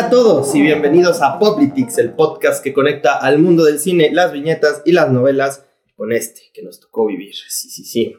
a 0.00 0.10
todos 0.10 0.54
y 0.54 0.60
bienvenidos 0.60 1.22
a 1.22 1.38
Poplitics, 1.38 1.96
el 1.96 2.12
podcast 2.12 2.62
que 2.62 2.74
conecta 2.74 3.16
al 3.16 3.38
mundo 3.38 3.64
del 3.64 3.78
cine, 3.78 4.10
las 4.12 4.32
viñetas 4.32 4.82
y 4.84 4.92
las 4.92 5.10
novelas 5.10 5.64
con 5.96 6.12
este 6.12 6.42
que 6.52 6.62
nos 6.62 6.80
tocó 6.80 7.06
vivir. 7.06 7.34
Sí, 7.48 7.70
sí, 7.70 7.84
sí. 7.84 8.14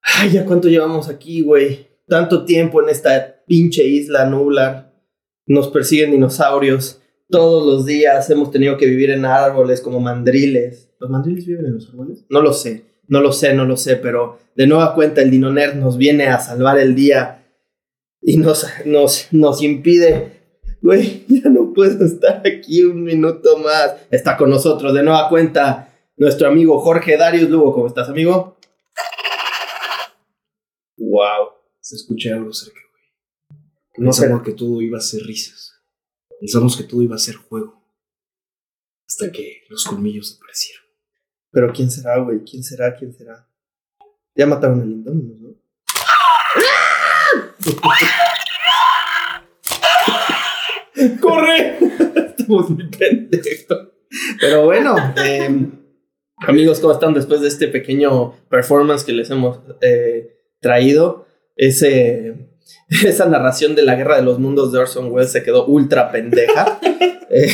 Ay, 0.00 0.30
ya 0.30 0.46
cuánto 0.46 0.68
llevamos 0.68 1.10
aquí, 1.10 1.42
güey. 1.42 1.88
Tanto 2.08 2.46
tiempo 2.46 2.82
en 2.82 2.88
esta 2.88 3.44
pinche 3.46 3.84
isla 3.84 4.24
nublar. 4.24 4.94
Nos 5.44 5.68
persiguen 5.68 6.12
dinosaurios. 6.12 7.02
Todos 7.28 7.66
los 7.66 7.84
días 7.84 8.30
hemos 8.30 8.50
tenido 8.50 8.78
que 8.78 8.86
vivir 8.86 9.10
en 9.10 9.26
árboles 9.26 9.82
como 9.82 10.00
mandriles. 10.00 10.90
¿Los 10.98 11.10
mandriles 11.10 11.44
viven 11.44 11.66
en 11.66 11.74
los 11.74 11.86
árboles? 11.90 12.24
No 12.30 12.40
lo 12.40 12.54
sé, 12.54 12.93
no 13.08 13.20
lo 13.20 13.32
sé, 13.32 13.54
no 13.54 13.64
lo 13.64 13.76
sé, 13.76 13.96
pero 13.96 14.38
de 14.54 14.66
nueva 14.66 14.94
cuenta 14.94 15.22
el 15.22 15.30
Dinoner 15.30 15.76
nos 15.76 15.96
viene 15.96 16.28
a 16.28 16.40
salvar 16.40 16.78
el 16.78 16.94
día 16.94 17.44
y 18.20 18.36
nos, 18.38 18.66
nos, 18.84 19.28
nos 19.32 19.62
impide. 19.62 20.32
Güey, 20.80 21.24
ya 21.28 21.48
no 21.50 21.72
puedo 21.72 22.04
estar 22.04 22.42
aquí 22.46 22.82
un 22.82 23.04
minuto 23.04 23.58
más. 23.58 23.96
Está 24.10 24.36
con 24.36 24.50
nosotros 24.50 24.94
de 24.94 25.02
nueva 25.02 25.28
cuenta 25.28 25.94
nuestro 26.16 26.48
amigo 26.48 26.80
Jorge 26.80 27.16
Darius 27.16 27.50
Lugo. 27.50 27.72
¿Cómo 27.72 27.86
estás, 27.86 28.08
amigo? 28.08 28.56
Wow, 30.96 31.50
se 31.80 31.96
escucha 31.96 32.34
algo 32.34 32.52
cerca, 32.52 32.80
güey. 32.90 33.58
No. 33.98 34.10
Pensamos 34.10 34.42
que 34.42 34.52
todo 34.52 34.80
iba 34.80 34.98
a 34.98 35.02
ser 35.02 35.22
risas. 35.22 35.72
Pensamos 36.40 36.76
que 36.76 36.84
todo 36.84 37.02
iba 37.02 37.16
a 37.16 37.18
ser 37.18 37.36
juego. 37.36 37.82
Hasta 39.06 39.30
que 39.30 39.62
los 39.68 39.84
colmillos 39.84 40.36
aparecieron. 40.36 40.83
Pero 41.54 41.72
¿quién 41.72 41.88
será, 41.88 42.18
güey? 42.18 42.40
¿Quién 42.40 42.64
será? 42.64 42.96
¿Quién 42.96 43.14
será? 43.14 43.46
Ya 44.34 44.44
mataron 44.44 44.80
al 44.80 44.90
Indominus, 44.90 45.40
¿no? 45.40 45.54
¡Corre! 51.20 51.78
Estamos 52.36 52.70
muy 52.70 52.88
pendejos. 52.88 53.88
Pero 54.40 54.64
bueno, 54.64 54.96
eh, 55.24 55.70
amigos, 56.38 56.80
¿cómo 56.80 56.92
están 56.92 57.14
después 57.14 57.40
de 57.40 57.46
este 57.46 57.68
pequeño 57.68 58.32
performance 58.48 59.04
que 59.04 59.12
les 59.12 59.30
hemos 59.30 59.60
eh, 59.80 60.40
traído? 60.60 61.28
Ese, 61.54 62.48
esa 63.04 63.26
narración 63.26 63.76
de 63.76 63.82
la 63.82 63.94
guerra 63.94 64.16
de 64.16 64.22
los 64.22 64.40
mundos 64.40 64.72
de 64.72 64.80
Orson 64.80 65.12
Welles 65.12 65.30
se 65.30 65.44
quedó 65.44 65.66
ultra 65.66 66.10
pendeja. 66.10 66.80
Eh, 67.30 67.52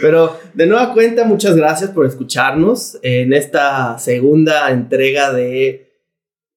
pero 0.00 0.38
de 0.54 0.66
nueva 0.66 0.92
cuenta, 0.92 1.24
muchas 1.24 1.56
gracias 1.56 1.90
por 1.90 2.06
escucharnos 2.06 2.98
en 3.02 3.32
esta 3.32 3.98
segunda 3.98 4.70
entrega 4.70 5.32
de 5.32 5.92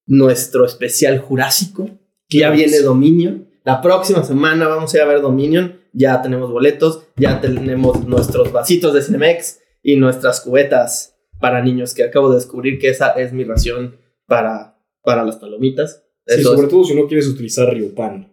nuestro 0.06 0.64
especial 0.64 1.18
jurásico, 1.18 1.90
que 2.28 2.38
ya 2.38 2.50
viene 2.50 2.80
Dominion. 2.80 3.48
La 3.64 3.80
próxima 3.80 4.24
semana 4.24 4.66
vamos 4.66 4.92
a 4.92 4.96
ir 4.96 5.02
a 5.02 5.06
ver 5.06 5.20
Dominion. 5.20 5.80
Ya 5.92 6.22
tenemos 6.22 6.50
boletos, 6.50 7.04
ya 7.16 7.40
tenemos 7.40 8.06
nuestros 8.06 8.50
vasitos 8.50 8.94
de 8.94 9.02
Cinemex 9.02 9.60
y 9.82 9.96
nuestras 9.96 10.40
cubetas 10.40 11.16
para 11.38 11.62
niños, 11.62 11.92
que 11.94 12.04
acabo 12.04 12.30
de 12.30 12.36
descubrir 12.36 12.78
que 12.78 12.88
esa 12.88 13.10
es 13.10 13.32
mi 13.32 13.44
ración 13.44 13.96
para, 14.26 14.78
para 15.02 15.24
las 15.24 15.36
palomitas. 15.36 16.02
Sí, 16.26 16.42
sobre 16.42 16.68
todo 16.68 16.84
si 16.84 16.94
no 16.94 17.06
quieres 17.06 17.26
utilizar 17.26 17.68
Riopan 17.68 18.31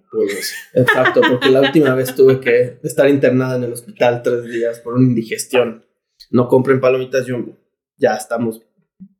Exacto, 0.73 1.21
porque 1.29 1.49
la 1.49 1.61
última 1.61 1.93
vez 1.95 2.15
tuve 2.15 2.39
que 2.39 2.79
estar 2.83 3.07
internada 3.09 3.55
en 3.57 3.63
el 3.63 3.73
hospital 3.73 4.21
tres 4.23 4.45
días 4.45 4.79
por 4.79 4.93
una 4.95 5.05
indigestión. 5.07 5.85
No 6.31 6.47
compren 6.47 6.79
palomitas 6.79 7.25
Jumbo. 7.29 7.57
Ya 7.97 8.15
estamos. 8.15 8.61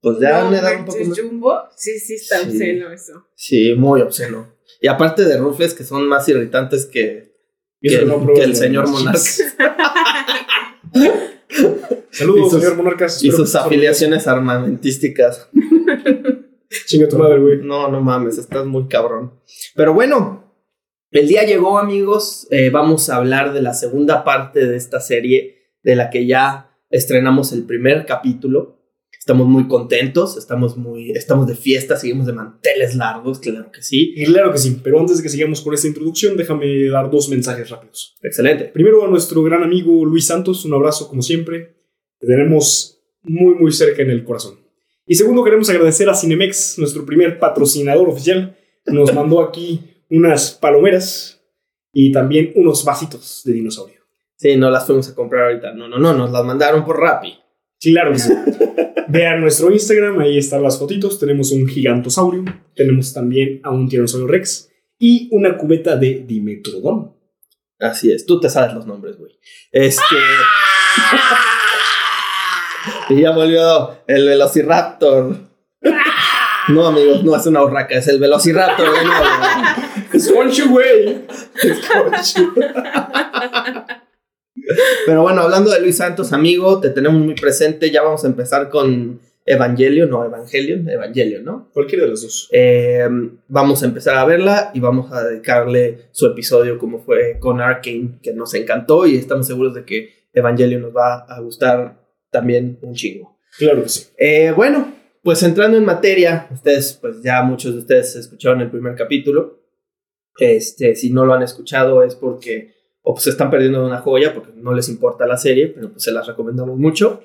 Pues 0.02 0.20
ya 0.20 0.44
no, 0.44 0.52
me 0.52 0.62
da 0.62 0.78
un 0.78 0.86
poco 0.86 1.04
más. 1.06 1.20
Jumbo, 1.20 1.59
sí, 1.76 2.00
sí 2.00 2.16
está 2.16 2.40
Sí. 2.40 2.48
obsceno 2.50 2.92
eso. 2.92 3.26
Sí, 3.36 3.73
muy 3.76 4.02
obsceno. 4.02 4.54
Y 4.81 4.88
aparte 4.88 5.23
de 5.26 5.38
rufles 5.38 5.73
que 5.73 5.84
son 5.84 6.08
más 6.08 6.28
irritantes 6.30 6.86
que, 6.86 7.34
que, 7.81 7.96
el, 7.96 8.08
no 8.08 8.20
que 8.20 8.24
pruebas 8.26 8.44
el 8.46 8.50
de 8.52 8.56
señor 8.58 8.84
las 8.86 8.92
monarca 8.92 9.20
chips. 9.20 9.56
Y 12.12 12.16
Saludos, 12.16 12.52
sus- 12.52 12.62
señor 12.62 12.78
Monarcas. 12.78 13.24
y 13.24 13.31
sus 13.31 13.56
afiliaciones 13.56 14.28
armamentísticas. 14.28 15.50
Chinga 16.86 17.08
tu 17.08 17.18
madre, 17.18 17.40
güey. 17.40 17.58
No, 17.62 17.90
no 17.90 18.02
mames, 18.02 18.38
estás 18.38 18.66
muy 18.66 18.88
cabrón. 18.88 19.40
Pero 19.75 19.94
bueno, 19.94 20.49
el 21.12 21.28
día 21.28 21.44
llegó, 21.46 21.80
amigos. 21.80 22.47
Eh, 22.52 22.70
vamos 22.70 23.09
a 23.09 23.18
hablar 23.18 23.53
de 23.53 23.62
la 23.62 23.74
segunda 23.74 24.24
parte 24.24 24.66
de 24.66 24.78
esta 24.78 25.00
serie, 25.00 25.74
de 25.84 25.96
la 25.96 26.09
que 26.09 26.25
ya 26.25 26.72
estrenamos 26.90 27.52
el 27.52 27.64
primer 27.66 28.06
capítulo. 28.06 28.78
Estamos 29.18 29.48
muy 29.48 29.68
contentos, 29.68 30.38
estamos 30.38 30.78
muy, 30.78 31.12
estamos 31.12 31.46
de 31.46 31.56
fiesta, 31.56 31.98
seguimos 31.98 32.25
de 32.25 32.34
manteles 32.34 32.96
largos, 32.96 33.40
claro 33.40 33.72
que 33.72 33.84
sí. 33.84 34.14
Y 34.16 34.25
claro 34.25 34.52
que 34.52 34.58
sí, 34.58 34.80
pero 34.84 35.00
antes 35.00 35.18
de 35.18 35.24
que 35.24 35.30
sigamos 35.30 35.62
con 35.62 35.74
esta 35.74 35.88
introducción, 35.88 36.38
déjame 36.38 36.86
dar 36.86 37.12
dos 37.12 37.30
mensajes 37.30 37.69
rápidos. 37.69 38.18
Excelente. 38.24 38.66
Primero 38.66 39.06
a 39.06 39.09
nuestro 39.09 39.44
gran 39.44 39.62
amigo 39.62 40.06
Luis 40.06 40.25
Santos, 40.25 40.66
un 40.66 40.74
abrazo 40.74 41.08
como 41.09 41.22
siempre. 41.22 41.75
Te 42.18 42.28
tenemos 42.28 43.02
muy 43.22 43.56
muy 43.56 43.72
cerca 43.72 44.02
en 44.02 44.09
el 44.09 44.24
corazón. 44.24 44.59
Y 45.06 45.16
segundo, 45.16 45.44
queremos 45.44 45.69
agradecer 45.69 46.09
a 46.09 46.16
Cinemex, 46.16 46.78
nuestro 46.80 47.06
primer 47.06 47.40
patrocinador 47.40 48.09
oficial. 48.09 48.58
Nos 48.86 49.14
mandó 49.14 49.42
aquí 49.42 49.99
unas 50.09 50.52
palomeras 50.52 51.42
y 51.94 52.12
también 52.12 52.52
unos 52.56 52.84
vasitos 52.84 53.42
de 53.46 53.53
dinosaurio. 53.53 54.00
Sí, 54.36 54.56
no 54.56 54.70
las 54.70 54.86
fuimos 54.86 55.09
a 55.09 55.16
comprar 55.16 55.46
ahorita. 55.46 55.74
No, 55.74 55.88
no, 55.88 55.97
no, 55.97 56.14
nos 56.14 56.31
las 56.31 56.46
mandaron 56.46 56.86
por 56.86 57.00
Rappi. 57.00 57.38
Claro 57.80 58.14
que 58.14 58.19
sí. 58.19 58.34
Vean 59.08 59.42
nuestro 59.42 59.72
Instagram, 59.72 60.19
ahí 60.19 60.38
están 60.38 60.64
las 60.64 60.78
fotitos. 60.78 61.19
Tenemos 61.19 61.52
un 61.52 61.68
gigantosaurio, 61.68 62.46
tenemos 62.75 63.14
también 63.14 63.59
a 63.64 63.72
un 63.72 63.90
tiranosaurio 63.90 64.28
rex 64.28 64.69
y 65.00 65.28
una 65.31 65.58
cubeta 65.58 65.96
de 65.96 66.24
Dimetrodon. 66.25 67.16
Así 67.80 68.12
es, 68.12 68.25
tú 68.25 68.40
te 68.40 68.50
sabes 68.50 68.74
los 68.74 68.86
nombres, 68.86 69.18
güey. 69.18 69.31
Este. 69.72 70.02
y 73.09 73.22
ya 73.22 73.31
volvió 73.31 73.98
el 74.06 74.25
Velociraptor. 74.25 75.38
No, 76.68 76.86
amigos, 76.88 77.24
no 77.24 77.36
es 77.36 77.46
una 77.47 77.64
urraca, 77.64 77.96
es 77.96 78.08
el 78.08 78.20
Velociraptor 78.20 78.88
de 78.92 79.06
nuevo. 79.06 79.25
Squanchy, 80.20 80.68
güey. 80.68 81.25
Pero 85.06 85.22
bueno, 85.24 85.42
hablando 85.42 85.72
de 85.72 85.81
Luis 85.81 85.98
Santos, 85.98 86.31
amigo, 86.34 86.80
te 86.80 86.90
tenemos 86.90 87.22
muy 87.22 87.34
presente. 87.34 87.90
Ya 87.90 88.03
vamos 88.03 88.24
a 88.24 88.28
empezar 88.28 88.69
con 88.69 89.19
Evangelion, 89.46 90.09
no 90.09 90.24
Evangelion, 90.24 90.88
Evangelion, 90.88 91.44
¿no? 91.44 91.69
Cualquiera 91.74 92.03
de 92.03 92.12
los 92.12 92.22
dos. 92.22 92.50
Eh, 92.52 93.08
vamos 93.48 93.81
a 93.81 93.88
empezar 93.88 94.16
a 94.16 94.25
verla 94.25 94.69
y 94.74 94.80
vamos 94.80 95.12
a 95.12 95.24
dedicarle 95.24 96.09
su 96.12 96.28
episodio 96.28 96.78
como 96.78 97.00
fue 97.00 97.40
con 97.40 97.62
Arkane, 97.62 98.19
que 98.22 98.34
nos 98.34 98.53
encantó 98.53 99.08
y 99.08 99.16
estamos 99.16 99.48
seguros 99.48 99.74
de 99.74 99.86
que 99.86 100.28
Evangelion 100.34 100.84
nos 100.84 100.96
va 100.96 101.25
a 101.28 101.40
gustar 101.40 102.00
también 102.30 102.78
un 102.84 102.94
chingo. 102.94 103.40
Claro 103.58 103.81
que 103.81 103.90
sí. 103.90 104.08
Eh, 104.18 104.53
bueno, 104.56 104.99
pues 105.24 105.44
entrando 105.44 105.78
en 105.78 105.85
materia, 105.85 106.47
ustedes, 106.52 106.97
pues 107.02 107.22
ya 107.24 107.41
muchos 107.44 107.74
de 107.74 107.80
ustedes 107.80 108.16
escucharon 108.16 108.62
el 108.62 108.69
primer 108.72 108.96
capítulo. 108.96 109.59
Este, 110.38 110.96
si 110.96 111.12
no 111.12 111.25
lo 111.25 111.34
han 111.34 111.44
escuchado 111.44 112.03
es 112.03 112.16
porque 112.16 112.74
o 113.02 113.13
pues 113.13 113.28
están 113.28 113.50
perdiendo 113.50 113.85
una 113.85 114.00
joya 114.00 114.34
porque 114.34 114.52
no 114.56 114.74
les 114.74 114.88
importa 114.90 115.25
la 115.25 115.38
serie, 115.38 115.68
pero 115.68 115.90
pues 115.91 116.03
se 116.03 116.12
las 116.12 116.28
recomendamos 116.28 116.78
mucho. 116.78 117.24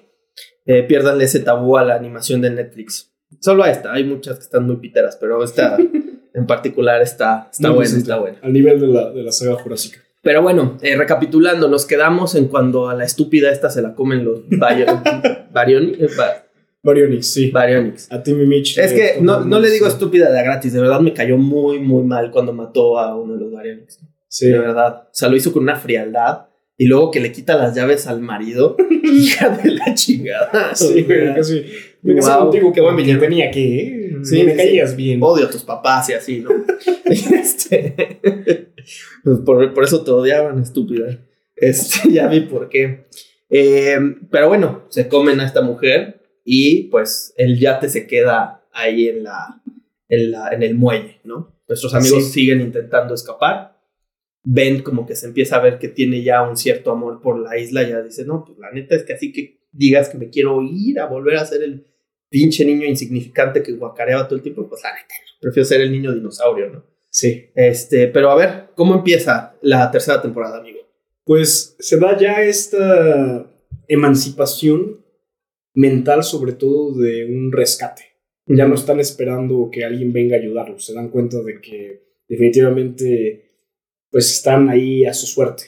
Eh, 0.66 0.82
piérdanle 0.82 1.24
ese 1.24 1.40
tabú 1.40 1.76
a 1.76 1.84
la 1.84 1.94
animación 1.94 2.40
de 2.40 2.50
Netflix. 2.50 3.12
Solo 3.40 3.64
a 3.64 3.70
esta, 3.70 3.92
hay 3.92 4.04
muchas 4.04 4.36
que 4.38 4.44
están 4.44 4.66
muy 4.66 4.76
piteras, 4.76 5.16
pero 5.20 5.42
esta 5.44 5.76
en 6.34 6.46
particular 6.46 7.02
está, 7.02 7.48
está 7.52 7.68
Muy 7.68 7.76
buena, 7.76 7.96
está 7.98 8.16
buena. 8.18 8.38
Al 8.42 8.52
nivel 8.52 8.80
de 8.80 8.86
la, 8.88 9.10
de 9.10 9.22
la 9.22 9.32
saga 9.32 9.54
jurásica. 9.56 10.00
Pero 10.22 10.40
bueno, 10.42 10.78
eh, 10.80 10.96
recapitulando, 10.96 11.68
nos 11.68 11.84
quedamos 11.84 12.34
en 12.34 12.48
cuando 12.48 12.88
a 12.88 12.94
la 12.94 13.04
estúpida 13.04 13.50
esta 13.52 13.68
se 13.68 13.82
la 13.82 13.94
comen 13.94 14.24
los 14.24 14.48
Bario- 14.48 14.86
Barioni- 15.52 15.96
eh, 16.00 16.08
Ba- 16.16 16.43
Baryonyx, 16.84 17.26
sí. 17.26 17.50
Baryonyx. 17.50 18.12
A 18.12 18.22
Timmy 18.22 18.46
Mitch. 18.46 18.78
Es 18.78 18.92
que 18.92 19.16
no, 19.20 19.40
no 19.40 19.58
le 19.58 19.70
digo 19.70 19.86
estúpida 19.86 20.30
de 20.30 20.42
gratis, 20.42 20.72
de 20.72 20.80
verdad 20.80 21.00
me 21.00 21.14
cayó 21.14 21.38
muy, 21.38 21.80
muy 21.80 22.04
mal 22.04 22.30
cuando 22.30 22.52
mató 22.52 22.98
a 22.98 23.16
uno 23.16 23.34
de 23.34 23.40
los 23.40 23.52
Baryonyx. 23.52 24.00
Sí. 24.28 24.48
De 24.48 24.58
verdad. 24.58 25.04
O 25.04 25.14
sea, 25.14 25.28
lo 25.28 25.36
hizo 25.36 25.52
con 25.52 25.62
una 25.62 25.76
frialdad. 25.76 26.46
Y 26.76 26.86
luego 26.86 27.12
que 27.12 27.20
le 27.20 27.30
quita 27.30 27.56
las 27.56 27.74
llaves 27.74 28.06
al 28.06 28.20
marido. 28.20 28.76
Hija 29.02 29.48
de 29.48 29.70
la 29.70 29.94
chingada. 29.94 30.74
Sí, 30.74 31.02
güey, 31.02 31.34
casi. 31.34 31.64
Me 32.02 32.16
casé 32.16 32.32
contigo 32.32 32.72
qué 32.72 32.80
buen 32.80 32.96
villano. 32.96 33.20
tenía 33.20 33.50
que, 33.50 33.76
¿eh? 33.76 34.16
Sí, 34.22 34.42
me 34.42 34.52
sí, 34.52 34.56
caías 34.56 34.94
bien. 34.94 35.20
Odio 35.22 35.46
a 35.46 35.50
tus 35.50 35.62
papás 35.62 36.10
y 36.10 36.14
así, 36.14 36.40
¿no? 36.40 36.50
este, 37.04 38.32
pues 39.22 39.38
por, 39.46 39.72
por 39.72 39.84
eso 39.84 40.02
te 40.02 40.10
odiaban, 40.10 40.58
estúpida. 40.58 41.18
Este, 41.56 42.10
ya 42.12 42.26
vi 42.26 42.40
por 42.40 42.68
qué. 42.68 43.06
Eh, 43.48 43.98
pero 44.30 44.48
bueno, 44.48 44.84
se 44.90 45.08
comen 45.08 45.40
a 45.40 45.46
esta 45.46 45.62
mujer 45.62 46.23
y 46.44 46.84
pues 46.88 47.32
el 47.36 47.58
yate 47.58 47.88
se 47.88 48.06
queda 48.06 48.64
ahí 48.72 49.08
en 49.08 49.24
la, 49.24 49.62
en 50.08 50.30
la 50.30 50.48
en 50.50 50.62
el 50.62 50.74
muelle, 50.74 51.20
¿no? 51.24 51.56
Nuestros 51.66 51.94
amigos 51.94 52.24
Sí. 52.26 52.30
siguen 52.32 52.60
intentando 52.60 53.14
escapar. 53.14 53.74
Ben 54.46 54.82
como 54.82 55.06
que 55.06 55.16
se 55.16 55.26
empieza 55.26 55.56
a 55.56 55.60
ver 55.62 55.78
que 55.78 55.88
tiene 55.88 56.22
ya 56.22 56.42
un 56.42 56.56
cierto 56.58 56.90
amor 56.90 57.22
por 57.22 57.38
la 57.38 57.56
isla, 57.58 57.82
ya 57.88 58.02
dice, 58.02 58.26
no, 58.26 58.44
pues 58.44 58.58
la 58.58 58.70
neta 58.72 58.94
es 58.94 59.04
que 59.04 59.14
así 59.14 59.32
que 59.32 59.62
digas 59.72 60.10
que 60.10 60.18
me 60.18 60.28
quiero 60.28 60.60
ir 60.62 61.00
a 61.00 61.06
volver 61.06 61.36
a 61.36 61.46
ser 61.46 61.62
el 61.62 61.86
pinche 62.28 62.64
niño 62.66 62.84
insignificante 62.86 63.62
que 63.62 63.72
guacareaba 63.72 64.26
todo 64.28 64.36
el 64.36 64.42
tiempo, 64.42 64.68
pues 64.68 64.82
la 64.82 64.92
neta, 64.92 65.14
prefiero 65.40 65.64
ser 65.64 65.80
el 65.80 65.90
niño 65.92 66.12
dinosaurio, 66.12 66.68
¿no? 66.70 66.84
Sí. 67.08 67.46
Este, 67.54 68.08
pero 68.08 68.30
a 68.30 68.34
ver, 68.34 68.66
¿cómo 68.74 68.94
empieza 68.94 69.56
la 69.62 69.90
tercera 69.90 70.20
temporada, 70.20 70.58
amigo? 70.58 70.80
Pues 71.24 71.74
se 71.78 71.96
da 71.98 72.18
ya 72.18 72.42
esta 72.42 73.46
emancipación 73.88 75.03
mental, 75.74 76.22
sobre 76.22 76.52
todo 76.52 76.96
de 76.96 77.26
un 77.26 77.52
rescate. 77.52 78.02
Ya 78.46 78.66
no 78.66 78.74
están 78.74 79.00
esperando 79.00 79.68
que 79.72 79.84
alguien 79.84 80.12
venga 80.12 80.36
a 80.36 80.40
ayudarlos, 80.40 80.84
se 80.84 80.94
dan 80.94 81.08
cuenta 81.08 81.42
de 81.42 81.60
que 81.60 82.02
definitivamente 82.28 83.44
pues 84.10 84.30
están 84.30 84.68
ahí 84.68 85.04
a 85.04 85.14
su 85.14 85.26
suerte. 85.26 85.64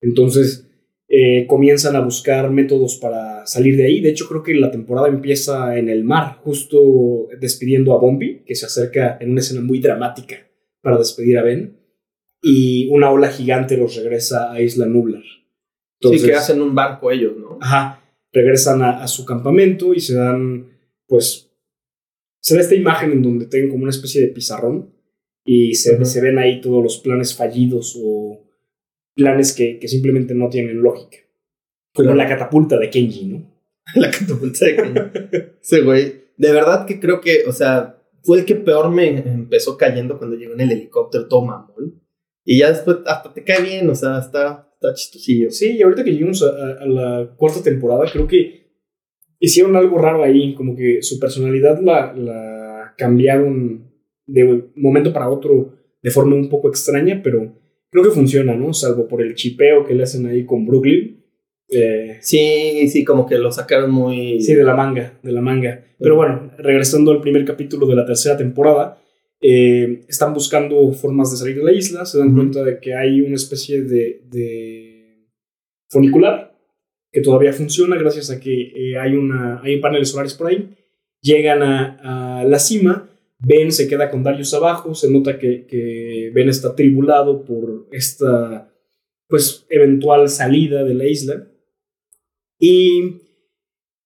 Entonces 0.00 0.68
eh, 1.08 1.46
comienzan 1.46 1.94
a 1.94 2.00
buscar 2.00 2.50
métodos 2.50 2.96
para 2.96 3.46
salir 3.46 3.76
de 3.76 3.84
ahí. 3.84 4.00
De 4.00 4.08
hecho, 4.08 4.26
creo 4.26 4.42
que 4.42 4.54
la 4.54 4.70
temporada 4.70 5.08
empieza 5.08 5.76
en 5.76 5.90
el 5.90 6.04
mar, 6.04 6.38
justo 6.42 7.28
despidiendo 7.38 7.92
a 7.92 7.98
Bombi, 7.98 8.44
que 8.46 8.54
se 8.54 8.64
acerca 8.64 9.18
en 9.20 9.32
una 9.32 9.40
escena 9.40 9.60
muy 9.60 9.78
dramática 9.78 10.36
para 10.80 10.96
despedir 10.96 11.36
a 11.36 11.42
Ben. 11.42 11.78
Y 12.40 12.88
una 12.88 13.10
ola 13.10 13.28
gigante 13.28 13.76
los 13.76 13.94
regresa 13.94 14.50
a 14.50 14.62
Isla 14.62 14.86
Nublar. 14.86 15.22
sí, 16.00 16.24
que 16.24 16.34
hacen 16.34 16.62
un 16.62 16.74
barco 16.74 17.10
ellos, 17.10 17.34
¿no? 17.36 17.58
Ajá. 17.60 18.01
Regresan 18.32 18.82
a, 18.82 19.02
a 19.02 19.08
su 19.08 19.24
campamento 19.24 19.94
y 19.94 20.00
se 20.00 20.14
dan, 20.14 20.78
pues, 21.06 21.50
se 22.40 22.54
da 22.54 22.60
esta 22.60 22.74
imagen 22.74 23.12
en 23.12 23.22
donde 23.22 23.46
tienen 23.46 23.70
como 23.70 23.82
una 23.82 23.90
especie 23.90 24.20
de 24.20 24.28
pizarrón 24.28 24.92
y 25.44 25.74
se, 25.74 26.02
se 26.04 26.20
ven 26.20 26.38
ahí 26.38 26.60
todos 26.60 26.82
los 26.82 26.98
planes 26.98 27.36
fallidos 27.36 27.98
o 28.02 28.44
planes 29.14 29.52
que, 29.52 29.78
que 29.78 29.88
simplemente 29.88 30.34
no 30.34 30.48
tienen 30.48 30.82
lógica. 30.82 31.18
Como 31.94 32.14
la 32.14 32.28
catapulta 32.28 32.78
de 32.78 32.90
Kenji, 32.90 33.26
¿no? 33.26 33.52
la 33.94 34.10
catapulta 34.10 34.66
de 34.66 34.76
Kenji. 34.76 35.00
sí, 35.60 35.80
güey. 35.80 36.22
De 36.36 36.52
verdad 36.52 36.86
que 36.86 36.98
creo 36.98 37.20
que, 37.20 37.44
o 37.46 37.52
sea, 37.52 38.02
fue 38.22 38.38
el 38.38 38.44
que 38.44 38.54
peor 38.54 38.90
me 38.90 39.18
empezó 39.18 39.76
cayendo 39.76 40.18
cuando 40.18 40.36
llegó 40.36 40.54
en 40.54 40.60
el 40.60 40.72
helicóptero 40.72 41.28
todo 41.28 41.44
mamón. 41.44 42.01
Y 42.44 42.58
ya 42.58 42.70
después 42.70 42.98
hasta 43.06 43.32
te 43.32 43.44
cae 43.44 43.62
bien, 43.62 43.88
o 43.88 43.94
sea, 43.94 44.18
está, 44.18 44.68
está 44.74 44.94
chistosillo. 44.94 45.50
Sí, 45.50 45.76
y 45.76 45.82
ahorita 45.82 46.04
que 46.04 46.12
llegamos 46.12 46.42
a, 46.42 46.82
a 46.82 46.86
la 46.86 47.34
cuarta 47.36 47.62
temporada, 47.62 48.04
creo 48.12 48.26
que 48.26 48.62
hicieron 49.38 49.76
algo 49.76 49.98
raro 49.98 50.22
ahí, 50.22 50.54
como 50.54 50.76
que 50.76 51.02
su 51.02 51.18
personalidad 51.18 51.80
la, 51.80 52.12
la 52.14 52.94
cambiaron 52.96 53.90
de 54.26 54.44
un 54.44 54.72
momento 54.76 55.12
para 55.12 55.28
otro 55.28 55.74
de 56.02 56.10
forma 56.10 56.34
un 56.34 56.48
poco 56.48 56.68
extraña, 56.68 57.20
pero 57.22 57.54
creo 57.90 58.04
que 58.04 58.10
funciona, 58.10 58.54
¿no? 58.54 58.72
Salvo 58.72 59.06
por 59.06 59.22
el 59.22 59.34
chipeo 59.34 59.84
que 59.84 59.94
le 59.94 60.02
hacen 60.02 60.26
ahí 60.26 60.44
con 60.44 60.66
Brooklyn. 60.66 61.22
Eh, 61.68 62.18
sí, 62.20 62.88
sí, 62.88 63.04
como 63.04 63.26
que 63.26 63.38
lo 63.38 63.50
sacaron 63.50 63.90
muy... 63.90 64.40
Sí, 64.40 64.54
de 64.54 64.64
la 64.64 64.74
manga, 64.74 65.18
de 65.22 65.32
la 65.32 65.40
manga. 65.40 65.84
Pero 65.98 66.16
bueno, 66.16 66.52
regresando 66.58 67.12
al 67.12 67.20
primer 67.20 67.44
capítulo 67.44 67.86
de 67.86 67.94
la 67.94 68.04
tercera 68.04 68.36
temporada, 68.36 68.98
eh, 69.44 70.04
están 70.08 70.32
buscando 70.32 70.92
formas 70.92 71.32
de 71.32 71.36
salir 71.36 71.56
de 71.56 71.64
la 71.64 71.72
isla, 71.72 72.06
se 72.06 72.18
dan 72.18 72.32
cuenta 72.32 72.62
de 72.62 72.78
que 72.78 72.94
hay 72.94 73.20
una 73.20 73.34
especie 73.34 73.82
de, 73.82 74.22
de 74.30 75.26
funicular 75.90 76.56
que 77.10 77.20
todavía 77.20 77.52
funciona 77.52 77.96
gracias 77.96 78.30
a 78.30 78.38
que 78.38 78.72
eh, 78.74 78.96
hay, 78.96 79.16
una, 79.16 79.60
hay 79.60 79.80
paneles 79.80 80.10
solares 80.10 80.34
por 80.34 80.46
ahí. 80.46 80.76
Llegan 81.20 81.62
a, 81.62 82.40
a, 82.40 82.44
la 82.44 82.58
cima, 82.60 83.10
Ben 83.40 83.72
se 83.72 83.88
queda 83.88 84.10
con 84.10 84.22
Darius 84.22 84.54
abajo, 84.54 84.94
se 84.94 85.10
nota 85.10 85.38
que, 85.38 85.66
que 85.66 86.30
Ben 86.32 86.48
está 86.48 86.74
tribulado 86.76 87.44
por 87.44 87.88
esta 87.90 88.72
pues 89.28 89.66
eventual 89.68 90.28
salida 90.28 90.84
de 90.84 90.94
la 90.94 91.06
isla. 91.06 91.48
Y 92.60 93.16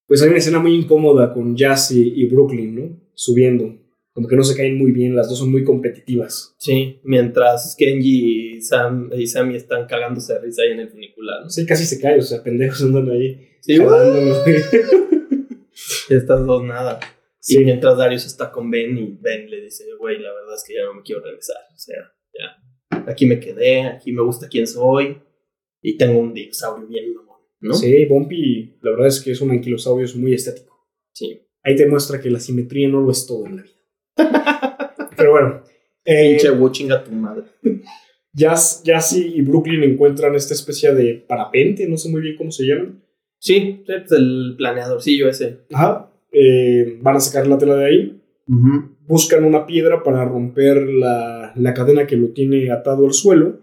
pues 0.06 0.22
hay 0.22 0.30
una 0.30 0.38
escena 0.38 0.60
muy 0.60 0.74
incómoda 0.74 1.34
con 1.34 1.54
Jazz 1.54 1.90
y, 1.90 2.22
y 2.22 2.26
Brooklyn, 2.26 2.74
¿no? 2.74 3.00
Subiendo 3.14 3.85
como 4.16 4.26
que 4.28 4.36
no 4.36 4.44
se 4.44 4.56
caen 4.56 4.78
muy 4.78 4.92
bien, 4.92 5.14
las 5.14 5.28
dos 5.28 5.40
son 5.40 5.50
muy 5.50 5.62
competitivas. 5.62 6.54
Sí, 6.56 7.00
mientras 7.04 7.76
Kenji 7.76 8.54
y, 8.54 8.62
Sam, 8.62 9.10
y 9.14 9.26
Sammy 9.26 9.56
están 9.56 9.86
cagándose 9.86 10.32
de 10.32 10.40
risa 10.40 10.62
ahí 10.62 10.70
en 10.70 10.80
el 10.80 10.88
funicular. 10.88 11.42
¿no? 11.42 11.50
Sí, 11.50 11.66
casi 11.66 11.84
se 11.84 12.00
cae, 12.00 12.18
o 12.18 12.22
sea, 12.22 12.42
pendejos 12.42 12.82
andan 12.82 13.10
ahí. 13.10 13.46
Sí, 13.60 13.74
Estas 16.08 16.46
dos 16.46 16.64
nada. 16.64 16.98
Sí. 17.40 17.60
Y 17.60 17.64
mientras 17.66 17.98
Darius 17.98 18.24
está 18.24 18.50
con 18.50 18.70
Ben 18.70 18.96
y 18.96 19.18
Ben 19.20 19.50
le 19.50 19.60
dice, 19.60 19.84
güey, 19.98 20.18
la 20.18 20.32
verdad 20.32 20.54
es 20.54 20.64
que 20.66 20.76
ya 20.76 20.86
no 20.86 20.94
me 20.94 21.02
quiero 21.02 21.20
regresar. 21.20 21.58
O 21.74 21.78
sea, 21.78 21.96
ya. 22.32 23.04
Aquí 23.06 23.26
me 23.26 23.38
quedé, 23.38 23.82
aquí 23.82 24.12
me 24.12 24.22
gusta 24.22 24.48
quién 24.48 24.66
soy 24.66 25.18
y 25.82 25.98
tengo 25.98 26.20
un 26.20 26.32
dinosaurio 26.32 26.88
bien 26.88 27.12
mamón, 27.12 27.42
¿no? 27.60 27.74
Sí, 27.74 28.06
Bumpy, 28.06 28.78
la 28.80 28.92
verdad 28.92 29.08
es 29.08 29.20
que 29.20 29.32
es 29.32 29.42
un 29.42 29.50
anquilosaurio 29.50 30.08
muy 30.16 30.32
estético. 30.32 30.88
Sí. 31.12 31.42
Ahí 31.62 31.76
te 31.76 31.86
muestra 31.86 32.18
que 32.18 32.30
la 32.30 32.40
simetría 32.40 32.88
no 32.88 33.02
lo 33.02 33.10
es 33.10 33.26
todo 33.26 33.44
en 33.44 33.56
la 33.56 33.62
vida. 33.62 33.75
Pero 35.16 35.30
bueno. 35.30 35.62
Eh, 36.04 36.30
Pinche 36.30 36.50
watching 36.50 36.92
a 36.92 37.02
tu 37.02 37.12
madre. 37.12 37.44
Jazz, 38.32 38.82
Jazzy 38.84 39.32
y 39.34 39.42
Brooklyn 39.42 39.82
encuentran 39.82 40.34
esta 40.34 40.54
especie 40.54 40.94
de 40.94 41.24
parapente, 41.26 41.88
no 41.88 41.96
sé 41.96 42.10
muy 42.10 42.20
bien 42.20 42.36
cómo 42.36 42.50
se 42.50 42.64
llaman. 42.64 43.02
Sí, 43.38 43.84
es 43.86 44.12
el 44.12 44.54
planeadorcillo 44.56 45.28
ese. 45.28 45.60
Ajá. 45.72 46.10
Eh, 46.32 46.98
van 47.00 47.16
a 47.16 47.20
sacar 47.20 47.46
la 47.46 47.58
tela 47.58 47.76
de 47.76 47.86
ahí. 47.86 48.22
Uh 48.46 48.54
-huh. 48.54 48.96
Buscan 49.06 49.44
una 49.44 49.66
piedra 49.66 50.02
para 50.02 50.24
romper 50.24 50.82
la, 50.82 51.52
la, 51.56 51.74
cadena 51.74 52.06
que 52.06 52.16
lo 52.16 52.32
tiene 52.32 52.70
atado 52.70 53.06
al 53.06 53.12
suelo. 53.12 53.60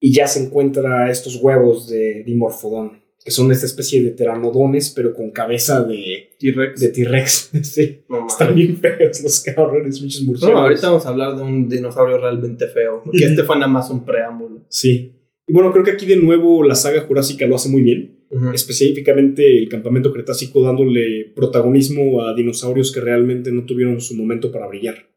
Y 0.00 0.12
ya 0.12 0.26
se 0.26 0.44
encuentra 0.44 1.10
estos 1.10 1.36
huevos 1.36 1.88
de 1.88 2.22
dimorfodón 2.24 3.02
que 3.28 3.32
son 3.32 3.52
esta 3.52 3.66
especie 3.66 4.02
de 4.02 4.12
teranodones, 4.12 4.88
pero 4.88 5.12
con 5.12 5.30
cabeza 5.32 5.84
de 5.84 6.30
T-Rex. 6.38 6.80
De 6.80 6.88
T-Rex, 6.88 7.50
sí. 7.62 7.98
No, 8.08 8.26
Están 8.26 8.54
bien 8.54 8.78
feos 8.78 9.22
los 9.22 9.40
cabrones, 9.40 10.00
muchos 10.00 10.22
murciélagos. 10.22 10.58
No, 10.58 10.66
ahorita 10.66 10.88
vamos 10.88 11.04
a 11.04 11.08
hablar 11.10 11.36
de 11.36 11.42
un 11.42 11.68
dinosaurio 11.68 12.16
realmente 12.16 12.68
feo, 12.68 13.02
porque 13.04 13.26
este 13.26 13.42
fue 13.42 13.56
nada 13.56 13.68
más 13.70 13.90
un 13.90 14.02
preámbulo. 14.02 14.64
Sí. 14.70 15.12
Y 15.46 15.52
bueno, 15.52 15.70
creo 15.72 15.84
que 15.84 15.90
aquí 15.90 16.06
de 16.06 16.16
nuevo 16.16 16.64
la 16.64 16.74
saga 16.74 17.02
jurásica 17.02 17.46
lo 17.46 17.56
hace 17.56 17.68
muy 17.68 17.82
bien. 17.82 18.24
Uh 18.30 18.38
-huh. 18.38 18.54
Específicamente 18.54 19.58
el 19.58 19.68
campamento 19.68 20.10
cretácico 20.10 20.62
dándole 20.62 21.30
protagonismo 21.36 22.22
a 22.22 22.34
dinosaurios 22.34 22.92
que 22.92 23.00
realmente 23.02 23.52
no 23.52 23.66
tuvieron 23.66 24.00
su 24.00 24.14
momento 24.14 24.50
para 24.50 24.68
brillar. 24.68 25.10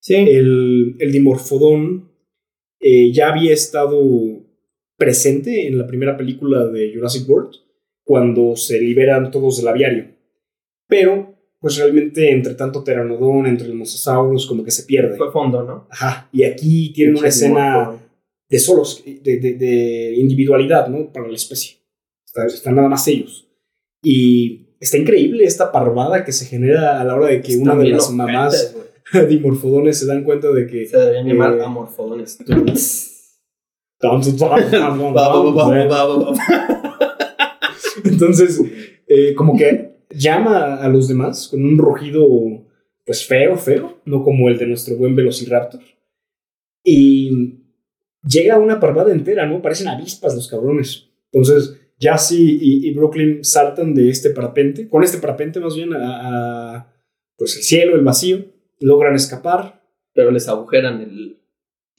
Sí. 0.00 0.14
El, 0.14 0.96
el 0.98 1.12
dimorfodón 1.12 2.08
eh, 2.80 3.12
ya 3.12 3.28
había 3.28 3.52
estado 3.52 4.00
presente 5.00 5.66
en 5.66 5.78
la 5.78 5.86
primera 5.86 6.14
película 6.14 6.66
de 6.66 6.92
Jurassic 6.94 7.26
World, 7.26 7.54
cuando 8.04 8.54
se 8.54 8.78
liberan 8.78 9.30
todos 9.30 9.56
del 9.56 9.68
aviario. 9.68 10.08
Pero, 10.86 11.34
pues 11.58 11.78
realmente 11.78 12.30
entre 12.30 12.54
tanto 12.54 12.84
Pteranodon, 12.84 13.46
entre 13.46 13.68
los 13.68 13.76
mosasaurus, 13.76 14.46
como 14.46 14.62
que 14.62 14.70
se 14.70 14.82
pierde. 14.82 15.16
Fue 15.16 15.32
fondo, 15.32 15.62
¿no? 15.62 15.88
Ajá. 15.90 16.28
Y 16.32 16.42
aquí 16.42 16.92
tienen 16.92 17.16
una 17.16 17.28
escena 17.28 17.92
de 18.46 18.58
solos, 18.58 19.02
de, 19.06 19.38
de, 19.38 19.54
de, 19.54 20.14
individualidad, 20.16 20.88
¿no? 20.88 21.10
Para 21.10 21.28
la 21.28 21.34
especie. 21.34 21.78
Están 22.26 22.48
está 22.48 22.70
nada 22.70 22.88
más 22.88 23.08
ellos. 23.08 23.48
Y 24.02 24.66
está 24.80 24.98
increíble 24.98 25.44
esta 25.44 25.72
parvada 25.72 26.24
que 26.26 26.32
se 26.32 26.44
genera 26.44 27.00
a 27.00 27.04
la 27.04 27.14
hora 27.14 27.28
de 27.28 27.40
que 27.40 27.52
Están 27.52 27.70
una 27.70 27.82
de 27.82 27.88
las 27.88 28.10
mamás 28.10 28.76
güey. 29.12 29.28
dimorfodones 29.28 29.98
se 29.98 30.06
dan 30.06 30.24
cuenta 30.24 30.50
de 30.50 30.66
que... 30.66 30.86
Se 30.86 30.98
deberían 30.98 31.26
llamar 31.26 31.54
eh, 31.54 31.64
amorfodones. 31.64 32.38
Entonces, 38.04 38.60
eh, 39.06 39.34
como 39.34 39.56
que 39.56 40.04
llama 40.10 40.76
a 40.76 40.88
los 40.88 41.08
demás 41.08 41.48
con 41.48 41.64
un 41.64 41.78
rugido, 41.78 42.26
pues 43.04 43.26
feo, 43.26 43.56
feo, 43.56 44.00
no 44.04 44.22
como 44.22 44.48
el 44.48 44.58
de 44.58 44.66
nuestro 44.66 44.96
buen 44.96 45.14
Velociraptor. 45.14 45.82
Y 46.82 47.58
llega 48.26 48.58
una 48.58 48.80
parvada 48.80 49.12
entera, 49.12 49.46
¿no? 49.46 49.60
Parecen 49.60 49.88
avispas 49.88 50.34
los 50.34 50.48
cabrones. 50.48 51.10
Entonces, 51.32 51.78
Jassy 52.00 52.58
y, 52.60 52.88
y 52.88 52.94
Brooklyn 52.94 53.44
saltan 53.44 53.94
de 53.94 54.08
este 54.08 54.30
parapente, 54.30 54.88
con 54.88 55.04
este 55.04 55.18
parapente 55.18 55.60
más 55.60 55.76
bien, 55.76 55.92
a, 55.92 56.76
a 56.76 56.94
pues 57.36 57.56
el 57.56 57.62
cielo, 57.62 57.96
el 57.96 58.04
vacío, 58.04 58.46
logran 58.80 59.14
escapar. 59.14 59.78
Pero 60.12 60.32
les 60.32 60.48
agujeran 60.48 61.00
el, 61.02 61.38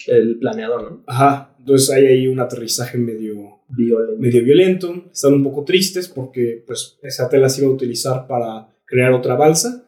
el 0.08 0.38
planeador, 0.38 0.92
¿no? 0.92 1.04
Ajá, 1.08 1.51
entonces 1.62 1.92
hay 1.92 2.08
ahí 2.08 2.28
un 2.28 2.40
aterrizaje 2.40 2.98
medio 2.98 3.60
Violento. 3.70 4.20
medio 4.20 4.44
violento. 4.44 5.06
Están 5.12 5.36
un 5.36 5.44
poco 5.44 5.64
tristes 5.64 6.08
porque 6.08 6.64
pues, 6.66 6.98
esa 7.04 7.30
tela 7.30 7.50
se 7.50 7.62
iba 7.62 7.70
a 7.70 7.74
utilizar 7.74 8.28
para 8.28 8.68
crear 8.86 9.14
otra 9.14 9.36
balsa. 9.36 9.88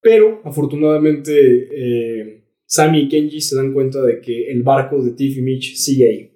Pero 0.00 0.40
afortunadamente 0.44 1.32
eh, 1.34 2.44
Sammy 2.66 3.00
y 3.00 3.08
Kenji 3.08 3.40
se 3.40 3.56
dan 3.56 3.72
cuenta 3.72 4.00
de 4.02 4.20
que 4.20 4.50
el 4.50 4.62
barco 4.62 5.02
de 5.02 5.10
Tiff 5.10 5.36
y 5.38 5.42
Mitch 5.42 5.74
sigue 5.74 6.08
ahí. 6.08 6.32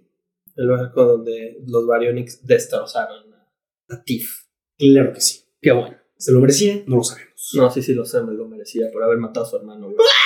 El 0.57 0.69
barco 0.69 1.05
donde 1.05 1.59
los 1.67 1.87
Baryonyx 1.87 2.45
destrozaron 2.45 3.33
a, 3.89 4.03
Tiff. 4.03 4.47
Claro 4.77 5.13
que 5.13 5.21
sí. 5.21 5.45
Qué 5.61 5.71
bueno. 5.71 5.97
¿Se 6.17 6.33
lo 6.33 6.41
merecía? 6.41 6.83
No 6.87 6.97
lo 6.97 7.05
sabemos. 7.05 7.53
No, 7.55 7.71
sí, 7.71 7.83
sí 7.83 7.95
lo 7.95 8.05
sé, 8.05 8.21
me 8.23 8.35
lo 8.35 8.49
merecía 8.49 8.91
por 8.93 9.05
haber 9.05 9.19
matado 9.19 9.47
a 9.47 9.49
su 9.49 9.57
hermano. 9.57 9.93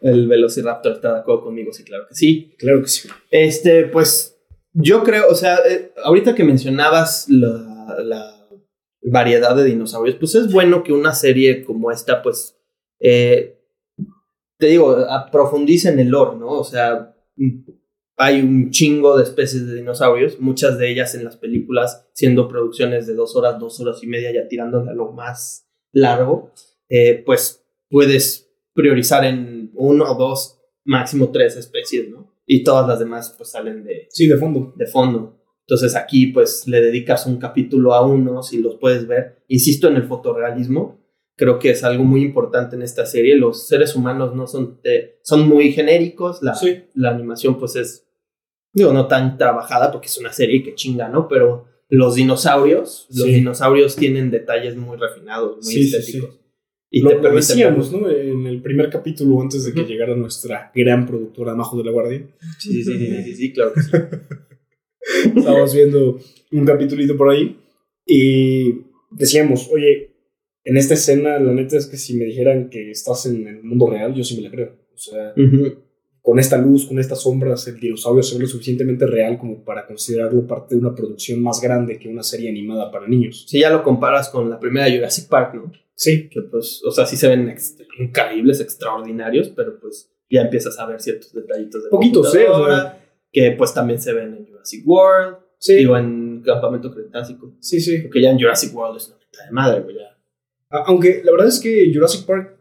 El 0.00 0.28
Velociraptor 0.28 0.92
está 0.92 1.14
de 1.14 1.20
acuerdo 1.20 1.44
conmigo, 1.44 1.72
sí, 1.72 1.84
claro 1.84 2.06
que 2.08 2.14
sí. 2.14 2.54
Claro 2.58 2.82
que 2.82 2.88
sí. 2.88 3.08
Este, 3.30 3.84
pues, 3.84 4.38
yo 4.72 5.02
creo, 5.02 5.28
o 5.28 5.34
sea, 5.34 5.58
eh, 5.68 5.92
ahorita 6.04 6.34
que 6.34 6.44
mencionabas 6.44 7.28
la, 7.28 7.96
la, 8.02 8.34
variedad 9.02 9.56
de 9.56 9.64
dinosaurios, 9.64 10.16
pues 10.16 10.34
es 10.34 10.52
bueno 10.52 10.82
que 10.82 10.92
una 10.92 11.14
serie 11.14 11.64
como 11.64 11.90
esta, 11.90 12.22
pues, 12.22 12.56
eh, 13.00 13.58
te 14.58 14.66
digo, 14.66 14.96
profundiza 15.30 15.90
en 15.90 16.00
el 16.00 16.08
lore, 16.08 16.36
¿no? 16.36 16.48
O 16.48 16.64
sea, 16.64 17.14
hay 18.16 18.40
un 18.40 18.70
chingo 18.70 19.16
de 19.16 19.22
especies 19.22 19.66
de 19.66 19.76
dinosaurios, 19.76 20.40
muchas 20.40 20.76
de 20.78 20.90
ellas 20.90 21.14
en 21.14 21.24
las 21.24 21.36
películas 21.36 22.08
siendo 22.12 22.48
producciones 22.48 23.06
de 23.06 23.14
dos 23.14 23.36
horas, 23.36 23.60
dos 23.60 23.78
horas 23.80 24.02
y 24.02 24.08
media, 24.08 24.32
ya 24.32 24.48
tirándole 24.48 24.90
a 24.90 24.94
lo 24.94 25.12
más 25.12 25.68
largo, 25.92 26.52
eh, 26.88 27.22
pues 27.24 27.64
puedes 27.88 28.47
priorizar 28.82 29.24
en 29.24 29.72
uno 29.74 30.04
o 30.12 30.14
dos, 30.16 30.60
máximo 30.84 31.30
tres 31.32 31.56
especies, 31.56 32.08
¿no? 32.08 32.32
Y 32.46 32.62
todas 32.62 32.86
las 32.86 33.00
demás 33.00 33.34
pues 33.36 33.50
salen 33.50 33.82
de, 33.84 34.06
Sí, 34.10 34.28
de 34.28 34.36
fondo. 34.36 34.72
de 34.76 34.86
fondo. 34.86 35.42
Entonces 35.66 35.96
aquí 35.96 36.28
pues 36.28 36.66
le 36.68 36.80
dedicas 36.80 37.26
un 37.26 37.38
capítulo 37.38 37.92
a 37.92 38.06
uno, 38.06 38.40
si 38.44 38.58
los 38.62 38.76
puedes 38.76 39.06
ver. 39.08 39.42
Insisto 39.48 39.88
en 39.88 39.96
el 39.96 40.04
fotorrealismo, 40.04 41.04
creo 41.36 41.58
que 41.58 41.70
es 41.70 41.82
algo 41.82 42.04
muy 42.04 42.22
importante 42.22 42.76
en 42.76 42.82
esta 42.82 43.04
serie. 43.04 43.36
Los 43.36 43.66
seres 43.66 43.96
humanos 43.96 44.34
no 44.34 44.46
son, 44.46 44.80
de- 44.84 45.18
son 45.22 45.46
muy 45.48 45.72
genéricos, 45.72 46.40
la, 46.42 46.54
Sí. 46.54 46.84
la 46.94 47.10
animación 47.10 47.58
pues 47.58 47.74
es, 47.76 48.06
digo, 48.72 48.92
no 48.92 49.08
tan 49.08 49.36
trabajada 49.38 49.90
porque 49.90 50.06
es 50.06 50.16
una 50.18 50.32
serie 50.32 50.62
que 50.62 50.74
chinga, 50.76 51.08
¿no? 51.08 51.26
Pero 51.28 51.66
los 51.90 52.14
dinosaurios, 52.14 53.06
los 53.10 53.26
dinosaurios 53.26 53.96
tienen 53.96 54.30
detalles 54.30 54.76
muy 54.76 54.96
refinados, 54.96 55.56
muy 55.64 55.74
sí, 55.74 55.94
estéticos. 55.94 56.38
Y 56.90 57.02
lo, 57.02 57.10
te 57.10 57.28
lo 57.28 57.34
decíamos. 57.34 57.92
¿no? 57.92 58.08
En 58.10 58.46
el 58.46 58.62
primer 58.62 58.88
capítulo, 58.88 59.40
antes 59.42 59.64
de 59.64 59.74
que 59.74 59.84
llegara 59.84 60.16
nuestra 60.16 60.70
gran 60.74 61.06
productora 61.06 61.54
Majo 61.54 61.76
de 61.76 61.84
la 61.84 61.90
Guardia, 61.90 62.26
Sí, 62.58 62.82
sí, 62.82 62.84
sí, 62.84 62.98
sí, 62.98 63.22
sí, 63.24 63.34
sí, 63.34 63.52
claro 63.52 63.72
que 63.74 63.82
sí. 63.82 63.90
estábamos 65.36 65.74
viendo 65.74 66.18
un 66.52 66.64
capítulito 66.64 67.16
por 67.16 67.30
ahí 67.30 67.58
y 68.06 68.72
decíamos, 69.10 69.68
oye, 69.72 70.14
en 70.64 70.76
esta 70.76 70.94
escena, 70.94 71.38
la 71.38 71.52
neta 71.52 71.76
es 71.76 71.86
que 71.86 71.96
si 71.96 72.14
me 72.14 72.24
dijeran 72.24 72.68
que 72.68 72.90
estás 72.90 73.26
en 73.26 73.46
el 73.46 73.62
mundo 73.62 73.88
real, 73.88 74.14
yo 74.14 74.24
sí 74.24 74.36
me 74.36 74.42
la 74.42 74.50
creo. 74.50 74.76
O 74.94 74.98
sea, 74.98 75.32
Ujú. 75.36 75.74
con 76.20 76.38
esta 76.38 76.58
luz, 76.58 76.86
con 76.86 76.98
estas 76.98 77.22
sombras, 77.22 77.66
el 77.68 77.78
dinosaurio 77.80 78.22
se 78.22 78.34
ve 78.36 78.42
lo 78.42 78.48
suficientemente 78.48 79.06
real 79.06 79.38
como 79.38 79.64
para 79.64 79.86
considerarlo 79.86 80.46
parte 80.46 80.74
de 80.74 80.80
una 80.80 80.94
producción 80.94 81.42
más 81.42 81.60
grande 81.60 81.98
que 81.98 82.08
una 82.08 82.22
serie 82.22 82.50
animada 82.50 82.90
para 82.90 83.06
niños. 83.08 83.46
Si 83.48 83.60
ya 83.60 83.70
lo 83.70 83.82
comparas 83.82 84.28
con 84.28 84.50
la 84.50 84.58
primera 84.58 84.90
Jurassic 84.90 85.28
Park, 85.28 85.54
¿no? 85.54 85.72
Sí, 85.98 86.28
que 86.28 86.42
pues, 86.42 86.80
o 86.86 86.92
sea, 86.92 87.04
sí 87.06 87.16
se 87.16 87.26
ven 87.28 87.48
ex- 87.48 87.76
increíbles, 87.98 88.60
extraordinarios, 88.60 89.48
pero 89.48 89.80
pues 89.80 90.12
ya 90.30 90.42
empiezas 90.42 90.78
a 90.78 90.86
ver 90.86 91.00
ciertos 91.00 91.32
detallitos 91.32 91.82
de 91.82 91.90
Poquitos, 91.90 92.32
¿eh? 92.36 92.44
O 92.48 92.52
computadora, 92.52 93.04
que 93.32 93.50
pues 93.58 93.74
también 93.74 94.00
se 94.00 94.12
ven 94.12 94.32
en 94.32 94.46
Jurassic 94.46 94.86
World, 94.86 95.38
sí, 95.58 95.74
digo, 95.74 95.96
en 95.96 96.40
Campamento 96.44 96.94
Cretácico, 96.94 97.56
sí, 97.58 97.80
sí. 97.80 97.98
porque 97.98 98.22
ya 98.22 98.30
en 98.30 98.38
Jurassic 98.38 98.72
World 98.72 98.96
es 98.98 99.08
una 99.08 99.18
puta 99.18 99.44
de 99.44 99.50
madre, 99.50 99.80
güey, 99.80 99.96
ya. 99.96 100.16
Aunque 100.86 101.20
la 101.24 101.32
verdad 101.32 101.48
es 101.48 101.58
que 101.58 101.90
Jurassic 101.92 102.24
Park 102.26 102.56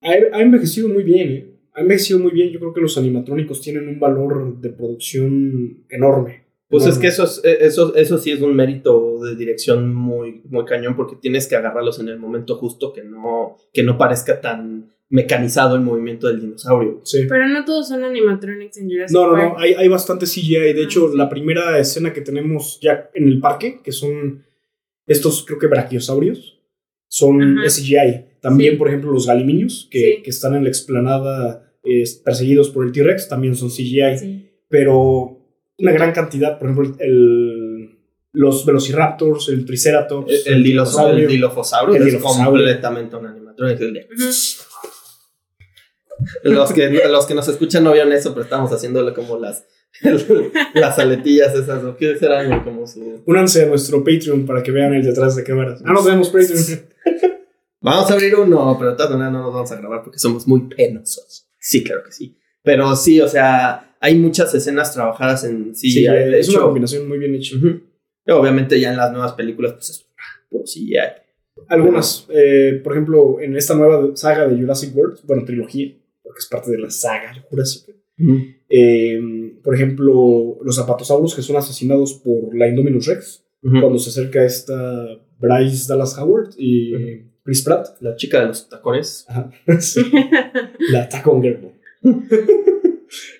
ha, 0.00 0.12
ha 0.36 0.40
envejecido 0.40 0.88
muy 0.88 1.02
bien, 1.02 1.30
¿eh? 1.30 1.46
Ha 1.74 1.82
envejecido 1.82 2.18
muy 2.18 2.32
bien. 2.32 2.50
Yo 2.50 2.58
creo 2.60 2.72
que 2.72 2.80
los 2.80 2.96
animatrónicos 2.98 3.60
tienen 3.60 3.88
un 3.88 4.00
valor 4.00 4.58
de 4.60 4.70
producción 4.70 5.84
enorme. 5.88 6.46
Pues 6.70 6.86
es 6.86 6.98
que 6.98 7.08
eso, 7.08 7.24
es- 7.24 7.40
eh, 7.44 7.58
eso, 7.62 7.94
eso 7.96 8.16
sí 8.18 8.30
es 8.30 8.40
un 8.40 8.54
mérito 8.54 9.18
de 9.24 9.34
dirección 9.36 9.92
muy, 9.94 10.40
muy 10.48 10.64
cañón, 10.64 10.94
porque 10.96 11.16
tienes 11.16 11.48
que 11.48 11.56
agarrarlos 11.56 11.98
en 11.98 12.08
el 12.08 12.18
momento 12.18 12.56
justo, 12.56 12.92
que 12.92 13.02
no, 13.02 13.56
que 13.72 13.82
no 13.82 13.98
parezca 13.98 14.40
tan 14.40 14.92
mecanizado 15.08 15.74
el 15.74 15.80
movimiento 15.82 16.28
del 16.28 16.40
dinosaurio. 16.40 17.00
Sí. 17.02 17.26
Pero 17.28 17.48
no 17.48 17.64
todos 17.64 17.88
son 17.88 18.04
animatronics 18.04 18.76
en 18.78 18.88
Jurassic 18.88 19.12
No, 19.16 19.26
no, 19.26 19.32
Park. 19.32 19.52
no. 19.54 19.58
Hay, 19.58 19.74
hay 19.74 19.88
bastante 19.88 20.26
CGI. 20.26 20.72
De 20.72 20.82
Ah, 20.82 20.84
hecho, 20.84 21.10
sí. 21.10 21.16
la 21.16 21.28
primera 21.28 21.76
escena 21.80 22.12
que 22.12 22.20
tenemos 22.20 22.78
ya 22.80 23.10
en 23.14 23.26
el 23.26 23.40
parque, 23.40 23.80
que 23.82 23.90
son 23.90 24.44
estos, 25.08 25.44
creo 25.44 25.58
que 25.58 25.66
brachiosaurios, 25.66 26.60
son 27.08 27.58
Ajá. 27.58 27.68
CGI. 27.68 28.26
También, 28.40 28.74
Sí. 28.74 28.78
por 28.78 28.86
ejemplo, 28.86 29.10
los 29.10 29.26
galimiños, 29.26 29.88
que, 29.90 29.98
Sí. 29.98 30.22
que 30.22 30.30
están 30.30 30.54
en 30.54 30.62
la 30.62 30.68
explanada 30.68 31.66
eh, 31.82 32.04
perseguidos 32.24 32.68
por 32.70 32.84
el 32.86 32.92
T-Rex, 32.92 33.28
también 33.28 33.56
son 33.56 33.70
CGI. 33.70 34.18
Sí. 34.18 34.46
pero 34.68 35.39
una 35.80 35.92
gran 35.92 36.12
cantidad, 36.12 36.58
por 36.58 36.70
ejemplo, 36.70 36.96
el, 36.98 37.98
los 38.32 38.64
Velociraptors, 38.64 39.48
el 39.48 39.64
Triceratops, 39.64 40.30
El, 40.46 40.52
el, 40.52 40.54
el 40.54 40.62
dilofosaurio 41.28 41.96
El 41.96 42.08
es 42.08 42.22
completamente 42.22 43.16
un 43.16 43.26
animatronic. 43.26 44.08
Los 46.42 46.72
que, 46.72 46.90
los 47.08 47.26
que 47.26 47.34
nos 47.34 47.48
escuchan 47.48 47.82
no 47.82 47.92
vieron 47.92 48.12
eso, 48.12 48.32
pero 48.32 48.44
estamos 48.44 48.70
haciéndole 48.70 49.14
como 49.14 49.38
las, 49.38 49.64
las 50.74 50.98
aletillas 50.98 51.54
esas, 51.54 51.82
¿o 51.82 51.96
qué 51.96 52.16
serán? 52.16 52.62
Como 52.62 52.86
su... 52.86 53.22
Únanse 53.26 53.64
a 53.64 53.66
nuestro 53.66 54.04
Patreon 54.04 54.46
para 54.46 54.62
que 54.62 54.70
vean 54.70 54.94
el 54.94 55.02
detrás 55.02 55.34
de 55.36 55.44
cámaras. 55.44 55.80
Ah, 55.84 55.92
no 55.92 56.02
tenemos 56.02 56.28
Patreon. 56.28 56.90
Vamos 57.80 58.10
a 58.10 58.14
abrir 58.14 58.36
uno, 58.36 58.76
pero 58.78 58.90
de 58.90 58.96
todas 58.96 59.12
maneras 59.12 59.32
no 59.32 59.42
nos 59.42 59.54
vamos 59.54 59.72
a 59.72 59.76
grabar 59.76 60.02
porque 60.02 60.18
somos 60.18 60.46
muy 60.46 60.68
penosos. 60.68 61.48
Sí, 61.58 61.82
claro 61.82 62.02
que 62.04 62.12
sí. 62.12 62.36
Pero 62.62 62.94
sí, 62.94 63.22
o 63.22 63.28
sea, 63.28 63.89
hay 64.00 64.16
muchas 64.18 64.54
escenas 64.54 64.92
trabajadas 64.92 65.44
en 65.44 65.72
CGI. 65.72 65.90
Sí, 65.90 66.02
de 66.04 66.40
es 66.40 66.48
una 66.48 66.56
hecho, 66.58 66.64
combinación 66.66 67.06
muy 67.08 67.18
bien 67.18 67.34
hecha. 67.34 67.56
ujú. 67.56 67.80
Y 68.26 68.30
obviamente 68.32 68.78
ya 68.80 68.90
en 68.90 68.96
las 68.96 69.12
nuevas 69.12 69.32
películas, 69.34 69.72
pues 69.74 69.90
es 69.90 70.06
puro 70.50 70.64
CGI. 70.64 70.96
Algunas, 71.68 72.26
eh, 72.30 72.80
por 72.82 72.92
ejemplo, 72.94 73.40
en 73.40 73.56
esta 73.56 73.74
nueva 73.74 74.16
saga 74.16 74.46
de 74.48 74.56
Jurassic 74.58 74.96
World, 74.96 75.18
bueno, 75.24 75.44
trilogía, 75.44 75.92
porque 76.22 76.38
es 76.38 76.46
parte 76.46 76.70
de 76.70 76.78
la 76.78 76.90
saga 76.90 77.34
Jurassic. 77.50 77.94
eh, 78.68 79.20
por 79.62 79.74
ejemplo, 79.74 80.58
los 80.62 80.76
zapatosauros 80.76 81.34
que 81.34 81.42
son 81.42 81.56
asesinados 81.56 82.14
por 82.14 82.54
la 82.56 82.68
Indominus 82.68 83.06
Rex, 83.06 83.44
Ujú. 83.62 83.80
cuando 83.80 83.98
se 83.98 84.10
acerca 84.10 84.44
esta 84.44 85.06
Bryce 85.38 85.86
Dallas 85.88 86.16
Howard 86.18 86.50
y 86.56 86.94
Ujú. 86.94 87.30
Chris 87.44 87.62
Pratt. 87.62 87.88
La 88.00 88.14
chica 88.16 88.40
de 88.40 88.46
los 88.48 88.68
tacones. 88.68 89.24
Ajá. 89.28 89.50
Sí. 89.80 90.00
La 90.92 91.08
Tacon 91.08 91.42
Girl. 91.42 91.72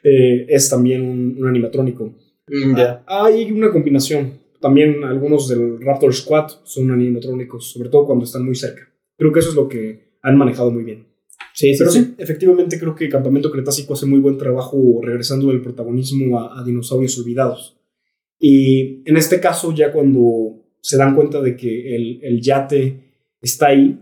Eh, 0.03 0.47
es 0.49 0.69
también 0.69 1.03
un, 1.03 1.37
un 1.39 1.49
animatrónico. 1.49 2.15
Mm. 2.49 2.75
Ah, 3.07 3.27
hay 3.27 3.51
una 3.53 3.71
combinación. 3.71 4.41
También 4.61 5.05
algunos 5.05 5.49
del 5.49 5.81
Raptor 5.81 6.15
Squad 6.15 6.49
son 6.65 6.91
animatrónicos, 6.91 7.71
sobre 7.71 7.89
todo 7.89 8.07
cuando 8.07 8.25
están 8.25 8.45
muy 8.45 8.55
cerca. 8.55 8.89
Creo 9.17 9.33
que 9.33 9.41
eso 9.41 9.51
es 9.51 9.55
lo 9.55 9.69
que 9.69 10.17
han 10.23 10.37
manejado 10.37 10.71
muy 10.71 10.85
bien. 10.85 11.07
Sí, 11.55 11.73
sí, 11.73 11.79
Pero 11.79 11.91
sí. 11.91 12.01
sí, 12.01 12.15
efectivamente 12.19 12.79
creo 12.79 12.95
que 12.95 13.09
Campamento 13.09 13.51
Cretácico 13.51 13.95
hace 13.95 14.07
muy 14.07 14.19
buen 14.19 14.37
trabajo 14.37 15.01
regresando 15.03 15.49
del 15.49 15.63
protagonismo 15.63 16.39
a, 16.39 16.61
a 16.61 16.65
dinosaurios 16.65 17.19
olvidados. 17.19 17.79
Y 18.39 19.03
en 19.09 19.17
este 19.17 19.41
caso, 19.41 19.75
ya 19.75 19.93
cuando 19.93 20.61
se 20.81 20.97
dan 20.97 21.15
cuenta 21.15 21.41
de 21.41 21.57
que 21.57 21.95
el, 21.95 22.21
el 22.23 22.41
yate 22.41 23.29
está 23.41 23.69
ahí, 23.69 23.99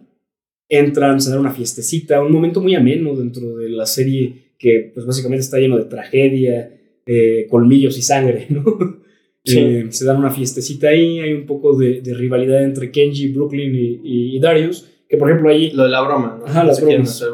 entran, 0.68 1.20
se 1.20 1.30
dan 1.30 1.40
una 1.40 1.50
fiestecita, 1.50 2.20
un 2.22 2.32
momento 2.32 2.60
muy 2.60 2.74
ameno 2.74 3.14
dentro 3.16 3.56
de 3.56 3.68
la 3.70 3.86
serie 3.86 4.47
que 4.58 4.90
pues 4.94 5.06
básicamente 5.06 5.42
está 5.44 5.58
lleno 5.58 5.78
de 5.78 5.84
tragedia, 5.84 6.70
eh, 7.06 7.46
colmillos 7.48 7.96
y 7.98 8.02
sangre, 8.02 8.46
¿no? 8.50 8.64
Sí. 9.44 9.58
Eh, 9.60 9.86
se 9.90 10.04
dan 10.04 10.18
una 10.18 10.30
fiestecita 10.30 10.88
ahí, 10.88 11.20
hay 11.20 11.32
un 11.32 11.46
poco 11.46 11.74
de, 11.74 12.02
de 12.02 12.12
rivalidad 12.12 12.62
entre 12.64 12.90
Kenji, 12.90 13.28
Brooklyn 13.32 13.74
y, 13.74 14.00
y- 14.04 14.36
y 14.36 14.40
Darius, 14.40 14.90
que 15.08 15.16
por 15.16 15.30
ejemplo 15.30 15.48
ahí 15.50 15.70
Lo 15.70 15.84
de 15.84 15.88
la 15.90 16.02
broma, 16.02 16.36
¿no? 16.38 16.44
Ajá, 16.44 16.64
las 16.64 16.82
bromas. 16.84 17.24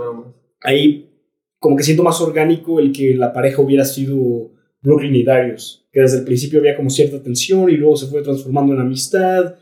ahí 0.60 1.10
como 1.58 1.76
que 1.76 1.82
siento 1.82 2.04
más 2.04 2.20
orgánico 2.20 2.78
el 2.78 2.92
que 2.92 3.14
la 3.14 3.32
pareja 3.32 3.62
hubiera 3.62 3.84
sido 3.84 4.52
Brooklyn 4.82 5.14
y 5.16 5.24
Darius, 5.24 5.88
que 5.90 6.02
desde 6.02 6.18
el 6.18 6.24
principio 6.24 6.60
había 6.60 6.76
como 6.76 6.90
cierta 6.90 7.20
tensión 7.22 7.68
y 7.70 7.76
luego 7.76 7.96
se 7.96 8.06
fue 8.06 8.22
transformando 8.22 8.74
en 8.74 8.80
amistad. 8.82 9.56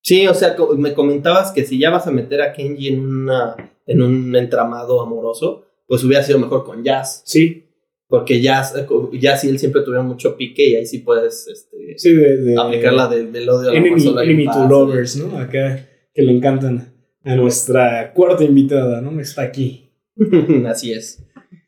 Sí, 0.00 0.26
o 0.26 0.34
sea, 0.34 0.56
me 0.76 0.94
comentabas 0.94 1.52
que 1.52 1.64
si 1.64 1.78
ya 1.78 1.90
vas 1.90 2.06
a 2.08 2.10
meter 2.10 2.40
a 2.42 2.52
Kenji 2.52 2.88
en, 2.88 3.00
una, 3.00 3.54
en 3.86 4.02
un 4.02 4.34
entramado 4.34 5.00
amoroso, 5.02 5.66
pues 5.92 6.04
hubiera 6.04 6.22
sido 6.22 6.38
mejor 6.38 6.64
con 6.64 6.82
Jazz. 6.82 7.20
Sí, 7.26 7.66
Porque 8.08 8.40
Jazz, 8.40 8.74
eh, 8.74 8.86
Jazz 9.18 9.44
y 9.44 9.50
él 9.50 9.58
siempre 9.58 9.82
tuvieron 9.82 10.06
mucho 10.06 10.38
pique 10.38 10.66
y 10.70 10.74
ahí 10.74 10.86
sí 10.86 11.00
puedes 11.00 11.46
este, 11.46 11.98
sí, 11.98 12.14
de, 12.14 12.38
de 12.38 12.58
aplicar 12.58 12.94
la 12.94 13.08
del, 13.08 13.30
del 13.30 13.46
odio 13.46 13.68
al 13.68 13.76
amor, 13.76 13.88
enemy, 13.88 14.22
enemy 14.22 14.46
to 14.46 14.68
lovers, 14.70 15.16
¿no? 15.16 15.36
Acá 15.36 15.86
que 16.14 16.22
le 16.22 16.32
encantan 16.32 16.94
a 17.24 17.36
nuestra 17.36 18.14
cuarta 18.14 18.42
invitada, 18.42 19.02
¿no? 19.02 19.20
Está 19.20 19.42
aquí. 19.42 19.90
Así 20.66 20.94
es. 20.94 21.22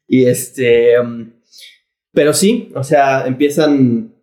Y 0.09 0.25
este. 0.25 0.99
um, 0.99 1.31
pero 2.11 2.33
sí, 2.33 2.71
o 2.75 2.83
sea, 2.83 3.27
empiezan. 3.27 4.15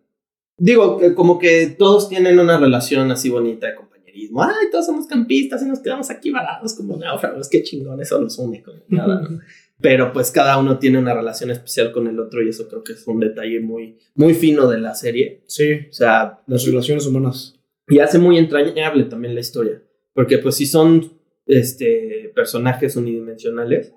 Digo, 0.58 0.98
como 1.14 1.38
que 1.38 1.76
todos 1.78 2.08
tienen 2.08 2.40
una 2.40 2.58
relación 2.58 3.08
así 3.12 3.30
bonita 3.30 3.68
de 3.68 3.76
compañerismo. 3.76 4.42
Ay, 4.42 4.66
todos 4.72 4.86
somos 4.86 5.06
campistas 5.06 5.62
y 5.62 5.66
nos 5.66 5.78
quedamos 5.78 6.10
aquí 6.10 6.30
varados 6.32 6.74
como 6.74 6.96
náufragos. 6.96 7.48
Qué 7.48 7.62
chingón, 7.62 8.00
eso 8.00 8.20
nos 8.20 8.36
une 8.38 8.64
como 8.64 8.78
nada, 8.88 9.20
¿no? 9.30 9.40
Pero 9.82 10.12
pues 10.12 10.30
cada 10.30 10.58
uno 10.58 10.78
tiene 10.78 10.98
una 10.98 11.12
relación 11.12 11.50
especial 11.50 11.92
con 11.92 12.06
el 12.06 12.18
otro 12.20 12.42
y 12.42 12.48
eso 12.48 12.68
creo 12.68 12.84
que 12.84 12.92
es 12.92 13.06
un 13.06 13.20
detalle 13.20 13.60
muy, 13.60 13.98
muy 14.14 14.32
fino 14.32 14.68
de 14.68 14.78
la 14.78 14.94
serie. 14.94 15.42
Sí, 15.46 15.72
O 15.90 15.92
sea, 15.92 16.40
las 16.46 16.64
relaciones 16.64 17.04
humanas. 17.06 17.58
y 17.88 17.98
hace 17.98 18.18
muy 18.18 18.38
entrañable 18.38 19.04
también 19.04 19.34
la 19.34 19.40
historia. 19.40 19.82
Porque 20.14 20.38
pues 20.38 20.54
si 20.56 20.66
son 20.66 21.18
este, 21.46 22.30
personajes 22.34 22.96
unidimensionales, 22.96 23.92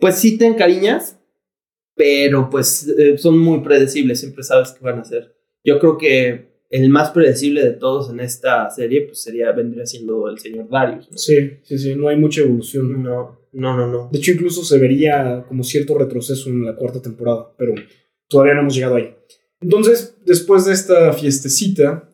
pues 0.00 0.16
sí 0.16 0.38
te 0.38 0.46
encariñas, 0.46 1.18
pero 1.96 2.48
pues 2.50 2.88
eh, 2.88 3.18
son 3.18 3.38
muy 3.38 3.60
predecibles, 3.60 4.20
siempre 4.20 4.44
sabes 4.44 4.72
qué 4.72 4.84
van 4.84 4.98
a 4.98 5.02
hacer. 5.02 5.34
Yo 5.64 5.78
creo 5.78 5.96
que 5.98 6.54
el 6.70 6.88
más 6.90 7.10
predecible 7.10 7.62
de 7.62 7.72
todos 7.72 8.10
en 8.10 8.20
esta 8.20 8.68
serie, 8.70 9.02
pues 9.02 9.22
sería, 9.22 9.52
vendría 9.52 9.86
siendo 9.86 10.28
el 10.28 10.38
señor 10.38 10.68
Darius. 10.68 11.10
¿no? 11.10 11.16
Sí, 11.18 11.58
sí, 11.62 11.78
sí, 11.78 11.94
no 11.94 12.08
hay 12.08 12.16
mucha 12.16 12.40
evolución. 12.42 13.02
No, 13.02 13.40
no, 13.54 13.76
no, 13.76 13.86
no. 13.86 14.08
De 14.12 14.18
hecho, 14.18 14.32
incluso 14.32 14.64
se 14.64 14.78
vería 14.78 15.44
como 15.48 15.62
cierto 15.64 15.96
retroceso 15.98 16.48
en 16.50 16.64
la 16.64 16.74
cuarta 16.76 17.00
temporada, 17.00 17.52
pero 17.56 17.74
todavía 18.28 18.54
no 18.54 18.60
hemos 18.60 18.74
llegado 18.74 18.96
ahí. 18.96 19.14
Entonces, 19.60 20.16
después 20.26 20.64
de 20.66 20.72
esta 20.72 21.12
fiestecita, 21.12 22.08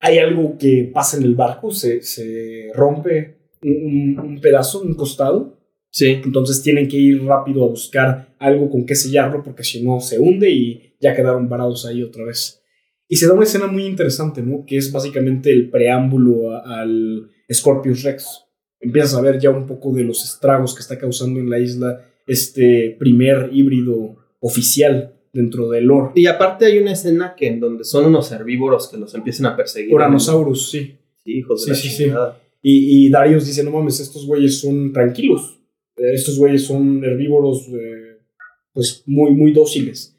hay 0.00 0.18
algo 0.18 0.56
que 0.58 0.90
pasa 0.92 1.16
en 1.16 1.24
el 1.24 1.34
barco, 1.34 1.70
se, 1.70 2.02
se 2.02 2.70
rompe 2.74 3.38
un, 3.62 4.18
un- 4.18 4.40
pedazo, 4.40 4.80
un 4.82 4.94
costado, 4.94 5.56
Sí. 5.90 6.20
entonces 6.24 6.62
tienen 6.62 6.86
que 6.86 6.96
ir 6.98 7.24
rápido 7.24 7.64
a 7.64 7.68
buscar 7.68 8.34
algo 8.38 8.68
con 8.70 8.84
que 8.84 8.94
sellarlo 8.94 9.42
porque 9.42 9.64
si 9.64 9.82
no 9.82 10.00
se 10.00 10.18
hunde 10.18 10.50
y 10.50 10.94
ya 11.00 11.14
quedaron 11.16 11.48
varados 11.48 11.86
ahí 11.86 12.02
otra 12.02 12.24
vez. 12.24 12.62
Y 13.08 13.16
se 13.16 13.26
da 13.26 13.32
una 13.32 13.44
escena 13.44 13.66
muy 13.68 13.86
interesante, 13.86 14.42
¿no? 14.42 14.64
Que 14.66 14.76
es 14.76 14.92
básicamente 14.92 15.50
el 15.50 15.70
preámbulo 15.70 16.52
a- 16.52 16.80
al 16.82 17.30
Scorpius 17.50 18.02
Rex. 18.02 18.44
Empiezas 18.80 19.14
a 19.14 19.20
ver 19.20 19.38
ya 19.38 19.50
un 19.50 19.66
poco 19.66 19.92
de 19.92 20.04
los 20.04 20.24
estragos 20.24 20.74
que 20.74 20.80
está 20.80 20.98
causando 20.98 21.40
en 21.40 21.50
la 21.50 21.58
isla 21.58 22.04
este 22.26 22.96
primer 22.98 23.50
híbrido 23.52 24.16
oficial 24.40 25.14
dentro 25.32 25.68
del 25.68 25.84
lore. 25.84 26.12
Y 26.14 26.26
aparte 26.26 26.66
hay 26.66 26.78
una 26.78 26.92
escena 26.92 27.34
que 27.36 27.48
en 27.48 27.60
donde 27.60 27.84
son 27.84 28.06
unos 28.06 28.30
herbívoros 28.32 28.88
que 28.88 28.96
los 28.96 29.14
empiezan 29.14 29.46
a 29.46 29.56
perseguir. 29.56 29.92
Uranosaurus, 29.94 30.70
sí. 30.70 30.96
Sí, 31.24 31.38
hijos 31.38 31.66
de 31.66 31.74
Sí, 31.74 32.06
la 32.06 32.36
sí. 32.36 32.38
Y, 32.62 33.06
y 33.06 33.10
Darius 33.10 33.46
dice, 33.46 33.62
no 33.62 33.70
mames, 33.70 34.00
estos 34.00 34.26
güeyes 34.26 34.60
son 34.60 34.92
tranquilos. 34.92 35.58
Eh, 35.96 36.12
Estos 36.14 36.38
güeyes 36.38 36.62
son 36.64 37.02
herbívoros, 37.04 37.68
eh, 37.68 38.18
pues 38.72 39.02
muy, 39.06 39.32
muy 39.32 39.52
dóciles. 39.52 40.14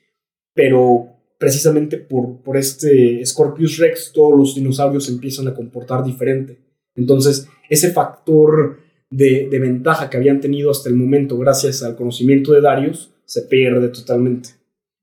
Pero 0.53 1.07
precisamente 1.37 1.97
por, 1.97 2.41
por 2.41 2.57
este 2.57 3.25
Scorpius 3.25 3.77
Rex, 3.77 4.11
todos 4.13 4.37
los 4.37 4.55
dinosaurios 4.55 5.05
se 5.05 5.13
empiezan 5.13 5.47
a 5.47 5.53
comportar 5.53 6.03
diferente. 6.03 6.59
Entonces, 6.95 7.47
ese 7.69 7.91
factor 7.91 8.79
de, 9.09 9.47
de 9.49 9.59
ventaja 9.59 10.09
que 10.09 10.17
habían 10.17 10.39
tenido 10.39 10.71
hasta 10.71 10.89
el 10.89 10.95
momento, 10.95 11.37
gracias 11.37 11.83
al 11.83 11.95
conocimiento 11.95 12.51
de 12.53 12.61
Darius, 12.61 13.11
se 13.25 13.43
pierde 13.43 13.89
totalmente. 13.89 14.49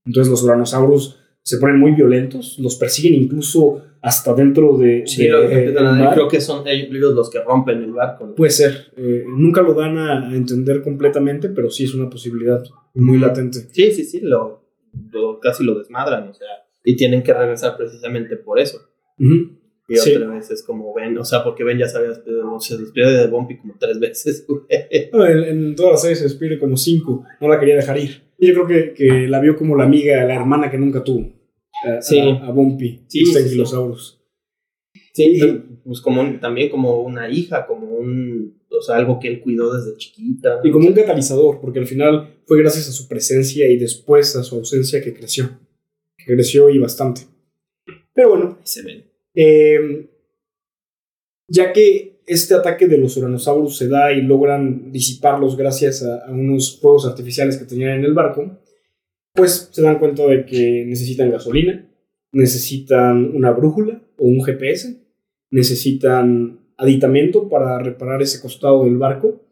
Entonces, 0.05 0.31
los 0.31 0.43
Uranosaurus 0.43 1.19
se 1.43 1.59
ponen 1.59 1.78
muy 1.78 1.93
violentos, 1.93 2.59
los 2.59 2.76
persiguen 2.76 3.14
incluso 3.14 3.83
hasta 4.02 4.35
dentro 4.35 4.76
de. 4.78 5.05
Sí, 5.07 5.23
de- 5.25 5.28
lo- 5.73 5.97
eh, 5.97 5.99
creo 6.14 6.28
que 6.28 6.40
son 6.40 6.66
ellos 6.66 6.88
los 7.14 7.31
que 7.31 7.40
rompen 7.43 7.83
el 7.83 7.93
barco. 7.93 8.26
¿no? 8.26 8.35
Puede 8.35 8.50
ser. 8.50 8.93
eh, 8.97 9.25
nunca 9.28 9.62
lo 9.62 9.75
dan 9.75 9.97
a 9.99 10.35
entender 10.37 10.83
completamente, 10.83 11.49
pero 11.49 11.71
sí 11.71 11.85
es 11.85 11.95
una 11.95 12.11
posibilidad 12.11 12.62
muy 12.95 13.19
latente. 13.19 13.61
Sí, 13.73 13.93
sí, 13.93 14.05
sí, 14.05 14.21
lo, 14.23 14.64
lo- 15.12 15.38
casi 15.40 15.64
lo 15.64 15.76
desmadran, 15.78 16.28
o 16.28 16.35
sea, 16.35 16.49
y 16.85 16.95
tienen 16.97 17.23
que 17.23 17.33
regresar 17.35 17.76
precisamente 17.76 18.37
por 18.37 18.59
eso. 18.61 18.81
Y 19.88 19.97
Sí. 19.97 20.16
otra 20.16 20.28
vez 20.35 20.50
es 20.50 20.62
como 20.64 20.93
ven, 20.95 21.16
o 21.16 21.25
sea, 21.25 21.45
porque 21.45 21.62
ven 21.62 21.78
ya 21.78 21.87
despedido, 21.87 22.59
se 22.59 22.76
despierde 22.76 23.19
de 23.19 23.26
Bumpy 23.28 23.59
como 23.59 23.76
tres 23.78 24.00
veces. 24.00 24.45
No, 25.12 25.25
en, 25.26 25.45
en 25.45 25.76
toda 25.76 25.93
la 25.93 25.97
serie 25.97 26.16
se 26.16 26.25
despide 26.25 26.59
como 26.59 26.76
cinco. 26.76 27.25
No 27.40 27.49
la 27.49 27.59
quería 27.61 27.76
dejar 27.76 27.99
ir. 27.99 28.23
Y 28.38 28.49
yo 28.49 28.55
creo 28.55 28.66
que, 28.66 28.95
que 28.95 29.28
la 29.28 29.40
vio 29.40 29.57
como 29.57 29.76
la 29.76 29.85
amiga, 29.85 30.25
la 30.25 30.35
hermana 30.35 30.71
que 30.71 30.76
nunca 30.78 31.02
tuvo. 31.05 31.33
A, 31.85 32.02
Sí. 32.02 32.19
a, 32.19 32.47
a 32.47 32.50
Bumpy. 32.50 33.05
Sí, 33.07 33.21
los 33.21 33.35
sí. 33.35 33.38
Anquilosaurus. 33.43 34.21
Sí, 35.12 35.40
pues 35.85 36.00
como 36.00 36.21
un- 36.21 36.40
también 36.40 36.69
como 36.69 37.00
una 37.02 37.31
hija, 37.31 37.66
como 37.66 37.87
un, 37.97 38.61
o 38.69 38.83
sea, 38.83 38.97
algo 38.97 39.19
que 39.21 39.28
él 39.28 39.40
cuidó 39.40 39.73
desde 39.75 39.97
chiquita. 39.97 40.61
Y 40.64 40.71
como 40.71 40.88
un 40.88 40.95
catalizador, 40.95 41.61
porque 41.61 41.78
al 41.78 41.87
final 41.87 42.35
fue 42.47 42.59
gracias 42.59 42.88
a 42.88 42.93
su 42.93 43.09
presencia 43.09 43.66
y 43.71 43.76
después 43.78 44.37
a 44.37 44.43
su 44.43 44.57
ausencia 44.57 45.00
que 45.02 45.14
creció. 45.14 45.49
Que 46.19 46.35
creció 46.35 46.69
y 46.71 46.78
bastante. 46.78 47.23
Pero 48.12 48.31
bueno, 48.31 48.57
Ahí 48.59 48.62
se 48.64 48.83
ven. 48.83 49.05
Eh, 49.37 50.09
ya 51.49 51.73
que 51.73 52.16
este 52.26 52.55
ataque 52.55 52.88
de 52.88 52.99
los 52.99 53.16
Uranosaurus 53.16 53.76
se 53.76 53.88
da 53.88 54.12
y 54.12 54.23
logran 54.23 54.90
disiparlos 54.90 55.57
gracias 55.57 56.02
a, 56.02 56.31
unos 56.31 56.81
fuegos 56.81 57.07
artificiales 57.07 57.57
que 57.57 57.66
tenían 57.66 57.99
en 57.99 58.05
el 58.05 58.14
barco, 58.14 58.59
pues 59.33 59.69
se 59.71 59.83
dan 59.83 59.99
cuenta 59.99 60.26
de 60.26 60.45
que 60.45 60.85
necesitan 60.87 61.31
gasolina, 61.31 61.88
necesitan 62.33 63.37
una 63.37 63.53
brújula 63.53 64.03
o 64.18 64.27
un 64.27 64.42
GPS, 64.42 64.96
necesitan 65.51 66.61
aditamento 66.79 67.49
para 67.49 67.79
reparar 67.79 68.22
ese 68.22 68.40
costado 68.40 68.85
del 68.85 68.96
barco. 68.96 69.42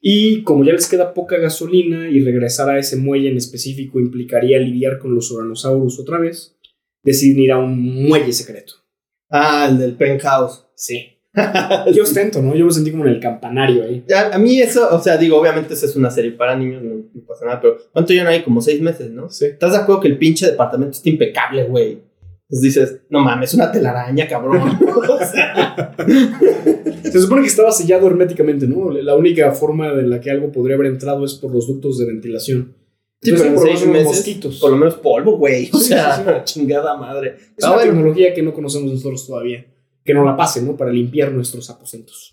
Y 0.00 0.42
como 0.42 0.64
ya 0.64 0.72
les 0.72 0.88
queda 0.88 1.14
poca 1.14 1.38
gasolina 1.38 2.08
y 2.08 2.20
regresar 2.20 2.68
a 2.68 2.78
ese 2.78 2.96
muelle 2.96 3.30
en 3.30 3.38
específico 3.38 3.98
implicaría 3.98 4.58
lidiar 4.58 4.98
con 4.98 5.14
los 5.14 5.30
Uranosaurus 5.32 5.98
otra 5.98 6.18
vez, 6.18 6.56
deciden 7.02 7.40
ir 7.40 7.52
a 7.52 7.58
un 7.58 8.04
muelle 8.06 8.32
secreto. 8.32 8.85
Ah, 9.30 9.66
el 9.68 9.78
del 9.78 9.94
penthouse. 9.94 10.66
Sí. 10.74 11.12
Qué 11.92 12.00
ostento, 12.00 12.40
¿no? 12.40 12.54
Yo 12.54 12.64
me 12.64 12.72
sentí 12.72 12.90
como 12.90 13.04
en 13.04 13.12
el 13.12 13.20
campanario 13.20 13.84
ahí. 13.84 14.04
Ya, 14.08 14.34
a 14.34 14.38
mí 14.38 14.60
eso, 14.60 14.88
o 14.90 15.00
sea, 15.00 15.16
digo, 15.18 15.38
obviamente 15.38 15.74
esa 15.74 15.86
es 15.86 15.94
una 15.94 16.10
serie 16.10 16.32
para 16.32 16.56
niños, 16.56 16.82
no, 16.82 16.94
no 17.12 17.26
pasa 17.26 17.44
nada, 17.44 17.60
pero 17.60 17.76
¿cuánto 17.92 18.12
llevan 18.12 18.28
ahí? 18.28 18.42
Como 18.42 18.62
seis 18.62 18.80
meses, 18.80 19.10
¿no? 19.10 19.28
Sí. 19.28 19.46
¿Estás 19.46 19.72
de 19.72 19.78
acuerdo 19.78 20.00
que 20.00 20.08
el 20.08 20.18
pinche 20.18 20.46
departamento 20.46 20.96
está 20.96 21.08
impecable, 21.10 21.64
güey? 21.64 22.02
Entonces 22.48 22.62
dices, 22.62 23.00
no 23.10 23.20
mames, 23.20 23.54
una 23.54 23.72
telaraña, 23.72 24.26
cabrón. 24.28 24.78
O 25.08 25.18
sea, 25.18 25.94
Se 27.02 27.20
supone 27.20 27.42
que 27.42 27.48
estaba 27.48 27.70
sellado 27.70 28.06
herméticamente, 28.06 28.66
¿no? 28.66 28.90
La 28.90 29.14
única 29.14 29.50
forma 29.52 29.92
de 29.92 30.02
la 30.02 30.20
que 30.20 30.30
algo 30.30 30.50
podría 30.52 30.76
haber 30.76 30.88
entrado 30.88 31.24
es 31.24 31.34
por 31.34 31.52
los 31.52 31.66
ductos 31.66 31.98
de 31.98 32.06
ventilación. 32.06 32.74
Sí, 33.22 33.32
pero 33.32 33.44
en 33.44 33.54
por 33.54 33.64
lo 33.64 33.66
seis 33.70 33.80
menos 33.80 33.82
unos 33.82 33.92
meses, 33.92 34.06
mosquitos. 34.26 34.60
por 34.60 34.70
lo 34.70 34.76
menos 34.76 34.94
polvo, 34.96 35.36
güey. 35.38 35.70
O 35.72 35.78
sea, 35.78 36.16
sí, 36.16 36.22
sí. 36.24 36.60
chingada 36.60 36.96
madre. 36.96 37.36
Es 37.56 37.64
Ah, 37.64 37.68
una 37.68 37.76
bueno. 37.76 37.92
tecnología 37.92 38.34
que 38.34 38.42
no 38.42 38.52
conocemos 38.54 38.92
nosotros 38.92 39.26
todavía. 39.26 39.66
Que 40.04 40.14
no 40.14 40.24
la 40.24 40.36
pasen, 40.36 40.66
¿no? 40.66 40.76
Para 40.76 40.92
limpiar 40.92 41.32
nuestros 41.32 41.68
aposentos. 41.70 42.32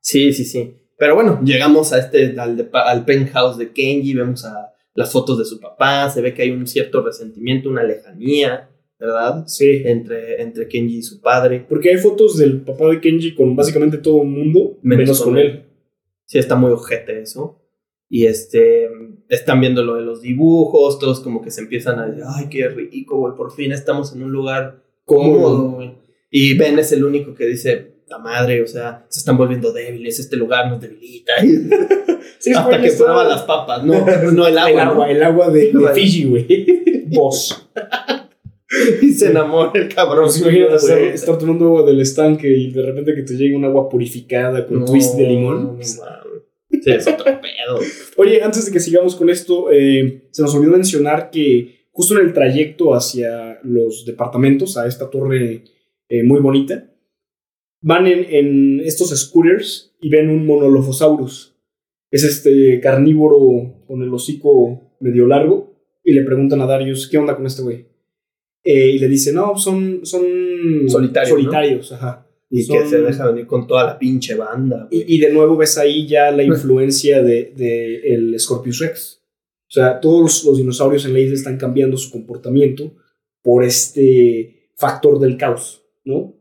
Sí, 0.00 0.32
sí, 0.32 0.44
sí. 0.44 0.74
Pero 0.98 1.14
bueno, 1.14 1.40
llegamos 1.44 1.92
a 1.92 1.98
este, 2.00 2.38
al, 2.38 2.68
al 2.72 3.04
penthouse 3.04 3.56
de 3.56 3.72
Kenji, 3.72 4.14
vemos 4.14 4.44
a 4.44 4.72
las 4.94 5.12
fotos 5.12 5.38
de 5.38 5.44
su 5.44 5.60
papá, 5.60 6.10
se 6.10 6.20
ve 6.20 6.34
que 6.34 6.42
hay 6.42 6.50
un 6.50 6.66
cierto 6.66 7.02
resentimiento, 7.02 7.68
una 7.70 7.84
lejanía, 7.84 8.68
¿verdad? 8.98 9.44
Sí. 9.46 9.82
Entre, 9.84 10.42
entre 10.42 10.66
Kenji 10.66 10.98
y 10.98 11.02
su 11.02 11.20
padre. 11.20 11.64
Porque 11.68 11.90
hay 11.90 11.98
fotos 11.98 12.36
del 12.36 12.62
papá 12.62 12.86
de 12.88 13.00
Kenji 13.00 13.34
con 13.34 13.54
básicamente 13.54 13.98
todo 13.98 14.22
el 14.22 14.28
mundo, 14.28 14.78
Menos 14.82 15.22
con 15.22 15.38
él. 15.38 15.46
él. 15.46 15.64
Sí, 16.26 16.38
está 16.38 16.56
muy 16.56 16.72
ojete 16.72 17.22
eso. 17.22 17.62
Y 18.10 18.26
este, 18.26 18.88
están 19.28 19.60
viendo 19.60 19.82
lo 19.82 19.96
de 19.96 20.02
los 20.02 20.22
dibujos, 20.22 20.98
todos 20.98 21.20
como 21.20 21.42
que 21.42 21.50
se 21.50 21.60
empiezan 21.60 21.98
a 21.98 22.06
decir, 22.06 22.24
ay, 22.26 22.46
qué 22.48 22.68
rico, 22.68 23.18
güey, 23.18 23.34
por 23.36 23.52
fin 23.52 23.72
estamos 23.72 24.14
en 24.14 24.22
un 24.22 24.32
lugar 24.32 24.82
cómodo, 25.04 25.72
güey. 25.72 25.92
Y 26.30 26.56
Ben 26.56 26.78
es 26.78 26.92
el 26.92 27.04
único 27.04 27.34
que 27.34 27.46
dice, 27.46 27.92
la 28.08 28.18
madre, 28.18 28.62
o 28.62 28.66
sea, 28.66 29.04
se 29.08 29.20
están 29.20 29.36
volviendo 29.36 29.72
débiles, 29.72 30.18
este 30.18 30.36
lugar 30.36 30.70
nos 30.70 30.80
debilita. 30.80 31.32
Sí, 32.38 32.52
Hasta 32.54 32.80
que 32.80 32.90
prueba 32.92 33.24
las 33.24 33.42
papas, 33.42 33.84
no, 33.84 34.04
no 34.32 34.46
el 34.46 34.56
agua. 34.58 34.70
El 34.70 34.76
¿no? 34.86 34.92
agua, 34.92 35.10
el 35.10 35.22
agua 35.22 35.50
de. 35.50 35.72
Fiji, 35.94 36.24
güey. 36.24 36.66
Vos. 37.08 37.68
Y 39.00 39.12
se 39.12 39.30
enamora 39.30 39.72
el 39.80 39.88
cabrón. 39.88 40.24
Pues 40.24 40.42
imagínate 40.42 40.74
estar, 40.76 40.98
estar 40.98 41.38
tomando 41.38 41.64
agua 41.68 41.84
del 41.84 42.00
estanque 42.02 42.48
y 42.48 42.70
de 42.70 42.82
repente 42.82 43.14
que 43.14 43.22
te 43.22 43.34
llegue 43.34 43.56
un 43.56 43.64
agua 43.64 43.88
purificada 43.88 44.66
con 44.66 44.80
No, 44.80 44.84
twist 44.84 45.14
de 45.16 45.22
no 45.22 45.28
limón. 45.30 45.66
mames. 45.68 45.98
Sí, 46.82 46.90
es 46.90 47.06
otro 47.06 47.24
pedo. 47.24 47.80
Oye, 48.16 48.42
antes 48.42 48.66
de 48.66 48.72
que 48.72 48.80
sigamos 48.80 49.16
con 49.16 49.30
esto, 49.30 49.70
eh, 49.70 50.28
se 50.30 50.42
nos 50.42 50.54
olvidó 50.54 50.72
mencionar 50.72 51.30
que 51.30 51.88
justo 51.90 52.18
en 52.18 52.26
el 52.26 52.32
trayecto 52.32 52.94
hacia 52.94 53.58
los 53.62 54.04
departamentos, 54.04 54.76
a 54.76 54.86
esta 54.86 55.10
torre 55.10 55.64
eh, 56.08 56.22
muy 56.22 56.40
bonita, 56.40 56.90
van 57.80 58.06
en, 58.06 58.26
en 58.30 58.80
estos 58.80 59.10
scooters 59.10 59.96
y 60.00 60.08
ven 60.08 60.30
un 60.30 60.46
monolophosaurus. 60.46 61.56
Es 62.10 62.24
este 62.24 62.80
carnívoro 62.80 63.84
con 63.86 64.02
el 64.02 64.12
hocico 64.12 64.94
medio 65.00 65.26
largo 65.26 65.76
y 66.02 66.12
le 66.12 66.22
preguntan 66.22 66.60
a 66.60 66.66
Darius, 66.66 67.08
¿qué 67.08 67.18
onda 67.18 67.36
con 67.36 67.46
este 67.46 67.62
güey? 67.62 67.86
Eh, 68.64 68.90
y 68.90 68.98
le 68.98 69.08
dice, 69.08 69.32
no, 69.32 69.56
son, 69.56 70.00
son 70.04 70.22
Solitarios, 70.88 71.30
¿no? 71.30 71.36
solitarios 71.36 71.92
ajá. 71.92 72.27
Y 72.50 72.62
Son- 72.62 72.78
que 72.82 72.88
se 72.88 73.00
deja 73.02 73.26
venir 73.30 73.46
con 73.46 73.66
toda 73.66 73.84
la 73.84 73.98
pinche 73.98 74.34
banda. 74.34 74.88
Y, 74.90 75.16
y 75.16 75.18
de 75.20 75.30
nuevo 75.32 75.56
ves 75.56 75.76
ahí 75.78 76.06
ya 76.06 76.30
la 76.30 76.42
influencia 76.42 77.22
de, 77.22 77.52
de 77.56 78.00
el 78.14 78.38
Scorpius 78.40 78.78
Rex. 78.78 79.22
O 79.68 79.70
sea, 79.70 80.00
todos 80.00 80.44
los, 80.44 80.56
dinosaurios 80.56 81.04
en 81.04 81.12
la 81.12 81.18
isla 81.20 81.34
están 81.34 81.58
cambiando 81.58 81.96
su 81.98 82.10
comportamiento 82.10 82.94
por 83.42 83.64
este 83.64 84.70
factor 84.76 85.18
del 85.20 85.36
caos, 85.36 85.82
¿no? 86.04 86.34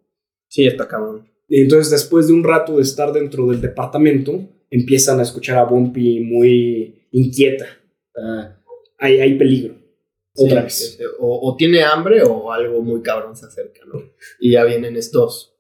Sí, 0.47 0.65
está 0.65 0.87
cabrón. 0.87 1.27
Y 1.49 1.61
entonces, 1.61 1.91
después 1.91 2.27
de 2.27 2.33
un 2.33 2.43
rato 2.43 2.77
de 2.77 2.83
estar 2.83 3.11
dentro 3.11 3.47
del 3.47 3.59
departamento, 3.59 4.47
empiezan 4.69 5.19
a 5.19 5.23
escuchar 5.23 5.57
a 5.57 5.63
Bumpy 5.65 6.21
muy 6.21 7.07
inquieta. 7.11 7.65
Ah, 8.15 8.57
hay, 8.97 9.19
hay 9.19 9.37
peligro. 9.37 9.75
Otra 10.35 10.69
Sí, 10.69 10.97
vez. 10.97 11.09
O, 11.19 11.49
o 11.51 11.55
tiene 11.57 11.83
hambre 11.83 12.21
o 12.23 12.51
algo 12.51 12.81
muy 12.81 13.01
cabrón 13.01 13.35
se 13.35 13.45
acerca, 13.45 13.81
¿no? 13.91 14.01
Y 14.39 14.51
ya 14.51 14.63
vienen 14.63 14.95
estos, 14.95 15.56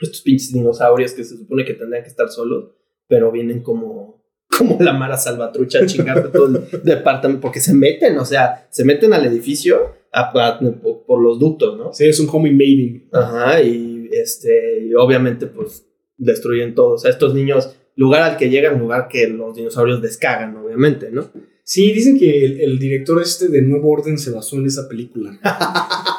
estos 0.00 0.20
pinches 0.22 0.52
dinosaurios 0.52 1.12
que 1.12 1.24
se 1.24 1.36
supone 1.36 1.64
que 1.64 1.74
tendrían 1.74 2.02
que 2.04 2.10
estar 2.10 2.28
solos, 2.28 2.70
pero 3.08 3.30
vienen 3.32 3.62
como, 3.62 4.24
como 4.58 4.76
la 4.80 4.92
mara 4.92 5.16
salvatrucha 5.16 5.80
a 5.80 5.86
chingarte 5.86 6.28
todo 6.28 6.46
el 6.46 6.82
departamento, 6.82 7.40
porque 7.40 7.60
se 7.60 7.72
meten, 7.74 8.18
o 8.18 8.24
sea, 8.24 8.66
se 8.70 8.84
meten 8.84 9.12
al 9.12 9.24
edificio, 9.26 9.94
a- 10.12 10.30
a- 10.48 10.58
por, 10.82 11.04
por 11.06 11.20
los 11.22 11.38
ductos, 11.38 11.76
¿no? 11.78 11.92
Sí, 11.92 12.06
es 12.06 12.18
un 12.20 12.28
home 12.30 12.48
invading. 12.50 13.08
Ajá, 13.12 13.60
y 13.62 14.08
este, 14.12 14.86
y 14.86 14.94
obviamente, 14.94 15.46
pues, 15.46 15.86
destruyen 16.16 16.74
todo. 16.74 16.94
O 16.94 16.98
sea, 16.98 17.10
estos 17.10 17.34
niños, 17.34 17.74
lugar 17.96 18.22
al 18.22 18.36
que 18.36 18.48
llegan, 18.48 18.78
lugar 18.78 19.08
que 19.08 19.26
los 19.28 19.54
dinosaurios 19.56 20.00
descagan, 20.00 20.56
obviamente, 20.56 21.10
¿no? 21.10 21.30
Sí, 21.64 21.92
dicen 21.92 22.18
que 22.18 22.44
el, 22.44 22.60
el 22.60 22.78
director 22.78 23.20
este 23.20 23.48
de 23.48 23.60
Nuevo 23.60 23.90
Orden 23.90 24.18
se 24.18 24.30
basó 24.30 24.56
en 24.56 24.66
esa 24.66 24.88
película. 24.88 25.38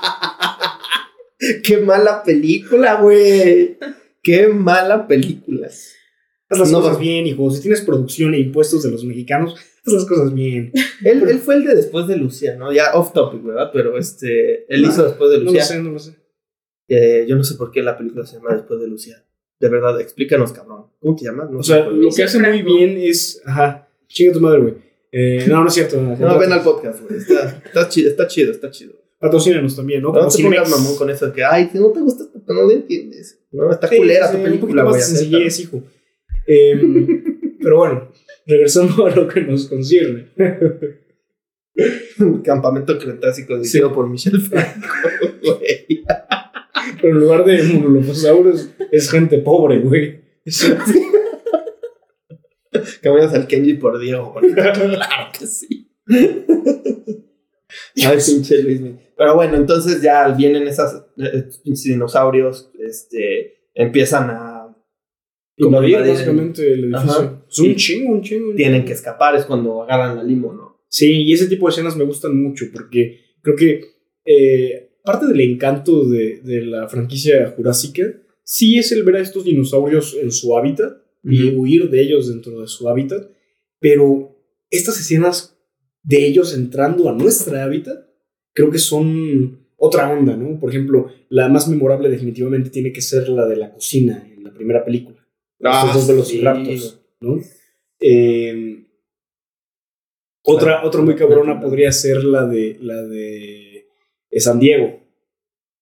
Qué 1.64 1.78
mala 1.78 2.24
película, 2.24 3.02
güey. 3.02 3.78
Qué 4.24 4.48
mala 4.48 5.08
película. 5.08 5.68
Haz 6.50 6.60
las 6.60 6.72
No, 6.72 6.80
cosas 6.80 6.94
no. 6.94 7.00
bien, 7.00 7.28
hijo. 7.28 7.50
Si 7.52 7.62
tienes 7.62 7.82
producción 7.82 8.34
e 8.34 8.40
impuestos 8.40 8.84
de 8.84 8.92
los 8.92 9.04
mexicanos, 9.04 9.56
haz 9.86 9.94
las 9.94 10.06
cosas 10.06 10.34
bien. 10.34 10.72
Él, 11.04 11.24
él 11.28 11.40
fue 11.40 11.56
el 11.56 11.66
de 11.66 11.76
después 11.76 12.08
de 12.08 12.16
Lucía, 12.18 12.56
¿no? 12.56 12.72
Ya 12.72 12.94
off 12.94 13.14
topic, 13.14 13.44
¿verdad? 13.44 13.70
Pero 13.74 13.98
este, 13.98 14.66
él 14.74 14.86
hizo 14.86 15.04
después 15.06 15.30
de 15.32 15.38
No 15.38 15.44
lo 15.44 15.52
Lucía. 15.52 15.64
sé, 15.64 15.82
no 15.82 15.92
lo 15.92 16.00
sé. 16.00 16.16
Eh, 16.90 17.26
yo 17.28 17.36
no 17.36 17.44
sé 17.44 17.56
por 17.56 17.72
qué 17.72 17.82
la 17.82 17.98
película 17.98 18.26
se 18.26 18.38
llama 18.38 18.54
Después 18.56 18.80
de 18.80 18.88
Lucía. 18.88 19.24
De 19.60 19.70
verdad, 19.70 20.00
explícanos, 20.00 20.54
cabrón. 20.54 20.86
¿Cómo 21.02 21.16
te 21.18 21.26
llamas? 21.26 21.50
No 21.52 21.60
O 21.60 21.64
sea, 21.64 21.86
lo 21.90 22.10
que 22.16 22.24
hace 22.24 22.40
muy 22.40 22.62
bien 22.62 22.96
es. 22.98 23.42
Ajá. 23.46 23.90
Chinga 24.08 24.32
tu 24.34 24.40
madre, 24.40 24.62
güey. 24.62 24.74
Eh, 25.12 25.46
no, 25.50 25.62
no 25.64 25.68
es 25.68 25.74
cierto. 25.74 26.00
No, 26.00 26.40
ven 26.40 26.52
al 26.52 26.62
podcast, 26.64 27.02
güey. 27.02 27.18
Está, 27.20 27.62
está 27.66 27.90
chido, 27.90 28.10
está 28.10 28.28
chido, 28.28 28.52
está 28.52 28.72
chido. 28.72 28.94
Patrocínanos 29.20 29.76
también, 29.76 30.02
¿no? 30.02 30.10
No 30.10 30.20
Como 30.20 30.32
te 30.32 30.44
pongas 30.44 30.70
mamón 30.70 30.96
con 30.96 31.10
eso 31.10 31.28
de 31.28 31.34
que, 31.34 31.44
ay, 31.44 31.70
si 31.72 31.80
no 31.80 31.92
te 31.92 32.02
gusta, 32.02 32.26
pues 32.32 32.44
no 32.48 32.64
lo 32.64 32.72
entiendes. 32.72 33.40
No, 33.52 33.72
está 33.72 33.88
Sí, 33.88 33.98
culera 33.98 34.28
sí, 34.28 34.38
tu 34.38 34.44
película, 34.44 34.84
güey. 34.84 35.02
sencillez, 35.02 35.60
hijo. 35.60 35.84
Em, 36.46 37.24
pero 37.62 37.78
bueno, 37.78 38.12
regresando 38.46 39.06
a 39.06 39.16
lo 39.16 39.28
que 39.28 39.42
nos 39.42 39.68
concierne. 39.68 40.28
Campamento 42.44 42.98
Cretácico 42.98 43.56
dirigido 43.58 43.94
por 43.94 44.10
Michelle 44.10 44.40
Franco, 44.40 44.88
güey. 45.44 46.04
Pero 47.02 47.14
en 47.14 47.20
lugar 47.20 47.46
de 47.46 47.62
monolofosaurus, 47.64 48.70
es 48.92 49.12
gente 49.12 49.40
pobre, 49.40 49.80
güey. 49.80 50.22
Cambias 53.02 53.34
al 53.34 53.46
Kenji 53.46 53.76
por 53.76 54.00
Diego. 54.00 54.34
Claro 54.54 55.32
que 55.38 55.46
sí. 55.46 55.92
Ay, 58.06 58.18
pinche 58.26 58.64
Luis. 58.64 58.82
Pero 59.18 59.36
bueno, 59.36 59.56
entonces 59.56 60.02
ya 60.02 60.28
vienen 60.30 60.68
esas 60.68 61.06
eh, 61.18 61.50
dinosaurios, 61.64 62.72
este, 62.80 63.70
empiezan 63.74 64.30
a 64.30 64.58
Invadir 65.58 65.98
básicamente 65.98 66.72
el 66.72 66.94
edificio. 66.94 67.20
Ajá. 67.20 67.44
Es 67.50 67.60
un 67.60 67.76
chingo, 67.76 68.14
un 68.14 68.22
chingo. 68.22 68.54
tienen 68.56 68.86
que 68.86 68.94
escapar, 68.94 69.36
es 69.36 69.46
cuando 69.46 69.82
agarran 69.82 70.16
la 70.16 70.24
limo, 70.24 70.54
¿no? 70.54 70.84
Sí, 70.88 71.24
y 71.24 71.34
ese 71.34 71.48
tipo 71.48 71.66
de 71.68 71.72
escenas 71.72 71.98
me 71.98 72.06
gustan 72.06 72.42
mucho 72.42 72.66
porque 72.72 73.22
creo 73.42 73.56
que 73.56 73.82
eh, 74.24 75.00
parte 75.04 75.26
del 75.26 75.42
encanto 75.42 76.06
de, 76.06 76.42
de 76.44 76.62
la 76.66 76.88
franquicia 76.88 77.54
jurásica 77.56 78.04
sí 78.44 78.78
es 78.78 78.92
el 78.92 79.04
ver 79.04 79.16
a 79.16 79.22
estos 79.22 79.46
dinosaurios 79.46 80.16
en 80.22 80.32
su 80.32 80.56
hábitat 80.56 81.02
y 81.24 81.50
huir 81.50 81.90
de 81.90 82.02
ellos 82.02 82.30
dentro 82.30 82.62
de 82.62 82.68
su 82.68 82.88
hábitat, 82.88 83.30
pero 83.80 84.38
estas 84.70 85.00
escenas 85.00 85.57
de 86.08 86.26
ellos 86.26 86.56
entrando 86.56 87.10
a 87.10 87.14
nuestra 87.14 87.66
hábitat 87.66 88.08
creo 88.54 88.72
que 88.72 88.80
son 88.80 89.68
otra 89.76 90.10
onda, 90.10 90.36
¿no? 90.36 90.60
Por 90.60 90.70
ejemplo, 90.70 91.12
la 91.30 91.50
más 91.50 91.68
memorable 91.68 92.10
definitivamente 92.10 92.70
tiene 92.70 92.92
que 92.92 93.02
ser 93.02 93.30
la 93.30 93.46
de 93.46 93.58
la 93.58 93.72
cocina 93.72 94.28
en 94.36 94.44
la 94.44 94.54
primera 94.54 94.84
película. 94.84 95.18
Estos 95.60 95.94
dos 95.94 96.08
velociraptors, 96.08 97.00
¿no? 97.20 97.40
Eh, 98.00 98.86
otra, 100.44 100.86
otra 100.86 101.02
muy 101.02 101.16
cabrona 101.16 101.60
podría 101.60 101.92
ser 101.92 102.24
la 102.24 102.48
de 102.48 102.78
la 102.80 103.04
de 103.04 103.88
eh, 104.32 104.40
San 104.40 104.60
Diego, 104.60 105.02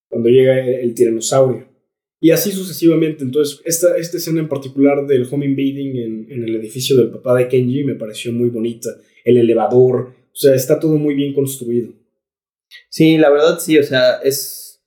cuando 0.08 0.28
llega 0.28 0.58
el 0.58 0.92
tiranosaurio. 0.92 1.68
Y 2.20 2.30
así 2.32 2.50
sucesivamente. 2.50 3.22
Entonces, 3.22 3.62
esta, 3.64 3.96
esta 3.96 4.16
escena 4.16 4.40
en 4.40 4.48
particular 4.48 5.06
del 5.06 5.26
home 5.30 5.46
invading 5.46 5.96
en, 5.96 6.26
en 6.32 6.44
el 6.44 6.56
edificio 6.56 6.96
del 6.96 7.10
papá 7.10 7.36
de 7.36 7.48
Kenji 7.48 7.84
me 7.84 7.94
pareció 7.94 8.32
muy 8.32 8.50
bonita. 8.50 8.90
El 9.24 9.38
elevador, 9.38 10.15
o 10.36 10.38
sea, 10.38 10.54
está 10.54 10.78
todo 10.78 10.96
muy 10.96 11.14
bien 11.14 11.32
construido. 11.32 11.94
Sí, 12.90 13.16
la 13.16 13.30
verdad 13.30 13.58
sí, 13.58 13.78
o 13.78 13.82
sea, 13.82 14.16
es 14.16 14.84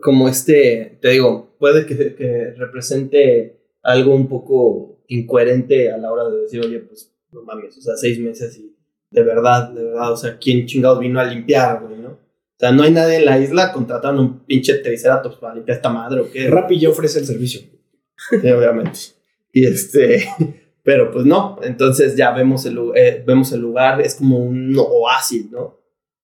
como 0.00 0.28
este, 0.30 0.98
te 1.02 1.10
digo, 1.10 1.54
puede 1.58 1.84
que, 1.84 2.14
que 2.14 2.54
represente 2.56 3.60
algo 3.82 4.14
un 4.14 4.28
poco 4.28 5.04
incoherente 5.08 5.90
a 5.90 5.98
la 5.98 6.10
hora 6.10 6.30
de 6.30 6.40
decir, 6.40 6.64
oye, 6.64 6.78
pues 6.78 7.14
no 7.32 7.42
mames, 7.42 7.76
o 7.76 7.80
sea, 7.82 7.96
seis 7.96 8.18
meses 8.18 8.56
y 8.56 8.74
de 9.10 9.22
verdad, 9.22 9.72
de 9.72 9.84
verdad, 9.84 10.12
o 10.12 10.16
sea, 10.16 10.38
¿quién 10.38 10.64
chingados 10.64 11.00
vino 11.00 11.20
a 11.20 11.24
limpiar, 11.24 11.82
güey, 11.82 12.00
no? 12.00 12.08
O 12.08 12.58
sea, 12.58 12.72
no 12.72 12.82
hay 12.82 12.92
nadie 12.92 13.16
en 13.16 13.26
la 13.26 13.38
isla, 13.38 13.74
contrataron 13.74 14.18
un 14.18 14.46
pinche 14.46 14.74
triceratops 14.78 15.36
para 15.36 15.54
limpiar 15.54 15.76
esta 15.76 15.90
madre 15.90 16.20
o 16.20 16.30
qué. 16.30 16.48
Rappi 16.48 16.80
ya 16.80 16.88
ofrece 16.88 17.18
el 17.18 17.26
servicio. 17.26 17.60
Sí, 18.30 18.50
obviamente. 18.50 18.98
Y 19.52 19.66
este, 19.66 20.26
pero 20.86 21.10
pues 21.10 21.26
no, 21.26 21.58
entonces 21.64 22.14
ya 22.14 22.30
vemos 22.30 22.64
el, 22.64 22.78
eh, 22.94 23.20
vemos 23.26 23.50
el 23.50 23.60
lugar, 23.60 24.00
es 24.00 24.14
como 24.14 24.38
un 24.38 24.72
oasis, 24.78 25.50
¿no? 25.50 25.80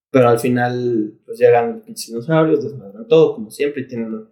Pero 0.08 0.28
al 0.28 0.38
final, 0.38 1.18
pues 1.26 1.40
llegan 1.40 1.82
los 1.84 2.06
dinosaurios, 2.06 2.62
desmadran 2.62 3.08
todo, 3.08 3.34
como 3.34 3.50
siempre, 3.50 3.82
y 3.82 3.88
tienen. 3.88 4.28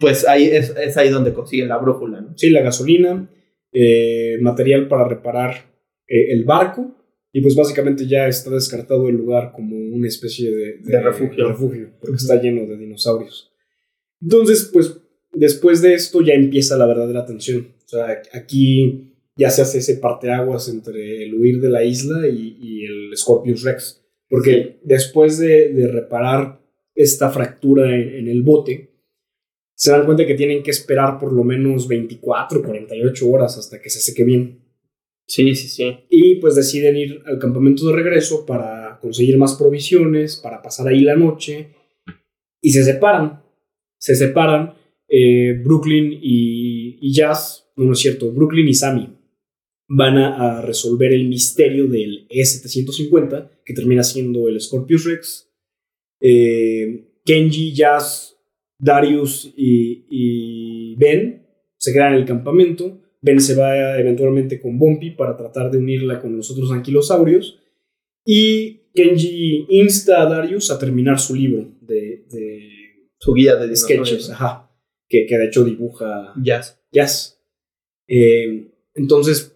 Pues 0.00 0.26
ahí 0.26 0.48
es, 0.48 0.74
es 0.76 0.96
ahí 0.96 1.10
donde 1.10 1.32
consiguen 1.32 1.68
la 1.68 1.78
brújula, 1.78 2.20
¿no? 2.20 2.36
Sí, 2.36 2.50
la 2.50 2.62
gasolina, 2.62 3.30
eh, 3.72 4.36
material 4.40 4.88
para 4.88 5.06
reparar 5.06 5.72
eh, 6.08 6.32
el 6.32 6.42
barco. 6.42 6.96
Y 7.30 7.40
pues 7.40 7.54
básicamente 7.54 8.08
ya 8.08 8.26
está 8.26 8.50
descartado 8.50 9.08
el 9.08 9.14
lugar 9.14 9.52
como 9.54 9.76
una 9.76 10.08
especie 10.08 10.50
de, 10.50 10.78
De 10.82 11.00
refugio. 11.00 11.46
refugio, 11.46 11.92
porque 12.00 12.16
está 12.16 12.42
lleno 12.42 12.66
de 12.66 12.76
dinosaurios. 12.78 13.52
Entonces, 14.20 14.68
pues 14.72 14.98
después 15.32 15.80
de 15.82 15.94
esto 15.94 16.20
ya 16.20 16.34
empieza 16.34 16.76
la 16.76 16.86
verdadera 16.86 17.24
tensión. 17.24 17.68
O 17.84 17.88
sea, 17.88 18.20
aquí 18.32 19.11
ya 19.36 19.50
se 19.50 19.62
hace 19.62 19.78
ese 19.78 19.96
parteaguas 19.96 20.68
entre 20.68 21.24
el 21.24 21.34
huir 21.34 21.60
de 21.60 21.70
la 21.70 21.84
isla 21.84 22.28
y, 22.28 22.56
y 22.60 22.84
el 22.84 23.16
Scorpius 23.16 23.62
Rex. 23.62 24.04
Porque 24.28 24.80
después 24.82 25.38
de, 25.38 25.72
de 25.72 25.88
reparar 25.88 26.60
esta 26.94 27.30
fractura 27.30 27.94
en, 27.94 28.14
en 28.16 28.28
el 28.28 28.42
bote, 28.42 28.90
se 29.74 29.90
dan 29.90 30.04
cuenta 30.04 30.26
que 30.26 30.34
tienen 30.34 30.62
que 30.62 30.70
esperar 30.70 31.18
por 31.18 31.32
lo 31.32 31.44
menos 31.44 31.88
24, 31.88 32.62
48 32.62 33.30
horas 33.30 33.58
hasta 33.58 33.80
que 33.80 33.90
se 33.90 34.00
seque 34.00 34.24
bien. 34.24 34.60
Sí, 35.26 35.54
sí, 35.54 35.68
sí. 35.68 35.98
Y 36.10 36.36
pues 36.36 36.54
deciden 36.54 36.96
ir 36.96 37.22
al 37.24 37.38
campamento 37.38 37.86
de 37.86 37.94
regreso 37.94 38.44
para 38.44 38.98
conseguir 39.00 39.38
más 39.38 39.54
provisiones, 39.54 40.36
para 40.36 40.60
pasar 40.60 40.88
ahí 40.88 41.00
la 41.00 41.16
noche. 41.16 41.70
Y 42.60 42.70
se 42.70 42.84
separan. 42.84 43.42
Se 43.98 44.14
separan 44.14 44.74
eh, 45.08 45.54
Brooklyn 45.64 46.12
y, 46.12 46.98
y 47.00 47.14
Jazz. 47.14 47.70
No, 47.76 47.86
no 47.86 47.92
es 47.92 47.98
cierto. 47.98 48.30
Brooklyn 48.30 48.68
y 48.68 48.74
Sammy 48.74 49.21
van 49.94 50.16
a, 50.16 50.58
a 50.58 50.62
resolver 50.62 51.12
el 51.12 51.28
misterio 51.28 51.86
del 51.86 52.26
E750, 52.28 53.50
que 53.64 53.74
termina 53.74 54.02
siendo 54.02 54.48
el 54.48 54.58
Scorpius 54.60 55.04
Rex. 55.04 55.50
Eh, 56.20 57.18
Kenji, 57.24 57.74
Jazz, 57.74 58.36
Darius 58.78 59.52
y, 59.54 60.06
y 60.08 60.96
Ben 60.96 61.46
se 61.76 61.92
quedan 61.92 62.14
en 62.14 62.20
el 62.20 62.24
campamento. 62.24 63.00
Ben 63.20 63.40
se 63.40 63.54
va 63.54 63.98
eventualmente 63.98 64.60
con 64.60 64.78
Bumpy 64.78 65.10
para 65.10 65.36
tratar 65.36 65.70
de 65.70 65.78
unirla 65.78 66.20
con 66.20 66.36
los 66.36 66.50
otros 66.50 66.72
anquilosaurios. 66.72 67.60
Y 68.24 68.88
Kenji 68.94 69.66
insta 69.68 70.22
a 70.22 70.26
Darius 70.26 70.70
a 70.70 70.78
terminar 70.78 71.20
su 71.20 71.34
libro 71.34 71.70
de, 71.82 72.24
de 72.30 72.68
Su 73.18 73.34
guía 73.34 73.56
de 73.56 73.76
sketches, 73.76 74.30
ajá, 74.30 74.70
que, 75.08 75.26
que 75.26 75.36
de 75.36 75.46
hecho 75.46 75.64
dibuja 75.64 76.32
Jazz. 76.42 76.82
Jazz. 76.90 77.38
Eh, 78.08 78.70
entonces, 78.94 79.51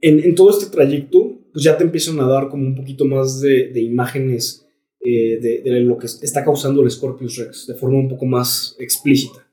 en, 0.00 0.20
en 0.20 0.34
todo 0.34 0.50
este 0.50 0.70
trayecto, 0.70 1.38
pues 1.52 1.64
ya 1.64 1.76
te 1.76 1.84
empiezan 1.84 2.20
a 2.20 2.28
dar 2.28 2.48
como 2.48 2.66
un 2.66 2.74
poquito 2.74 3.04
más 3.04 3.40
de, 3.40 3.68
de 3.68 3.80
imágenes 3.80 4.66
eh, 5.04 5.38
de, 5.40 5.62
de 5.62 5.80
lo 5.80 5.96
que 5.98 6.06
está 6.06 6.44
causando 6.44 6.82
el 6.82 6.90
Scorpius 6.90 7.36
Rex 7.36 7.66
de 7.66 7.74
forma 7.74 7.98
un 7.98 8.08
poco 8.08 8.26
más 8.26 8.76
explícita. 8.78 9.46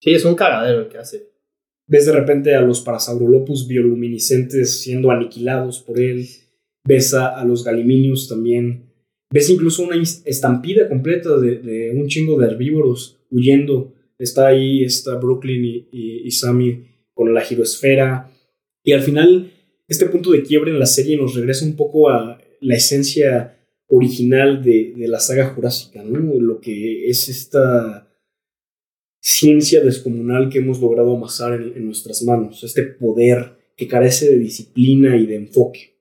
Sí, 0.00 0.12
es 0.12 0.24
un 0.24 0.34
cagadero 0.34 0.80
el 0.80 0.88
que 0.88 0.98
hace. 0.98 1.30
Ves 1.86 2.06
de 2.06 2.12
repente 2.12 2.54
a 2.54 2.60
los 2.60 2.80
Parasaurolophus 2.80 3.66
bioluminiscentes 3.66 4.80
siendo 4.80 5.10
aniquilados 5.10 5.80
por 5.80 6.00
él. 6.00 6.26
Ves 6.84 7.14
a, 7.14 7.28
a 7.28 7.44
los 7.44 7.64
Galiminius 7.64 8.28
también. 8.28 8.90
Ves 9.32 9.50
incluso 9.50 9.84
una 9.84 9.96
estampida 9.96 10.88
completa 10.88 11.38
de, 11.38 11.58
de 11.58 11.90
un 11.92 12.06
chingo 12.08 12.38
de 12.38 12.46
herbívoros 12.46 13.20
huyendo. 13.30 13.94
Está 14.18 14.48
ahí, 14.48 14.84
está 14.84 15.16
Brooklyn 15.16 15.64
y, 15.64 15.88
y, 15.92 16.26
y 16.26 16.30
Sammy 16.30 16.86
con 17.14 17.32
la 17.32 17.40
girosfera. 17.40 18.30
Y 18.84 18.92
al 18.92 19.02
final, 19.02 19.51
este 19.92 20.06
punto 20.06 20.30
de 20.32 20.42
quiebre 20.42 20.70
en 20.70 20.78
la 20.78 20.86
serie 20.86 21.16
nos 21.16 21.34
regresa 21.34 21.64
un 21.64 21.76
poco 21.76 22.08
a 22.10 22.38
la 22.60 22.74
esencia 22.74 23.58
original 23.88 24.62
de, 24.62 24.94
de 24.96 25.08
la 25.08 25.20
saga 25.20 25.46
jurásica, 25.46 26.02
¿no? 26.02 26.18
Lo 26.40 26.60
que 26.60 27.08
es 27.08 27.28
esta 27.28 28.08
ciencia 29.20 29.82
descomunal 29.82 30.48
que 30.48 30.58
hemos 30.58 30.80
logrado 30.80 31.16
amasar 31.16 31.54
en, 31.54 31.76
en 31.76 31.86
nuestras 31.86 32.22
manos, 32.22 32.64
este 32.64 32.82
poder 32.82 33.56
que 33.76 33.88
carece 33.88 34.28
de 34.28 34.38
disciplina 34.38 35.16
y 35.16 35.26
de 35.26 35.36
enfoque. 35.36 35.92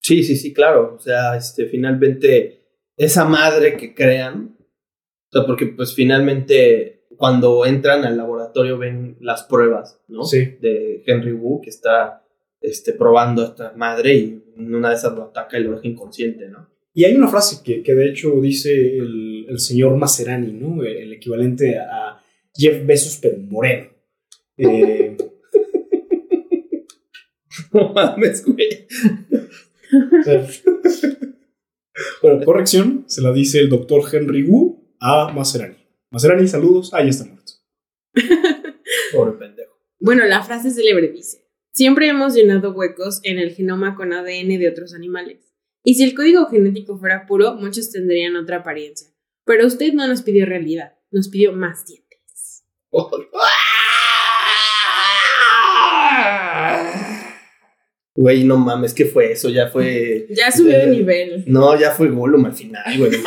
Sí, 0.00 0.22
sí, 0.22 0.36
sí, 0.36 0.52
claro. 0.52 0.94
O 0.96 0.98
sea, 1.00 1.36
este, 1.36 1.66
finalmente 1.66 2.62
esa 2.96 3.24
madre 3.24 3.76
que 3.76 3.94
crean. 3.94 4.56
O 4.58 5.32
sea, 5.32 5.46
porque 5.46 5.66
pues 5.66 5.94
finalmente 5.94 7.06
cuando 7.16 7.66
entran 7.66 8.04
al 8.04 8.16
laboratorio 8.16 8.78
ven 8.78 9.16
las 9.20 9.42
pruebas, 9.42 10.00
¿no? 10.08 10.24
Sí. 10.24 10.56
De 10.60 11.02
Henry 11.06 11.32
Wu 11.32 11.60
que 11.60 11.70
está 11.70 12.24
este, 12.60 12.92
probando 12.92 13.44
esta 13.44 13.72
madre 13.76 14.14
y 14.14 14.42
en 14.56 14.74
una 14.74 14.90
de 14.90 14.96
esas 14.96 15.14
lo 15.14 15.24
ataca 15.24 15.58
y 15.58 15.64
lo 15.64 15.72
deja 15.72 15.86
inconsciente, 15.86 16.48
¿no? 16.48 16.68
Y 16.92 17.04
hay 17.04 17.14
una 17.14 17.28
frase 17.28 17.62
que, 17.64 17.82
que 17.82 17.94
de 17.94 18.10
hecho 18.10 18.40
dice 18.40 18.98
el, 18.98 19.46
el 19.48 19.58
señor 19.60 19.96
Maserani, 19.96 20.52
¿no? 20.52 20.82
El 20.82 21.12
equivalente 21.12 21.78
a 21.78 22.20
Jeff 22.54 22.84
Bezos, 22.84 23.18
pero 23.20 23.38
moreno. 23.38 23.90
Eh, 24.60 25.16
No 27.72 27.92
mames, 27.92 28.44
güey. 28.44 28.86
bueno, 32.22 32.44
corrección, 32.44 33.04
se 33.06 33.22
la 33.22 33.32
dice 33.32 33.58
el 33.60 33.68
doctor 33.68 34.02
Henry 34.12 34.44
Wu 34.44 34.94
a 35.00 35.32
Maserani. 35.32 35.76
Maserani, 36.10 36.48
saludos. 36.48 36.90
Ah, 36.92 37.02
ya 37.02 37.10
está 37.10 37.24
muerto. 37.24 37.52
Pobre 39.12 39.32
pendejo. 39.38 39.78
Bueno, 40.00 40.24
la 40.26 40.42
frase 40.42 40.70
célebre 40.70 41.08
dice: 41.08 41.47
Siempre 41.72 42.08
hemos 42.08 42.34
llenado 42.34 42.72
huecos 42.72 43.20
en 43.22 43.38
el 43.38 43.54
genoma 43.54 43.94
con 43.94 44.12
ADN 44.12 44.58
de 44.58 44.68
otros 44.68 44.94
animales. 44.94 45.54
Y 45.84 45.94
si 45.94 46.04
el 46.04 46.14
código 46.14 46.46
genético 46.46 46.98
fuera 46.98 47.26
puro, 47.26 47.54
muchos 47.54 47.90
tendrían 47.90 48.36
otra 48.36 48.58
apariencia. 48.58 49.08
Pero 49.44 49.66
usted 49.66 49.92
no 49.92 50.06
nos 50.06 50.22
pidió 50.22 50.44
realidad, 50.44 50.94
nos 51.10 51.28
pidió 51.28 51.52
más 51.52 51.86
dientes. 51.86 52.64
Güey, 58.20 58.42
no 58.42 58.56
mames, 58.56 58.94
¿qué 58.94 59.04
fue 59.04 59.30
eso? 59.30 59.48
Ya 59.48 59.68
fue. 59.68 60.26
Ya 60.30 60.50
subió 60.50 60.76
de 60.76 60.88
nivel. 60.88 61.44
No, 61.46 61.78
ya 61.78 61.92
fue 61.92 62.10
Gollum 62.10 62.46
al 62.46 62.52
final, 62.52 62.82
güey. 62.98 63.12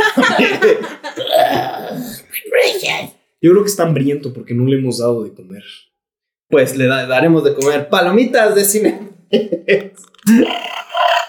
Yo 3.41 3.51
creo 3.51 3.63
que 3.63 3.69
está 3.69 3.83
hambriento 3.83 4.33
porque 4.33 4.53
no 4.53 4.65
le 4.65 4.77
hemos 4.77 4.99
dado 4.99 5.23
de 5.23 5.33
comer. 5.33 5.63
Pues 6.51 6.75
le 6.77 6.85
da- 6.87 7.07
daremos 7.07 7.43
de 7.43 7.53
comer 7.55 7.89
palomitas 7.89 8.53
de 8.55 8.65
cine. 8.65 9.09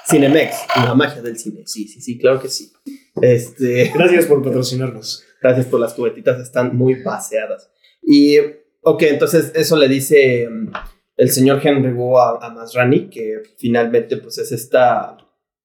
Cinemex, 0.08 0.56
la 0.76 0.94
magia 0.94 1.22
del 1.22 1.38
cine. 1.38 1.62
Sí, 1.66 1.86
sí, 1.88 2.00
sí, 2.00 2.18
claro 2.18 2.40
que 2.40 2.48
sí. 2.48 2.72
Este, 3.20 3.92
Gracias 3.94 4.26
por 4.26 4.42
patrocinarnos. 4.42 5.24
gracias 5.40 5.66
por 5.66 5.80
las 5.80 5.94
cubetitas, 5.94 6.40
están 6.40 6.76
muy 6.76 7.02
paseadas. 7.02 7.70
Y, 8.02 8.38
ok, 8.82 9.02
entonces 9.04 9.52
eso 9.54 9.76
le 9.76 9.88
dice 9.88 10.48
mm, 10.50 10.72
el 11.16 11.30
señor 11.30 11.60
Henry 11.62 11.92
Wu 11.92 12.18
a, 12.18 12.38
a 12.44 12.50
Masrani, 12.50 13.08
que 13.08 13.42
finalmente 13.58 14.16
pues 14.16 14.38
es 14.38 14.50
esta, 14.52 15.16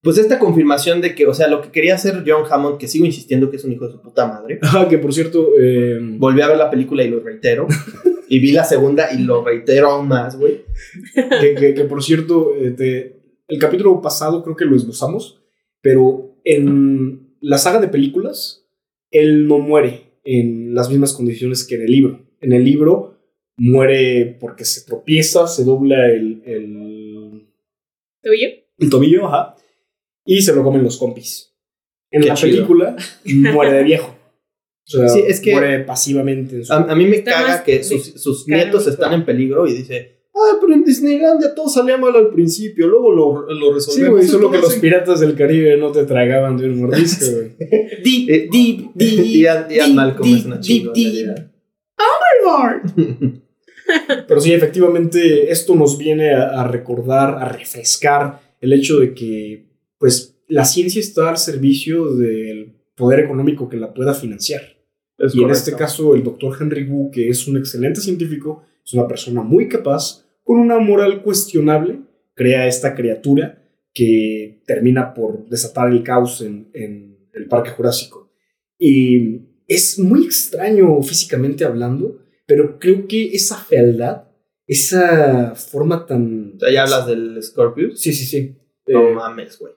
pues 0.04 0.18
esta 0.18 0.38
confirmación 0.40 1.02
de 1.02 1.16
que, 1.16 1.26
o 1.26 1.34
sea, 1.34 1.48
lo 1.48 1.62
que 1.62 1.72
quería 1.72 1.96
hacer 1.96 2.24
John 2.26 2.44
Hammond, 2.50 2.78
que 2.78 2.88
sigo 2.88 3.06
insistiendo 3.06 3.50
que 3.50 3.58
es 3.58 3.64
un 3.66 3.72
hijo 3.74 3.88
de 3.88 3.94
su 3.94 4.02
puta 4.02 4.28
madre, 4.28 4.60
Ah, 4.62 4.86
que 4.90 4.98
por 5.00 5.14
cierto, 5.14 5.50
eh, 5.60 5.98
volví 6.02 6.42
a 6.42 6.48
ver 6.48 6.58
la 6.58 6.70
película 6.70 7.04
y 7.04 7.10
lo 7.10 7.20
reitero, 7.22 7.68
y 8.30 8.40
vi 8.40 8.52
la 8.52 8.64
segunda 8.64 9.12
y 9.14 9.20
lo 9.24 9.44
reitero 9.44 9.90
aún 9.92 10.08
más, 10.08 10.38
güey. 10.38 10.62
que, 11.42 11.56
que- 11.56 11.74
que 11.74 11.84
por 11.86 12.04
cierto, 12.04 12.54
eh, 12.56 12.72
te- 12.72 13.22
el 13.48 13.60
capítulo 13.60 14.02
pasado 14.02 14.44
creo 14.44 14.56
que 14.56 14.66
lo 14.66 14.76
esbozamos, 14.76 15.42
pero 15.82 16.36
en 16.44 17.36
la 17.40 17.58
saga 17.58 17.80
de 17.80 17.88
películas, 17.88 18.68
él 19.12 19.48
no 19.48 19.60
muere 19.60 20.20
en 20.26 20.74
las 20.76 20.90
mismas 20.90 21.14
condiciones 21.14 21.66
que 21.66 21.76
en 21.76 21.82
el 21.84 21.92
libro. 21.92 22.26
En 22.42 22.52
el 22.54 22.64
libro 22.66 23.18
muere 23.58 24.38
porque 24.40 24.66
se 24.66 24.86
tropieza, 24.86 25.48
se 25.48 25.64
dobla 25.64 26.08
el, 26.12 26.42
el, 26.46 27.48
¿Tuyo? 28.22 28.48
el 28.80 28.90
tobillo, 28.90 29.28
ajá, 29.28 29.56
y 30.26 30.42
se 30.42 30.54
lo 30.54 30.64
comen 30.64 30.84
los 30.84 30.98
compis. 30.98 31.54
En 32.12 32.22
Qué 32.22 32.28
la 32.30 32.34
chido. 32.36 32.56
película 32.58 32.96
muere 33.54 33.72
de 33.74 33.84
viejo. 33.84 34.17
O 34.88 34.90
sea, 34.90 35.10
Sí, 35.10 35.22
es 35.28 35.40
que- 35.42 35.52
muere 35.52 35.80
pasivamente 35.82 36.56
en 36.58 36.66
su... 36.66 36.72
A, 36.74 36.78
a 36.78 36.96
mí 36.96 37.06
me 37.06 37.18
Está 37.18 37.32
caga 37.32 37.64
que 37.64 37.80
de- 37.80 37.84
sus, 37.84 38.14
sus 38.22 38.48
nietos 38.48 38.88
están 38.88 39.14
en 39.14 39.26
peligro 39.26 39.68
y 39.68 39.74
dice, 39.74 40.22
ah, 40.34 40.58
pero 40.62 40.74
en 40.74 40.84
Disneylandia 40.86 41.54
todo 41.54 41.68
salía 41.68 41.98
mal 41.98 42.16
al 42.16 42.30
principio, 42.30 42.88
luego 42.88 43.12
lo, 43.12 43.52
lo 43.54 43.68
Sí, 43.68 43.74
resolvemos. 43.92 44.18
güey, 44.20 44.28
solo 44.28 44.50
que 44.52 44.60
los 44.60 44.76
piratas 44.76 45.20
del 45.20 45.36
Caribe 45.36 45.76
no 45.78 45.92
te 45.92 46.06
tragaban 46.06 46.56
de 46.58 46.68
un 46.70 46.80
mordisco, 46.80 47.26
güey. 47.36 47.56
Deep, 48.04 48.30
eh, 48.30 48.50
deep, 48.52 48.92
deep, 48.96 49.26
Ian, 49.26 49.68
Ian 49.70 49.96
Malcolm 49.96 50.36
es 50.36 50.46
una 50.46 50.60
chingonería. 50.62 51.52
Pero 54.28 54.42
sí, 54.42 54.54
efectivamente, 54.54 55.52
esto 55.52 55.76
nos 55.76 55.98
viene 55.98 56.34
a, 56.34 56.62
a 56.62 56.68
recordar, 56.68 57.38
a 57.42 57.50
refrescar 57.50 58.42
el 58.60 58.74
hecho 58.74 59.00
de 59.00 59.14
que, 59.14 59.66
pues, 59.98 60.36
la 60.48 60.66
ciencia 60.66 61.00
está 61.00 61.30
al 61.30 61.38
servicio 61.38 62.14
del 62.16 62.74
poder 62.96 63.20
económico 63.22 63.70
que 63.70 63.78
la 63.78 63.94
pueda 63.94 64.14
financiar. 64.14 64.77
Es 65.18 65.34
y 65.34 65.40
en 65.40 65.44
correcto. 65.46 65.58
este 65.70 65.76
caso, 65.76 66.16
el 66.16 66.24
doctor 66.24 66.56
Henry 66.60 66.84
Wu, 66.84 67.12
que 67.12 67.30
es 67.30 67.48
un 67.48 67.58
excelente 67.58 68.00
científico, 68.02 68.64
es 68.86 68.94
una 68.94 69.08
persona 69.08 69.42
muy 69.42 69.68
capaz, 69.68 70.24
con 70.44 70.60
una 70.60 70.80
moral 70.80 71.22
cuestionable, 71.24 72.02
crea 72.34 72.68
esta 72.68 72.94
criatura 72.96 73.64
que 73.94 74.62
termina 74.66 75.14
por 75.14 75.48
desatar 75.50 75.90
el 75.92 76.04
caos 76.04 76.42
en, 76.42 76.70
en 76.74 77.18
el 77.34 77.48
Parque 77.48 77.72
Jurásico. 77.72 78.32
Y 78.78 79.42
es 79.68 79.98
muy 80.00 80.24
extraño 80.26 81.02
físicamente 81.02 81.66
hablando, 81.66 82.20
pero 82.46 82.78
creo 82.80 83.08
que 83.08 83.32
esa 83.34 83.58
fealdad, 83.58 84.26
esa 84.68 85.56
forma 85.56 86.06
tan... 86.06 86.54
O 86.56 86.60
sea, 86.60 86.72
ya 86.72 86.84
hablas 86.84 87.08
del 87.08 87.42
Scorpius. 87.42 88.00
Sí, 88.00 88.14
sí, 88.14 88.26
sí. 88.26 88.56
No 88.88 89.10
Eh, 89.10 89.14
mames, 89.16 89.58
güey. 89.60 89.74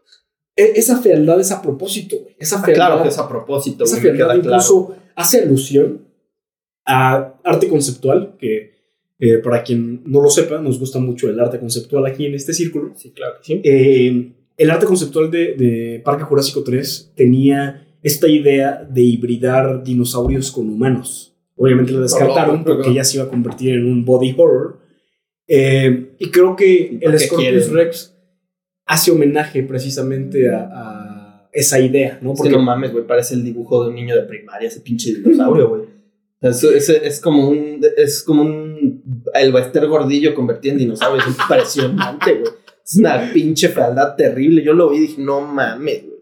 E- 0.61 0.73
esa 0.77 1.01
fealdad 1.01 1.41
es 1.41 1.51
a 1.53 1.61
propósito, 1.63 2.17
güey. 2.23 2.37
Esa 2.39 2.57
Ah, 2.61 2.65
fealdad, 2.65 2.87
claro 2.89 3.03
que 3.03 3.09
es 3.09 3.19
a 3.19 3.29
propósito, 3.29 3.85
esa 3.85 3.95
güey, 3.97 4.03
fealdad 4.03 4.19
queda 4.19 4.27
claro. 4.43 4.57
incluso 4.63 4.95
hace 5.17 5.43
alusión 5.43 6.03
a 6.87 7.35
arte 7.45 7.69
conceptual, 7.69 8.37
que 8.39 8.71
eh, 9.19 9.39
para 9.39 9.63
quien 9.63 10.03
no 10.07 10.23
lo 10.23 10.31
sepa, 10.31 10.61
nos 10.61 10.79
gusta 10.79 10.99
mucho 10.99 11.29
el 11.29 11.39
arte 11.39 11.59
conceptual 11.61 12.07
aquí 12.07 12.27
en 12.27 12.35
este 12.35 12.53
círculo. 12.55 12.93
Sí, 12.97 13.11
claro 13.11 13.35
que 13.39 13.45
sí. 13.45 13.61
Eh, 13.65 14.33
el 14.57 14.71
arte 14.71 14.87
conceptual 14.87 15.31
de, 15.31 15.55
de 15.55 16.01
Parque 16.05 16.25
Jurásico 16.25 16.63
3 16.65 17.13
tenía 17.15 17.87
esta 18.03 18.29
idea 18.29 18.83
de 18.91 19.03
hibridar 19.03 19.83
dinosaurios 19.85 20.51
con 20.51 20.69
humanos. 20.71 21.35
Obviamente 21.57 21.93
la 21.93 22.01
descartaron 22.01 22.65
porque 22.65 22.95
ya 22.95 23.05
se 23.05 23.19
iba 23.19 23.25
a 23.27 23.29
convertir 23.29 23.75
en 23.75 23.85
un 23.85 24.05
body 24.07 24.35
horror. 24.39 24.79
Eh, 25.47 26.13
y 26.19 26.31
creo 26.31 26.57
que 26.57 26.99
¿Para 27.03 27.15
el 27.15 27.21
Scorpius? 27.21 27.69
Rex 27.71 28.15
hace 28.91 29.13
homenaje 29.13 29.63
precisamente 29.63 30.51
a, 30.53 30.69
a 30.73 31.49
esa 31.53 31.79
idea, 31.79 32.19
¿no? 32.21 32.33
Es 32.33 32.39
que 32.39 32.43
Porque 32.43 32.57
no 32.57 32.63
mames, 32.63 32.91
güey, 32.93 33.07
parece 33.07 33.35
el 33.35 33.45
dibujo 33.45 33.85
de 33.85 33.91
un 33.91 33.95
niño 33.95 34.17
de 34.17 34.23
primaria, 34.23 34.67
ese 34.69 34.81
pinche 34.81 35.15
dinosaurio, 35.15 35.69
güey. 35.69 35.83
O 36.43 36.53
sea, 36.53 36.71
Es, 37.05 37.21
como 37.21 37.49
un. 37.49 37.81
Es 37.97 38.23
como 38.23 38.43
un. 38.43 39.03
El 39.35 39.53
Bester 39.53 39.87
gordillo 39.87 40.35
convertido 40.35 40.73
en 40.73 40.79
dinosaurio. 40.79 41.23
Es 41.23 41.29
impresionante, 41.29 42.35
güey. 42.35 42.53
Es 42.85 42.97
una 42.97 43.31
pinche 43.33 43.69
fealdad 43.69 44.17
terrible. 44.17 44.65
Yo 44.65 44.73
lo 44.73 44.91
vi 44.91 44.97
y 44.97 45.01
dije, 45.01 45.23
no 45.23 45.41
mames, 45.43 46.07
güey. 46.07 46.21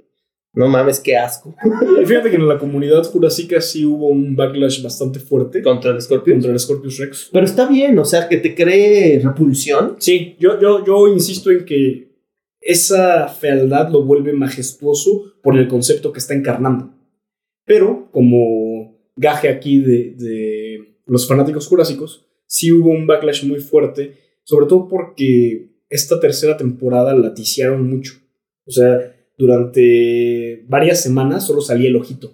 No 0.55 0.67
mames, 0.69 0.99
qué 1.01 1.17
asco. 1.17 1.55
Y 2.03 2.05
fíjate 2.05 2.31
que 2.31 2.37
en 2.37 2.49
la 2.49 2.59
comunidad 2.59 3.05
jurásica 3.05 3.61
sí 3.61 3.85
hubo 3.85 4.09
un 4.09 4.35
backlash 4.35 4.83
bastante 4.83 5.21
fuerte 5.21 5.63
Contra 5.63 5.93
el 5.93 6.03
Scorpion. 6.03 6.39
contra 6.39 6.53
el 6.53 6.59
Scorpius 6.59 6.99
Rex. 6.99 7.29
Pero 7.33 7.45
está 7.45 7.67
bien, 7.69 7.97
o 7.99 8.05
sea, 8.05 8.29
que 8.29 8.39
te 8.39 8.55
cree 8.57 9.21
repulsión. 9.23 9.95
Sí, 9.99 10.37
yo, 10.41 10.61
yo, 10.61 10.85
yo 10.85 11.07
insisto 11.07 11.51
en 11.53 11.65
que 11.65 12.08
esa 12.61 13.29
fealdad 13.29 13.91
lo 13.91 14.05
vuelve 14.05 14.33
majestuoso 14.33 15.35
por 15.43 15.57
el 15.59 15.69
concepto 15.69 16.13
que 16.13 16.19
está 16.19 16.35
encarnando. 16.35 16.95
Pero, 17.65 18.09
como 18.13 18.99
gaje 19.17 19.49
aquí 19.49 19.81
de, 19.81 20.15
de 20.17 20.79
los 21.07 21.27
fanáticos 21.29 21.67
jurásicos, 21.67 22.27
sí 22.47 22.73
hubo 22.73 22.91
un 22.91 23.07
backlash 23.07 23.45
muy 23.47 23.61
fuerte, 23.61 24.15
sobre 24.45 24.67
todo 24.67 24.89
porque 24.89 25.71
esta 25.91 26.19
tercera 26.21 26.57
temporada 26.57 27.15
la 27.15 27.35
ticiaron 27.35 27.89
mucho. 27.89 28.15
O 28.67 28.71
sea, 28.71 29.15
durante 29.37 30.65
varias 30.69 31.01
semanas 31.03 31.47
solo 31.47 31.61
salía 31.61 31.89
el 31.89 31.97
ojito, 31.97 32.33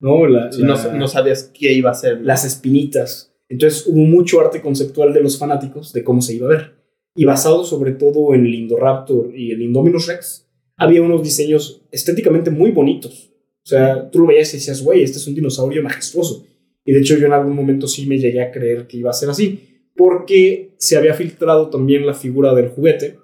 ¿no? 0.00 0.26
La- 0.26 0.50
Si 0.52 0.62
no, 0.62 0.74
la- 0.74 0.92
no 0.94 1.08
sabías 1.08 1.50
qué 1.54 1.72
iba 1.72 1.90
a 1.90 1.94
ser. 1.94 2.20
las 2.22 2.44
espinitas. 2.44 3.34
Entonces 3.48 3.86
hubo 3.86 4.00
mucho 4.00 4.40
arte 4.40 4.60
conceptual 4.60 5.12
de 5.12 5.22
los 5.22 5.38
fanáticos 5.38 5.92
de 5.92 6.04
cómo 6.04 6.20
se 6.20 6.34
iba 6.34 6.46
a 6.46 6.50
ver. 6.50 6.77
Y 7.18 7.24
basado 7.24 7.64
sobre 7.64 7.94
todo 7.94 8.32
en 8.32 8.46
el 8.46 8.54
Indoraptor 8.54 9.36
y 9.36 9.50
el 9.50 9.60
Indominus 9.60 10.06
Rex, 10.06 10.48
había 10.76 11.02
unos 11.02 11.20
diseños 11.20 11.84
estéticamente 11.90 12.48
muy 12.48 12.70
bonitos. 12.70 13.32
O 13.64 13.66
sea, 13.66 14.08
tú 14.08 14.20
lo 14.20 14.26
veías 14.28 14.54
y 14.54 14.58
decías, 14.58 14.84
güey, 14.84 15.02
este 15.02 15.18
es 15.18 15.26
un 15.26 15.34
dinosaurio 15.34 15.82
majestuoso. 15.82 16.46
Y 16.84 16.92
de 16.92 17.00
hecho 17.00 17.18
yo 17.18 17.26
en 17.26 17.32
algún 17.32 17.56
momento 17.56 17.88
sí 17.88 18.06
me 18.06 18.18
llegué 18.18 18.40
a 18.40 18.52
creer 18.52 18.86
que 18.86 18.98
iba 18.98 19.10
a 19.10 19.14
ser 19.14 19.30
así, 19.30 19.88
porque 19.96 20.76
se 20.78 20.96
había 20.96 21.12
filtrado 21.12 21.70
también 21.70 22.06
la 22.06 22.14
figura 22.14 22.54
del 22.54 22.68
juguete. 22.68 23.18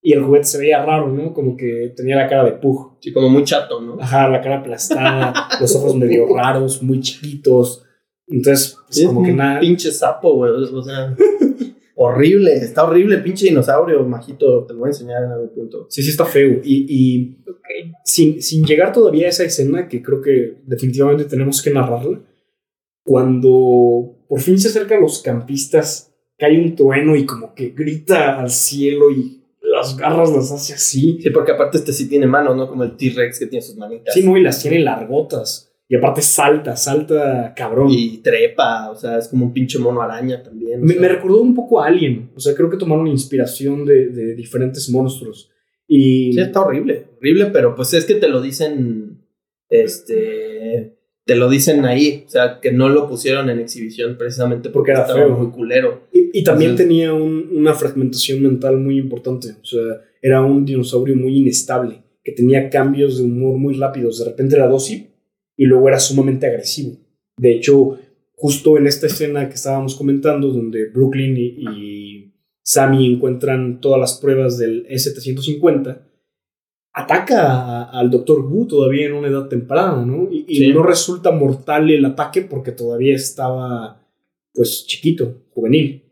Y 0.00 0.12
el 0.12 0.22
juguete 0.22 0.44
se 0.44 0.58
veía 0.58 0.84
raro, 0.84 1.08
¿no? 1.08 1.34
Como 1.34 1.56
que 1.56 1.92
tenía 1.96 2.14
la 2.14 2.28
cara 2.28 2.44
de 2.44 2.52
Pug. 2.52 2.98
Sí, 3.00 3.12
como 3.12 3.28
muy 3.28 3.42
chato, 3.42 3.80
¿no? 3.80 4.00
Ajá, 4.00 4.28
la 4.28 4.40
cara 4.40 4.58
aplastada, 4.58 5.48
los 5.60 5.74
ojos 5.74 5.96
medio 5.96 6.32
raros, 6.32 6.80
muy 6.80 7.00
chiquitos. 7.00 7.82
Entonces, 8.28 8.76
pues, 8.86 8.98
Es 8.98 9.06
como 9.06 9.24
que 9.24 9.32
nada. 9.32 9.58
Pinche 9.58 9.90
sapo, 9.90 10.32
güey. 10.36 10.52
O 10.52 10.82
sea. 10.84 11.16
horrible, 12.02 12.54
está 12.54 12.84
horrible, 12.84 13.18
pinche 13.18 13.46
dinosaurio, 13.46 14.04
majito, 14.04 14.64
te 14.66 14.74
lo 14.74 14.80
voy 14.80 14.88
a 14.88 14.90
enseñar 14.90 15.24
en 15.24 15.32
algún 15.32 15.50
punto. 15.50 15.86
Sí, 15.88 16.02
sí 16.02 16.10
está 16.10 16.24
feo. 16.24 16.60
Y, 16.62 16.86
y 16.88 17.38
sin, 18.04 18.42
sin 18.42 18.64
llegar 18.64 18.92
todavía 18.92 19.26
a 19.26 19.30
esa 19.30 19.44
escena, 19.44 19.88
que 19.88 20.02
creo 20.02 20.20
que 20.20 20.58
definitivamente 20.64 21.24
tenemos 21.24 21.62
que 21.62 21.70
narrarla, 21.70 22.20
cuando 23.04 24.24
por 24.28 24.40
fin 24.40 24.58
se 24.58 24.68
acercan 24.68 25.00
los 25.00 25.22
campistas, 25.22 26.14
cae 26.38 26.58
un 26.58 26.74
trueno 26.74 27.16
y 27.16 27.26
como 27.26 27.54
que 27.54 27.70
grita 27.70 28.40
al 28.40 28.50
cielo 28.50 29.10
y 29.10 29.42
las 29.60 29.96
garras 29.96 30.30
las 30.30 30.52
hace 30.52 30.74
así. 30.74 31.18
Sí, 31.22 31.30
porque 31.30 31.52
aparte 31.52 31.78
este 31.78 31.92
sí 31.92 32.08
tiene 32.08 32.26
manos, 32.26 32.56
¿no? 32.56 32.68
Como 32.68 32.84
el 32.84 32.96
T-Rex 32.96 33.38
que 33.38 33.46
tiene 33.46 33.64
sus 33.64 33.76
manitas. 33.76 34.14
Sí, 34.14 34.22
no, 34.22 34.36
y 34.36 34.42
las 34.42 34.60
tiene 34.60 34.78
largotas. 34.80 35.71
Y 35.92 35.96
aparte 35.96 36.22
salta, 36.22 36.74
salta 36.74 37.52
cabrón. 37.54 37.88
Y 37.90 38.16
trepa, 38.22 38.90
o 38.90 38.94
sea, 38.96 39.18
es 39.18 39.28
como 39.28 39.44
un 39.44 39.52
pinche 39.52 39.78
mono 39.78 40.00
araña 40.00 40.42
también. 40.42 40.80
Me, 40.82 40.94
recordó 41.06 41.42
un 41.42 41.54
poco 41.54 41.82
a 41.82 41.86
Alien. 41.88 42.30
O 42.34 42.40
sea, 42.40 42.54
creo 42.54 42.70
que 42.70 42.78
tomaron 42.78 43.06
inspiración 43.08 43.84
de, 43.84 44.08
de 44.08 44.34
diferentes 44.34 44.88
monstruos. 44.88 45.50
Y 45.86 46.32
Sí, 46.32 46.40
está 46.40 46.62
horrible, 46.62 47.08
horrible, 47.18 47.46
pero 47.52 47.74
pues 47.74 47.92
es 47.92 48.06
que 48.06 48.14
te 48.14 48.28
lo 48.28 48.40
dicen, 48.40 49.18
este, 49.68 50.96
te 51.24 51.36
lo 51.36 51.50
dicen 51.50 51.84
ahí, 51.84 52.24
o 52.26 52.30
sea, 52.30 52.58
que 52.60 52.72
no 52.72 52.88
lo 52.88 53.06
pusieron 53.08 53.50
en 53.50 53.58
exhibición 53.60 54.16
precisamente 54.16 54.70
Porque 54.70 54.72
porque, 54.72 54.90
era 54.92 55.00
estaba 55.02 55.20
feo. 55.26 55.36
muy 55.36 55.50
culero. 55.52 56.04
Y, 56.12 56.38
y 56.40 56.42
también 56.44 56.70
Entonces- 56.72 56.88
tenía 56.88 57.12
un- 57.12 57.48
una 57.52 57.74
fragmentación 57.74 58.42
mental 58.42 58.78
muy 58.78 58.98
importante. 58.98 59.48
O 59.60 59.64
sea, 59.64 60.00
era 60.22 60.40
un 60.42 60.64
dinosaurio 60.64 61.16
muy 61.16 61.36
inestable, 61.36 62.02
que 62.24 62.32
tenía 62.32 62.70
cambios 62.70 63.18
de 63.18 63.24
humor 63.24 63.58
muy 63.58 63.74
rápidos. 63.74 64.18
De 64.20 64.24
repente 64.24 64.56
era 64.56 64.68
dócil 64.68 65.08
y 65.62 65.66
luego 65.66 65.88
era 65.88 65.98
sumamente 66.00 66.46
agresivo. 66.46 66.96
De 67.38 67.52
hecho, 67.52 67.98
justo 68.34 68.76
en 68.78 68.86
esta 68.86 69.06
escena 69.06 69.48
que 69.48 69.54
estábamos 69.54 69.94
comentando, 69.94 70.48
donde 70.48 70.86
Brooklyn 70.90 71.36
y, 71.36 71.54
y 71.70 72.34
Sammy 72.64 73.14
encuentran 73.14 73.80
todas 73.80 74.00
las 74.00 74.18
pruebas 74.20 74.58
del 74.58 74.86
S-750, 74.88 76.02
ataca 76.92 77.84
al 77.84 78.10
Dr. 78.10 78.40
Wu 78.44 78.66
todavía 78.66 79.06
en 79.06 79.14
una 79.14 79.28
edad 79.28 79.48
temprana, 79.48 80.04
¿no? 80.04 80.28
Y, 80.30 80.44
y 80.48 80.56
Sí. 80.56 80.72
no 80.72 80.82
resulta 80.82 81.30
mortal 81.30 81.90
el 81.90 82.04
ataque 82.04 82.42
porque 82.42 82.72
todavía 82.72 83.14
estaba, 83.14 84.04
pues, 84.52 84.84
chiquito, 84.86 85.44
juvenil. 85.50 86.02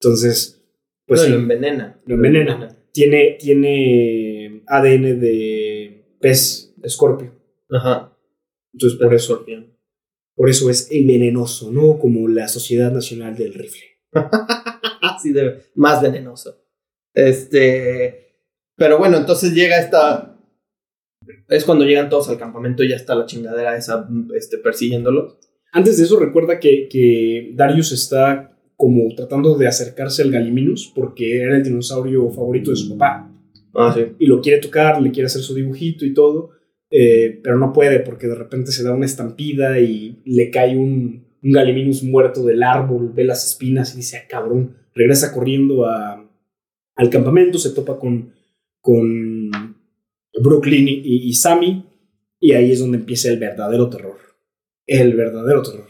Entonces, 0.00 0.64
pues 1.06 1.20
No, 1.20 1.26
sí, 1.26 1.32
lo 1.32 1.38
envenena. 1.38 2.00
Lo 2.06 2.14
envenena. 2.14 2.76
tiene, 2.92 3.36
tiene 3.40 4.62
ADN 4.66 5.18
de 5.20 6.16
pez 6.20 6.74
escorpio. 6.82 7.32
Ajá. 7.70 8.13
Entonces, 8.74 8.98
por 9.00 9.14
eso, 9.14 9.32
Escorpión. 9.34 9.78
por 10.36 10.50
eso 10.50 10.68
es 10.68 10.90
el 10.90 11.06
venenoso, 11.06 11.72
¿no? 11.72 11.98
Como 11.98 12.28
la 12.28 12.48
Sociedad 12.48 12.92
Nacional 12.92 13.36
del 13.36 13.54
Rifle. 13.54 14.02
Así 15.00 15.32
de 15.32 15.62
más 15.74 16.02
venenoso. 16.02 16.60
Este, 17.14 18.42
pero 18.76 18.98
bueno, 18.98 19.16
entonces 19.16 19.54
llega 19.54 19.78
esta 19.78 20.34
es 21.48 21.64
cuando 21.64 21.84
llegan 21.84 22.08
todos 22.08 22.28
al 22.28 22.38
campamento 22.38 22.82
y 22.82 22.88
ya 22.88 22.96
está 22.96 23.14
la 23.14 23.26
chingadera 23.26 23.76
esa 23.76 24.08
este 24.36 24.58
persiguiéndolos. 24.58 25.38
Antes 25.72 25.98
de 25.98 26.04
eso, 26.04 26.18
recuerda 26.18 26.60
que, 26.60 26.88
que 26.88 27.52
Darius 27.54 27.92
está 27.92 28.56
como 28.76 29.14
tratando 29.14 29.56
de 29.56 29.66
acercarse 29.66 30.22
al 30.22 30.30
Galiminus 30.30 30.92
porque 30.94 31.40
era 31.40 31.56
el 31.56 31.62
dinosaurio 31.62 32.30
favorito 32.30 32.70
de 32.70 32.76
su 32.76 32.96
papá. 32.96 33.30
Ah, 33.76 33.92
sí. 33.94 34.14
y 34.20 34.26
lo 34.26 34.40
quiere 34.40 34.60
tocar, 34.60 35.02
le 35.02 35.10
quiere 35.10 35.26
hacer 35.26 35.42
su 35.42 35.52
dibujito 35.52 36.04
y 36.04 36.14
todo, 36.14 36.50
eh, 36.90 37.40
pero 37.42 37.58
no 37.58 37.72
puede 37.72 38.00
porque 38.00 38.26
de 38.26 38.34
repente 38.34 38.72
se 38.72 38.84
da 38.84 38.92
una 38.94 39.06
estampida 39.06 39.78
y 39.80 40.22
le 40.24 40.50
cae 40.50 40.76
un, 40.76 41.26
un 41.42 41.52
Galiminus 41.52 42.02
muerto 42.02 42.44
del 42.44 42.62
árbol, 42.62 43.12
ve 43.14 43.24
las 43.24 43.46
espinas 43.46 43.94
y 43.94 43.98
dice, 43.98 44.18
ah, 44.18 44.26
cabrón, 44.28 44.76
regresa 44.94 45.32
corriendo 45.32 45.86
a, 45.86 46.30
al 46.96 47.10
campamento, 47.10 47.58
se 47.58 47.70
topa 47.70 47.98
con, 47.98 48.32
con 48.80 49.50
Brooklyn 50.42 50.88
y, 50.88 51.28
y 51.28 51.32
Sammy 51.34 51.84
y 52.40 52.52
ahí 52.52 52.72
es 52.72 52.80
donde 52.80 52.98
empieza 52.98 53.28
el 53.30 53.38
verdadero 53.38 53.88
terror. 53.88 54.18
El 54.86 55.14
verdadero 55.14 55.62
terror. 55.62 55.86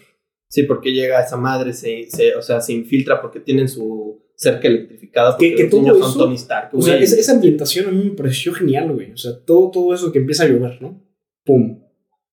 Sí, 0.48 0.62
porque 0.64 0.92
llega 0.92 1.20
esa 1.22 1.36
madre, 1.36 1.72
se, 1.72 2.06
se- 2.08 2.34
o 2.36 2.42
sea, 2.42 2.60
se 2.60 2.72
infiltra 2.72 3.20
porque 3.20 3.40
tienen 3.40 3.68
su 3.68 4.23
cerca 4.36 4.68
electrificada. 4.68 5.36
Que- 5.38 5.48
Porque 5.50 5.56
que 5.56 5.62
los 5.64 5.70
todo 5.70 5.80
niños 5.80 5.96
eso- 5.98 6.08
son 6.10 6.18
Tony 6.18 6.34
Stark. 6.36 6.70
O 6.72 6.82
sea, 6.82 6.98
esa, 6.98 7.16
esa 7.18 7.32
ambientación 7.32 7.86
a 7.88 7.92
mí 7.92 8.04
me 8.04 8.10
pareció 8.10 8.52
genial, 8.52 8.92
güey. 8.92 9.12
O 9.12 9.16
sea, 9.16 9.32
todo, 9.44 9.70
todo 9.70 9.94
eso 9.94 10.10
que 10.12 10.18
empieza 10.18 10.44
a 10.44 10.48
llover, 10.48 10.80
¿no? 10.82 11.02
Pum. 11.44 11.80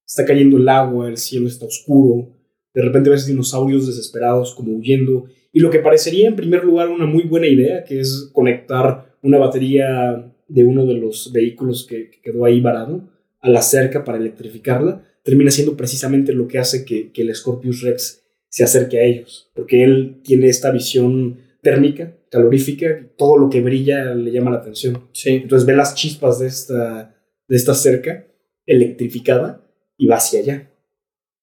Está 0.05 0.25
cayendo 0.25 0.57
el 0.57 0.67
agua, 0.67 1.07
el 1.09 1.17
cielo 1.17 1.47
está 1.47 1.65
oscuro. 1.65 2.35
De 2.73 2.81
repente 2.81 3.09
ves 3.09 3.25
dinosaurios 3.25 3.87
desesperados 3.87 4.53
como 4.55 4.73
huyendo. 4.75 5.25
Y 5.53 5.59
lo 5.59 5.69
que 5.69 5.79
parecería 5.79 6.27
en 6.27 6.35
primer 6.35 6.63
lugar 6.63 6.89
una 6.89 7.05
muy 7.05 7.23
buena 7.23 7.47
idea, 7.47 7.83
que 7.83 7.99
es 7.99 8.29
conectar 8.33 9.15
una 9.21 9.37
batería 9.37 10.33
de 10.47 10.63
uno 10.63 10.85
de 10.85 10.95
los 10.95 11.31
vehículos 11.31 11.85
que, 11.87 12.09
que 12.09 12.21
quedó 12.21 12.45
ahí 12.45 12.59
varado 12.61 13.09
a 13.41 13.49
la 13.49 13.61
cerca 13.61 14.03
para 14.03 14.17
electrificarla, 14.17 15.03
termina 15.23 15.51
siendo 15.51 15.75
precisamente 15.77 16.33
lo 16.33 16.47
que 16.47 16.57
hace 16.59 16.83
que, 16.85 17.11
que 17.11 17.21
el 17.21 17.33
Scorpius 17.35 17.81
Rex 17.81 18.23
se 18.49 18.63
acerque 18.63 18.99
a 18.99 19.03
ellos. 19.03 19.49
Porque 19.53 19.83
él 19.83 20.19
tiene 20.23 20.47
esta 20.47 20.71
visión 20.71 21.37
térmica, 21.61 22.17
calorífica, 22.29 23.09
todo 23.17 23.37
lo 23.37 23.49
que 23.49 23.61
brilla 23.61 24.15
le 24.15 24.31
llama 24.31 24.51
la 24.51 24.57
atención. 24.57 25.09
Sí. 25.13 25.29
Entonces 25.29 25.65
ve 25.65 25.75
las 25.75 25.95
chispas 25.95 26.39
de 26.39 26.47
esta, 26.47 27.15
de 27.47 27.55
esta 27.55 27.73
cerca 27.73 28.27
electrificada 28.65 29.67
y 29.97 30.07
va 30.07 30.17
hacia 30.17 30.39
allá. 30.39 30.71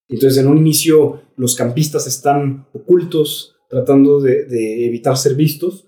Entonces 0.09 0.39
en 0.43 0.49
un 0.49 0.59
inicio 0.59 1.23
los 1.37 1.55
campistas 1.55 2.07
están 2.07 2.67
ocultos, 2.73 3.57
tratando 3.69 4.21
de, 4.21 4.47
de 4.47 4.87
evitar 4.87 5.17
ser 5.17 5.35
vistos, 5.35 5.87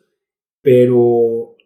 pero 0.63 1.57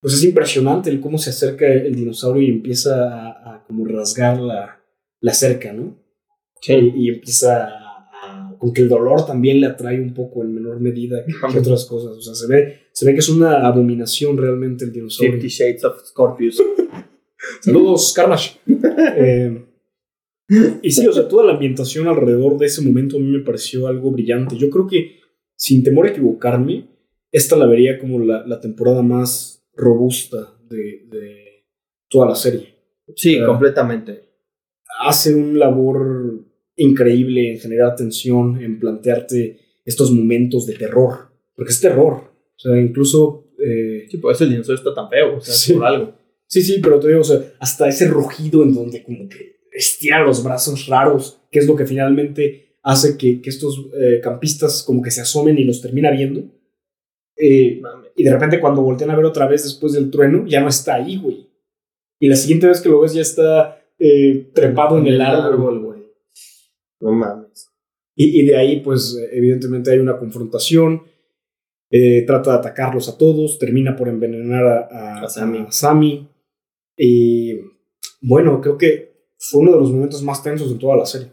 pues 0.00 0.14
es 0.14 0.24
impresionante 0.24 0.90
el 0.90 1.00
cómo 1.00 1.16
se 1.16 1.30
acerca 1.30 1.66
el 1.66 1.94
dinosaurio 1.94 2.42
y 2.42 2.50
empieza 2.50 3.30
a, 3.30 3.54
a 3.54 3.64
como 3.64 3.86
rasgar 3.86 4.38
la, 4.38 4.84
la 5.20 5.32
cerca, 5.32 5.72
¿no? 5.72 5.98
Sí. 6.60 6.74
Y, 6.74 7.06
y 7.06 7.08
empieza 7.08 7.64
a, 7.64 7.83
a- 8.64 8.66
con 8.66 8.72
que 8.72 8.82
el 8.82 8.88
dolor 8.88 9.26
también 9.26 9.60
le 9.60 9.66
atrae 9.66 10.00
un 10.00 10.14
poco 10.14 10.42
en 10.42 10.54
menor 10.54 10.80
medida 10.80 11.24
que, 11.24 11.32
que 11.52 11.58
otras 11.58 11.84
cosas. 11.84 12.16
O 12.16 12.20
sea, 12.20 12.34
se 12.34 12.46
ve, 12.46 12.78
se 12.92 13.04
ve 13.06 13.12
que 13.12 13.18
es 13.20 13.28
una 13.28 13.66
abominación 13.66 14.36
realmente 14.36 14.84
el 14.84 14.92
dinosaurio. 14.92 15.34
Fifty 15.34 15.48
Shades 15.48 15.84
of 15.84 16.00
Scorpius. 16.04 16.62
Saludos, 17.60 18.12
Carnage. 18.14 18.58
Eh, 19.16 19.64
y 20.82 20.90
sí, 20.90 21.06
o 21.06 21.12
sea, 21.12 21.26
toda 21.28 21.44
la 21.44 21.52
ambientación 21.54 22.06
alrededor 22.06 22.58
de 22.58 22.66
ese 22.66 22.82
momento 22.82 23.16
a 23.16 23.20
mí 23.20 23.26
me 23.26 23.40
pareció 23.44 23.86
algo 23.86 24.10
brillante. 24.10 24.56
Yo 24.56 24.70
creo 24.70 24.86
que, 24.86 25.20
sin 25.56 25.82
temor 25.82 26.06
a 26.06 26.10
equivocarme, 26.10 26.88
esta 27.32 27.56
la 27.56 27.66
vería 27.66 27.98
como 27.98 28.18
la, 28.20 28.46
la 28.46 28.60
temporada 28.60 29.02
más 29.02 29.66
robusta 29.74 30.56
de, 30.68 31.06
de 31.10 31.64
toda 32.08 32.28
la 32.28 32.34
serie. 32.34 32.74
Sí, 33.16 33.38
completamente. 33.44 34.30
Hace 35.00 35.34
un 35.34 35.58
labor 35.58 36.33
increíble 36.76 37.52
en 37.52 37.58
generar 37.58 37.94
tensión, 37.96 38.60
en 38.62 38.78
plantearte 38.80 39.58
estos 39.84 40.10
momentos 40.10 40.66
de 40.66 40.74
terror. 40.74 41.30
Porque 41.54 41.72
es 41.72 41.80
terror. 41.80 42.14
O 42.56 42.58
sea, 42.58 42.76
incluso... 42.80 43.52
eh, 43.58 44.06
Sí, 44.10 44.18
por 44.18 44.32
eso 44.32 44.44
el 44.44 44.50
dinosaurio 44.50 44.78
está 44.78 44.94
tan 44.94 45.08
feo, 45.10 45.36
o 45.36 45.40
sea, 45.40 45.54
Sí. 45.54 45.72
por 45.74 45.84
algo. 45.86 46.14
Sí, 46.46 46.62
sí, 46.62 46.78
pero 46.82 47.00
te 47.00 47.08
digo, 47.08 47.20
o 47.20 47.24
sea, 47.24 47.40
hasta 47.58 47.88
ese 47.88 48.06
rugido 48.08 48.62
en 48.62 48.74
donde 48.74 49.02
como 49.02 49.28
que 49.28 49.56
estira 49.72 50.22
los 50.24 50.44
brazos 50.44 50.86
raros, 50.86 51.40
que 51.50 51.58
es 51.58 51.66
lo 51.66 51.74
que 51.74 51.86
finalmente 51.86 52.76
hace 52.82 53.16
que, 53.16 53.40
que 53.40 53.50
estos 53.50 53.78
eh, 53.98 54.20
campistas 54.22 54.82
como 54.82 55.02
que 55.02 55.10
se 55.10 55.22
asomen 55.22 55.58
y 55.58 55.64
los 55.64 55.80
termina 55.80 56.10
viendo. 56.10 56.42
Eh, 57.36 57.80
y 58.16 58.22
de 58.22 58.32
repente 58.32 58.60
cuando 58.60 58.82
voltean 58.82 59.10
a 59.10 59.16
ver 59.16 59.24
otra 59.24 59.46
vez 59.48 59.64
después 59.64 59.92
del 59.94 60.10
trueno, 60.10 60.46
ya 60.46 60.60
no 60.60 60.68
está 60.68 60.94
ahí, 60.96 61.16
güey. 61.16 61.48
Y 62.20 62.28
la 62.28 62.36
siguiente 62.36 62.66
vez 62.68 62.80
que 62.80 62.88
lo 62.88 63.00
ves 63.00 63.14
ya 63.14 63.22
está 63.22 63.82
eh, 63.98 64.50
trepado 64.54 64.98
en 64.98 65.06
el 65.06 65.20
árbol. 65.20 65.80
No 67.04 67.12
mames. 67.12 67.70
Y, 68.16 68.40
y 68.40 68.46
de 68.46 68.56
ahí, 68.56 68.80
pues, 68.80 69.16
evidentemente 69.32 69.90
hay 69.90 69.98
una 69.98 70.18
confrontación. 70.18 71.02
Eh, 71.90 72.24
trata 72.26 72.52
de 72.52 72.56
atacarlos 72.58 73.08
a 73.08 73.18
todos. 73.18 73.58
Termina 73.58 73.94
por 73.96 74.08
envenenar 74.08 74.64
a, 74.66 74.78
a- 74.90 75.22
A 75.24 75.28
Sammy. 75.28 75.58
a 75.58 75.70
Sammy. 75.70 76.28
Y 76.96 77.54
bueno, 78.22 78.60
creo 78.60 78.78
que 78.78 79.14
fue 79.38 79.60
uno 79.62 79.72
de 79.72 79.78
los 79.80 79.90
momentos 79.92 80.22
más 80.22 80.42
tensos 80.42 80.72
de 80.72 80.78
toda 80.78 80.96
la 80.96 81.06
serie. 81.06 81.28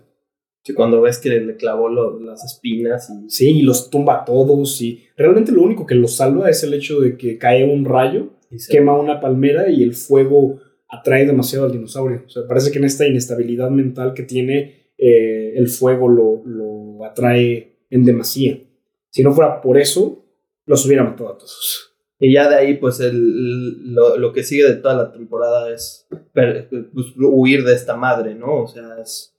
Sí, 0.63 0.73
cuando 0.73 1.01
ves 1.01 1.17
que 1.17 1.29
le 1.29 1.55
clavó 1.55 1.89
lo- 1.89 2.19
las 2.19 2.43
espinas 2.43 3.09
y. 3.09 3.29
Sí, 3.29 3.59
y 3.59 3.61
los 3.63 3.89
tumba 3.89 4.21
a 4.21 4.25
todos. 4.25 4.81
Y 4.81 5.03
realmente 5.17 5.51
lo 5.51 5.61
único 5.63 5.85
que 5.85 5.95
los 5.95 6.15
salva 6.17 6.49
es 6.49 6.63
el 6.63 6.73
hecho 6.73 6.99
de 6.99 7.17
que 7.17 7.37
cae 7.37 7.63
un 7.63 7.85
rayo, 7.85 8.29
y 8.51 8.59
se- 8.59 8.71
quema 8.71 8.99
una 8.99 9.19
palmera 9.19 9.69
y 9.69 9.81
el 9.83 9.93
fuego 9.95 10.59
atrae 10.89 11.25
demasiado 11.25 11.65
al 11.65 11.71
dinosaurio. 11.71 12.23
O 12.25 12.29
sea, 12.29 12.43
parece 12.47 12.71
que 12.71 12.77
en 12.79 12.83
esta 12.85 13.07
inestabilidad 13.07 13.69
mental 13.71 14.13
que 14.13 14.23
tiene, 14.23 14.80
eh, 15.01 15.53
el 15.57 15.67
fuego 15.67 16.07
lo, 16.07 16.43
lo 16.45 17.03
atrae 17.05 17.79
en 17.89 18.05
demasía. 18.05 18.61
Si 19.09 19.23
no 19.23 19.33
fuera 19.33 19.59
por 19.59 19.77
eso, 19.79 20.23
los 20.65 20.85
hubiera 20.85 21.03
matado 21.03 21.33
a 21.33 21.37
todos. 21.37 21.93
Y 22.19 22.33
ya 22.33 22.47
de 22.47 22.55
ahí, 22.55 22.77
pues, 22.77 22.99
el, 22.99 23.93
lo, 23.95 24.15
lo 24.17 24.31
que 24.31 24.43
sigue 24.43 24.63
de 24.65 24.75
toda 24.75 24.93
la 24.93 25.11
temporada 25.11 25.73
es 25.73 26.07
per- 26.33 26.69
pues, 26.93 27.07
huir 27.17 27.63
de 27.63 27.73
esta 27.73 27.95
madre, 27.97 28.35
¿no? 28.35 28.61
O 28.63 28.67
sea, 28.67 28.97
es 29.01 29.35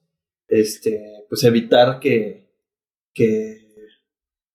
este, 0.48 1.24
pues 1.28 1.44
evitar 1.44 2.00
que, 2.00 2.50
que, 3.14 3.68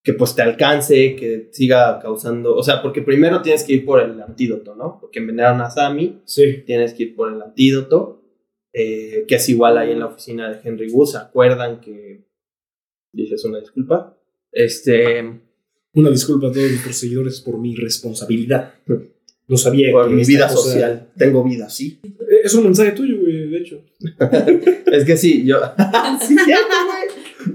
que 0.03 0.13
pues 0.13 0.35
te 0.35 0.41
alcance, 0.41 1.15
que 1.15 1.47
siga 1.53 1.99
causando, 1.99 2.53
o 2.55 2.61
sea, 2.63 2.81
porque 2.81 3.01
primero 3.01 3.41
tienes 3.41 3.63
que 3.63 3.73
ir 3.73 3.85
por 3.85 4.01
el 4.01 4.21
antídoto, 4.21 4.75
¿no? 4.75 4.99
Porque 4.99 5.19
envenenaron 5.19 5.61
a 5.61 5.69
Sammy, 5.69 6.21
Sí. 6.25 6.63
tienes 6.65 6.93
que 6.93 7.03
ir 7.03 7.15
por 7.15 7.31
el 7.33 7.41
antídoto, 7.41 8.21
eh, 8.74 9.26
que 9.28 9.36
es 9.36 9.49
igual 9.49 9.78
ahí 9.78 9.91
en 9.91 9.99
la 9.99 10.07
oficina 10.07 10.49
de 10.51 10.59
Henry 10.63 10.89
Wu, 10.91 11.05
¿se 11.05 11.18
acuerdan 11.18 11.80
que 11.82 12.24
dices 13.13 13.43
una 13.45 13.59
disculpa? 13.59 14.18
Este, 14.51 15.41
Una 15.93 16.09
disculpa 16.11 16.47
a 16.47 16.51
todos 16.51 16.70
nuestros 16.70 16.95
seguidores 16.97 17.41
por 17.41 17.57
mi 17.57 17.76
responsabilidad. 17.76 18.74
No 19.49 19.55
sabía 19.55 19.93
por 19.93 20.09
que 20.09 20.13
mi 20.15 20.26
vida 20.26 20.49
social, 20.49 21.07
tengo 21.18 21.41
vida, 21.41 21.70
sí. 21.70 22.01
Eh, 22.03 22.41
Es 22.43 22.53
un 22.53 22.65
mensaje 22.65 22.91
tuyo, 22.91 23.18
güey, 23.22 23.49
de 23.49 23.57
hecho. 23.59 23.82
Es 24.91 25.05
que 25.05 25.15
sí, 25.15 25.45
yo... 25.45 25.55
sí. 26.28 26.36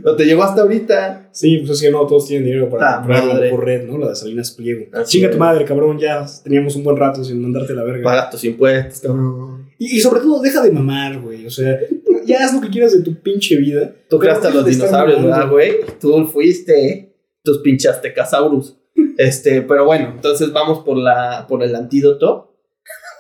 No 0.03 0.17
te 0.17 0.25
llegó 0.25 0.43
hasta 0.43 0.63
ahorita. 0.63 1.29
Sí, 1.33 1.59
pues 1.59 1.73
es 1.73 1.83
que 1.83 1.91
no 1.91 2.07
todos 2.07 2.27
tienen 2.27 2.47
dinero 2.47 2.71
para 2.71 2.95
Ah, 2.95 2.97
comprar 3.01 3.25
la 3.27 3.35
madre. 3.35 3.51
mejor 3.51 3.65
red, 3.67 3.87
¿no? 3.87 3.99
La 3.99 4.09
de 4.09 4.17
Salinas 4.17 4.53
Pliego. 4.53 4.87
Es. 4.91 5.11
tu 5.31 5.37
madre, 5.39 5.67
cabrón, 5.67 5.99
ya 5.99 6.25
teníamos 6.43 6.75
un 6.77 6.85
buen 6.85 6.97
rato 6.97 7.23
sin 7.23 7.43
mandarte 7.43 7.75
la 7.75 7.83
verga. 7.85 8.03
Pagas 8.05 8.31
tus 8.31 8.45
impuestos, 8.45 9.01
cabrón. 9.01 9.52
Y, 9.83 9.97
y 9.97 10.01
sobre 10.01 10.21
todo, 10.21 10.41
deja 10.41 10.63
de 10.63 10.71
mamar, 10.71 11.19
güey. 11.21 11.45
O 11.45 11.51
sea, 11.51 11.77
ya 12.25 12.45
haz 12.45 12.55
lo 12.55 12.61
que 12.61 12.69
quieras 12.71 12.93
de 12.93 13.03
tu 13.03 13.21
pinche 13.21 13.57
vida. 13.57 13.93
Tú 14.09 14.17
creaste 14.17 14.47
a 14.47 14.51
los 14.51 14.65
dinosaurios, 14.65 15.19
mamando. 15.19 15.37
¿verdad, 15.37 15.51
güey? 15.51 15.99
Tú 16.01 16.25
fuiste, 16.29 16.87
¿eh? 16.87 17.17
Tus 17.43 17.59
pinches 17.63 18.01
tecasaurus. 18.01 18.77
Este, 19.19 19.63
pero 19.63 19.85
bueno, 19.85 20.13
entonces 20.15 20.53
vamos 20.53 20.85
por 20.85 20.97
la 20.97 21.47
por 21.49 21.65
el 21.65 21.75
antídoto. 21.75 22.55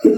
Sí, 0.02 0.08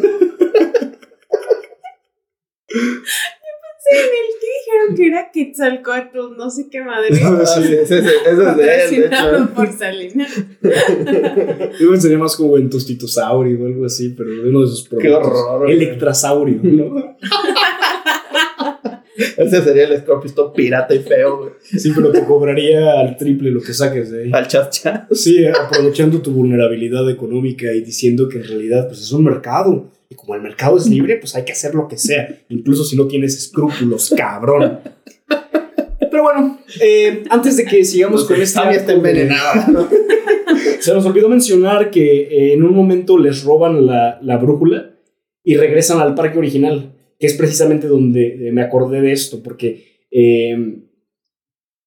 en 3.91 4.05
el 4.05 4.29
dijeron 4.75 4.97
que 4.97 5.07
era 5.07 5.31
Quetzalcoatl, 5.33 6.37
no 6.37 6.51
sé 6.51 6.69
qué 6.71 6.83
madre. 6.83 7.09
Ah, 7.23 7.45
sí. 7.57 7.63
ese, 7.63 7.83
ese- 7.83 7.99
ese 7.99 8.31
es 8.31 8.57
de 8.57 8.85
él, 8.85 8.91
de 9.01 9.07
hecho. 9.07 9.49
por 9.55 9.73
Salinas. 9.73 10.33
Yo 11.81 11.91
pensaría 11.91 12.19
más 12.19 12.37
como 12.37 12.57
en 12.59 12.69
Tostitosaurio 12.71 13.63
o 13.63 13.67
algo 13.67 13.87
así, 13.87 14.11
pero 14.17 14.31
de 14.31 14.49
uno 14.51 14.61
de 14.61 14.67
esos 14.67 14.89
Qué 14.89 14.97
productos. 14.97 15.27
horror. 15.33 15.63
güey. 15.67 15.73
Electrasaurio, 15.77 16.61
¿no? 16.63 17.17
Ese 19.37 19.63
sería 19.63 19.85
el 19.87 19.97
Scorpio 20.01 20.27
Stone 20.29 20.53
pirata 20.57 20.93
y 20.93 20.99
feo, 20.99 21.39
güey. 21.39 21.51
Sí, 21.63 21.93
pero 21.95 22.11
te 22.11 22.25
cobraría 22.25 22.99
al 22.99 23.17
triple 23.17 23.51
lo 23.53 23.61
que 23.61 23.73
saques 23.73 24.11
de 24.11 24.25
ahí. 24.25 24.31
Al 24.33 24.49
chat 24.49 24.71
chat. 24.73 25.13
Sí, 25.13 25.47
aprovechando 25.47 26.21
tu 26.21 26.33
vulnerabilidad 26.33 27.09
económica 27.09 27.73
y 27.73 27.83
diciendo 27.83 28.29
que 28.29 28.39
en 28.39 28.45
realidad 28.49 28.89
pues, 28.89 29.01
es 29.03 29.13
un 29.13 29.23
mercado. 29.25 29.93
Como 30.25 30.37
el 30.37 30.43
mercado 30.43 30.79
es 30.79 30.87
libre, 30.87 31.17
pues 31.17 31.37
hay 31.37 31.45
que 31.45 31.53
hacer 31.53 31.75
lo 31.75 31.87
que 31.87 31.99
sea, 31.99 32.43
incluso 32.49 32.83
si 32.83 32.97
no 32.97 33.07
tienes 33.07 33.37
escrúpulos, 33.37 34.15
cabrón. 34.17 34.81
Pero 36.11 36.23
bueno, 36.23 36.61
eh, 36.81 37.25
antes 37.29 37.59
de 37.59 37.65
que 37.65 37.85
sigamos 37.85 38.25
con 38.25 38.37
este... 38.37 38.47
Sammy 38.47 38.77
está 38.77 38.93
envenenada. 38.93 39.89
Se 40.81 40.95
nos 40.95 41.05
olvidó 41.05 41.29
mencionar 41.29 41.91
que 41.91 42.23
eh, 42.23 42.53
en 42.55 42.63
un 42.63 42.75
momento 42.75 43.19
les 43.19 43.45
roban 43.45 43.85
la, 43.85 44.19
la 44.23 44.39
brújula 44.39 44.97
y 45.43 45.57
regresan 45.57 46.01
al 46.01 46.15
parque 46.15 46.39
original, 46.39 46.95
que 47.19 47.27
es 47.27 47.35
precisamente 47.35 47.87
donde 47.87 48.49
eh, 48.49 48.53
me 48.53 48.63
acordé 48.63 49.03
de 49.03 49.13
esto, 49.13 49.43
porque 49.43 50.07
eh, 50.11 50.85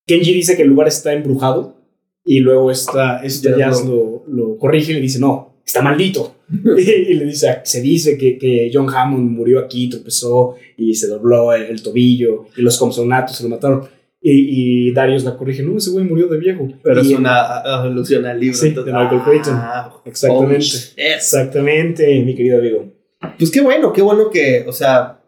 Kenji 0.05 0.33
dice 0.33 0.55
que 0.55 0.61
el 0.61 0.69
lugar 0.69 0.87
está 0.87 1.13
embrujado 1.13 1.81
y 2.23 2.39
luego 2.39 2.69
esta, 2.69 3.23
esta 3.23 3.49
Jazz 3.51 3.79
Jazz 3.79 3.85
lo, 3.85 4.25
lo 4.27 4.57
corrige 4.57 4.91
y 4.91 4.95
le 4.95 5.01
dice, 5.01 5.19
no, 5.19 5.56
está 5.67 5.81
maldito. 5.81 6.35
y 6.77 7.13
le 7.13 7.25
dice, 7.25 7.59
se 7.63 7.81
dice 7.81 8.17
que, 8.17 8.37
que 8.37 8.71
John 8.73 8.89
Hammond 8.89 9.29
murió 9.31 9.59
aquí, 9.59 9.89
tropezó 9.89 10.55
y 10.77 10.95
se 10.95 11.07
dobló 11.07 11.53
el, 11.53 11.63
el 11.63 11.83
tobillo 11.83 12.45
y 12.55 12.61
los 12.61 12.77
consonantes 12.79 13.35
se 13.35 13.43
lo 13.43 13.49
mataron. 13.49 13.87
Y, 14.19 14.87
y 14.89 14.93
Darius 14.93 15.23
la 15.23 15.37
corrige, 15.37 15.61
no, 15.61 15.77
ese 15.77 15.91
güey 15.91 16.03
murió 16.03 16.27
de 16.27 16.37
viejo. 16.37 16.67
Pero 16.81 17.03
Y- 17.03 17.13
es 17.13 17.19
una 17.19 17.57
alusión 17.59 18.25
al 18.25 18.39
libro. 18.39 18.57
Sí, 18.57 18.71
de 18.71 18.81
Michael. 18.81 19.21
Ah, 19.51 19.93
Exactamente. 20.05 20.55
oh, 20.55 20.59
shit. 20.59 20.93
Exactamente, 20.97 22.19
mi 22.23 22.35
querido 22.35 22.57
amigo. 22.57 22.91
Pues 23.37 23.51
qué 23.51 23.61
bueno, 23.61 23.93
qué 23.93 24.01
bueno 24.01 24.29
que, 24.29 24.65
o 24.67 24.71
sea, 24.71 25.21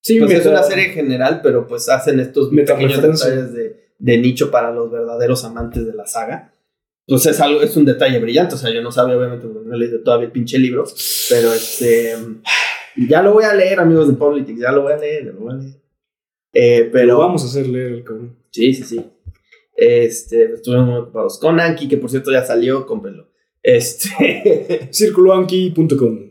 Sí, 0.00 0.18
pues 0.20 0.32
es 0.32 0.46
una 0.46 0.62
serie 0.62 0.90
general, 0.90 1.40
pero 1.42 1.66
pues 1.66 1.88
hacen 1.88 2.20
estos 2.20 2.50
pequeños 2.50 3.00
detalles 3.00 3.54
de, 3.54 3.84
de 3.98 4.18
nicho 4.18 4.50
para 4.50 4.70
los 4.70 4.90
verdaderos 4.90 5.44
amantes 5.46 5.86
de 5.86 5.94
la 5.94 6.06
saga. 6.06 6.52
Pues 7.06 7.26
es 7.26 7.40
algo, 7.40 7.60
es 7.60 7.76
un 7.76 7.84
detalle 7.84 8.18
brillante. 8.18 8.54
O 8.54 8.58
sea, 8.58 8.70
yo 8.70 8.82
no 8.82 8.90
sabía, 8.90 9.16
obviamente, 9.16 9.46
no 9.46 9.74
he 9.74 9.78
leído 9.78 10.00
todavía 10.02 10.26
el 10.26 10.32
pinche 10.32 10.58
libro. 10.58 10.84
Pero 11.28 11.52
este. 11.52 12.14
Ya 12.96 13.22
lo 13.22 13.32
voy 13.32 13.44
a 13.44 13.54
leer, 13.54 13.80
amigos 13.80 14.08
de 14.08 14.14
Politics. 14.14 14.60
Ya 14.60 14.72
lo 14.72 14.82
voy 14.82 14.92
a 14.92 14.96
leer, 14.96 15.26
ya 15.26 15.32
lo 15.32 15.40
voy 15.40 15.52
a 15.52 15.56
leer. 15.56 15.74
Eh, 16.52 16.78
Pero 16.84 16.92
pero. 16.92 17.18
vamos 17.18 17.42
a 17.42 17.46
hacer 17.46 17.66
leer 17.66 17.92
el 17.92 18.04
cabrón. 18.04 18.38
Sí, 18.50 18.72
sí, 18.72 18.84
sí. 18.84 19.04
Este, 19.76 20.52
estuvimos 20.54 20.86
muy 20.86 20.98
ocupados 20.98 21.38
con 21.40 21.58
Anki, 21.58 21.88
que 21.88 21.96
por 21.96 22.08
cierto 22.08 22.30
ya 22.30 22.44
salió, 22.44 22.86
cómprenlo. 22.86 23.28
Este. 23.62 24.88
Circuloanki.com. 24.92 26.30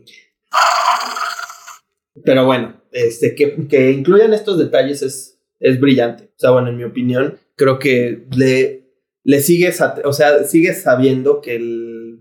Pero 2.24 2.46
bueno, 2.46 2.80
este, 2.90 3.34
que, 3.34 3.68
que 3.68 3.90
incluyan 3.90 4.32
estos 4.32 4.58
detalles 4.58 5.02
es, 5.02 5.38
es 5.60 5.78
brillante. 5.78 6.24
O 6.24 6.38
sea, 6.38 6.50
bueno, 6.50 6.68
en 6.68 6.78
mi 6.78 6.84
opinión, 6.84 7.38
creo 7.56 7.78
que 7.78 8.26
le, 8.34 8.83
le 9.24 9.40
sigues, 9.40 9.82
o 10.04 10.12
sea, 10.12 10.44
sigues 10.44 10.82
sabiendo 10.82 11.40
que, 11.40 11.56
el, 11.56 12.18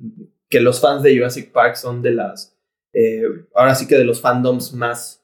que 0.50 0.62
los 0.62 0.80
fans 0.80 1.04
de 1.04 1.16
Jurassic 1.16 1.52
Park 1.52 1.76
son 1.76 2.02
de 2.02 2.12
las, 2.12 2.58
eh, 2.94 3.24
ahora 3.54 3.76
sí 3.76 3.88
que 3.88 3.98
de 3.98 4.06
los 4.06 4.22
fandoms 4.22 4.74
más 4.74 5.24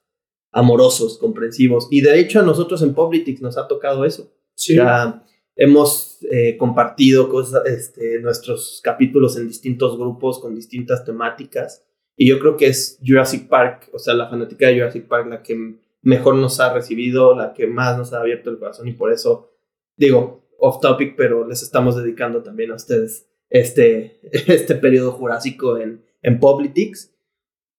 amorosos, 0.52 1.18
comprensivos. 1.18 1.88
Y 1.90 2.02
de 2.02 2.20
hecho 2.20 2.40
a 2.40 2.44
nosotros 2.44 2.82
en 2.82 2.94
Politics 2.94 3.42
nos 3.42 3.58
ha 3.58 3.68
tocado 3.68 4.04
eso. 4.04 4.32
Sí. 4.56 4.76
Ya 4.76 5.24
hemos 5.56 6.20
eh, 6.32 6.58
compartido 6.58 7.30
cosas, 7.30 7.66
este, 7.66 8.20
nuestros 8.20 8.82
capítulos 8.84 9.38
en 9.38 9.48
distintos 9.48 9.98
grupos 9.98 10.40
con 10.40 10.56
distintas 10.56 11.06
temáticas. 11.06 11.86
Y 12.16 12.28
yo 12.28 12.40
creo 12.40 12.58
que 12.58 12.68
es 12.68 13.00
Jurassic 13.06 13.48
Park, 13.48 13.90
o 13.94 14.00
sea, 14.00 14.14
la 14.14 14.30
fanática 14.30 14.68
de 14.68 14.76
Jurassic 14.76 15.08
Park 15.08 15.28
la 15.30 15.42
que 15.42 15.76
mejor 16.02 16.36
nos 16.36 16.60
ha 16.60 16.74
recibido, 16.74 17.36
la 17.36 17.54
que 17.54 17.68
más 17.68 17.98
nos 17.98 18.12
ha 18.12 18.20
abierto 18.20 18.50
el 18.50 18.58
corazón. 18.58 18.88
Y 18.88 18.94
por 18.94 19.14
eso, 19.14 19.54
digo, 19.96 20.49
off 20.60 20.80
topic, 20.82 21.16
pero 21.16 21.48
les 21.48 21.62
estamos 21.64 21.96
dedicando 21.96 22.44
también 22.44 22.72
a 22.72 22.76
ustedes 22.76 23.28
este, 23.50 24.20
este 24.32 24.76
periodo 24.76 25.12
jurásico 25.12 25.78
en, 25.78 26.04
en 26.22 26.40
Politics. 26.40 27.14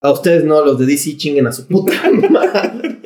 A 0.02 0.12
ustedes 0.12 0.44
no, 0.44 0.64
los 0.64 0.78
de 0.78 0.86
DC 0.86 1.16
chinguen 1.16 1.46
a 1.46 1.52
su 1.52 1.66
puta 1.66 1.92
madre. 2.30 3.00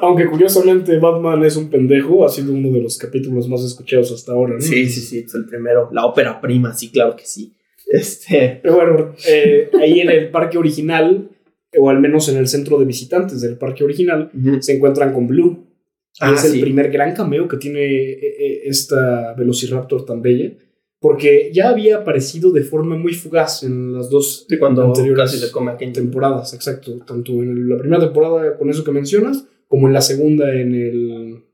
Aunque 0.00 0.26
curiosamente 0.26 0.98
Batman 0.98 1.44
es 1.44 1.56
un 1.56 1.68
pendejo, 1.68 2.24
ha 2.24 2.28
sido 2.28 2.52
uno 2.52 2.70
de 2.70 2.80
los 2.80 2.98
capítulos 2.98 3.48
más 3.48 3.62
escuchados 3.62 4.10
hasta 4.10 4.32
ahora, 4.32 4.54
¿no? 4.54 4.60
Sí, 4.60 4.88
sí, 4.88 5.00
sí, 5.00 5.18
es 5.18 5.34
el 5.34 5.46
primero. 5.46 5.90
La 5.92 6.06
ópera 6.06 6.40
prima, 6.40 6.74
sí, 6.74 6.90
claro 6.90 7.14
que 7.14 7.26
sí. 7.26 7.54
Este. 7.86 8.60
Pero 8.62 8.74
bueno, 8.74 9.14
eh, 9.28 9.70
ahí 9.80 10.00
en 10.00 10.10
el 10.10 10.30
parque 10.30 10.58
original, 10.58 11.30
o 11.78 11.90
al 11.90 12.00
menos 12.00 12.28
en 12.28 12.38
el 12.38 12.48
centro 12.48 12.78
de 12.78 12.84
visitantes 12.84 13.40
del 13.42 13.58
parque 13.58 13.84
original, 13.84 14.30
se 14.60 14.76
encuentran 14.76 15.12
con 15.12 15.26
Blue. 15.26 15.66
Y 16.14 16.18
Ah, 16.24 16.32
es 16.34 16.44
el 16.44 16.60
primer 16.60 16.90
gran 16.90 17.14
cameo 17.14 17.48
que 17.48 17.56
tiene 17.56 17.84
eh, 17.84 18.18
eh, 18.38 18.60
esta 18.64 19.34
Velociraptor 19.34 20.04
tan 20.04 20.20
bella. 20.22 20.52
Porque 21.00 21.50
ya 21.54 21.70
había 21.70 21.96
aparecido 21.98 22.50
de 22.52 22.62
forma 22.62 22.94
muy 22.94 23.14
fugaz 23.14 23.62
en 23.62 23.94
las 23.94 24.10
dos 24.10 24.44
Sí, 24.48 24.58
cuando 24.58 24.84
anteriores 24.84 25.30
casi 25.30 25.40
le 25.40 25.50
come 25.50 25.70
a 25.70 25.76
Kenji. 25.78 25.94
temporadas, 25.94 26.52
exacto. 26.52 26.98
Tanto 27.06 27.32
en 27.32 27.68
la 27.70 27.78
primera 27.78 28.00
temporada 28.02 28.58
con 28.58 28.68
eso 28.68 28.84
que 28.84 28.92
mencionas, 28.92 29.46
como 29.66 29.86
en 29.86 29.94
la 29.94 30.02
segunda 30.02 30.52
en 30.54 30.74
el 30.74 31.44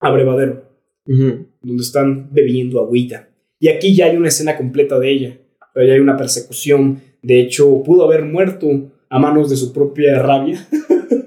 abrevadero, 0.00 0.64
donde 1.06 1.82
están 1.82 2.32
bebiendo 2.32 2.80
agüita. 2.80 3.28
Y 3.60 3.68
aquí 3.68 3.94
ya 3.94 4.06
hay 4.06 4.16
una 4.16 4.28
escena 4.28 4.56
completa 4.56 4.98
de 4.98 5.10
ella. 5.12 5.38
O 5.60 5.72
sea, 5.74 5.86
ya 5.86 5.94
hay 5.94 6.00
una 6.00 6.16
persecución. 6.16 7.00
De 7.22 7.40
hecho, 7.40 7.82
pudo 7.84 8.04
haber 8.04 8.24
muerto 8.24 8.90
a 9.08 9.18
manos 9.20 9.48
de 9.48 9.56
su 9.56 9.72
propia 9.72 10.20
rabia. 10.20 10.66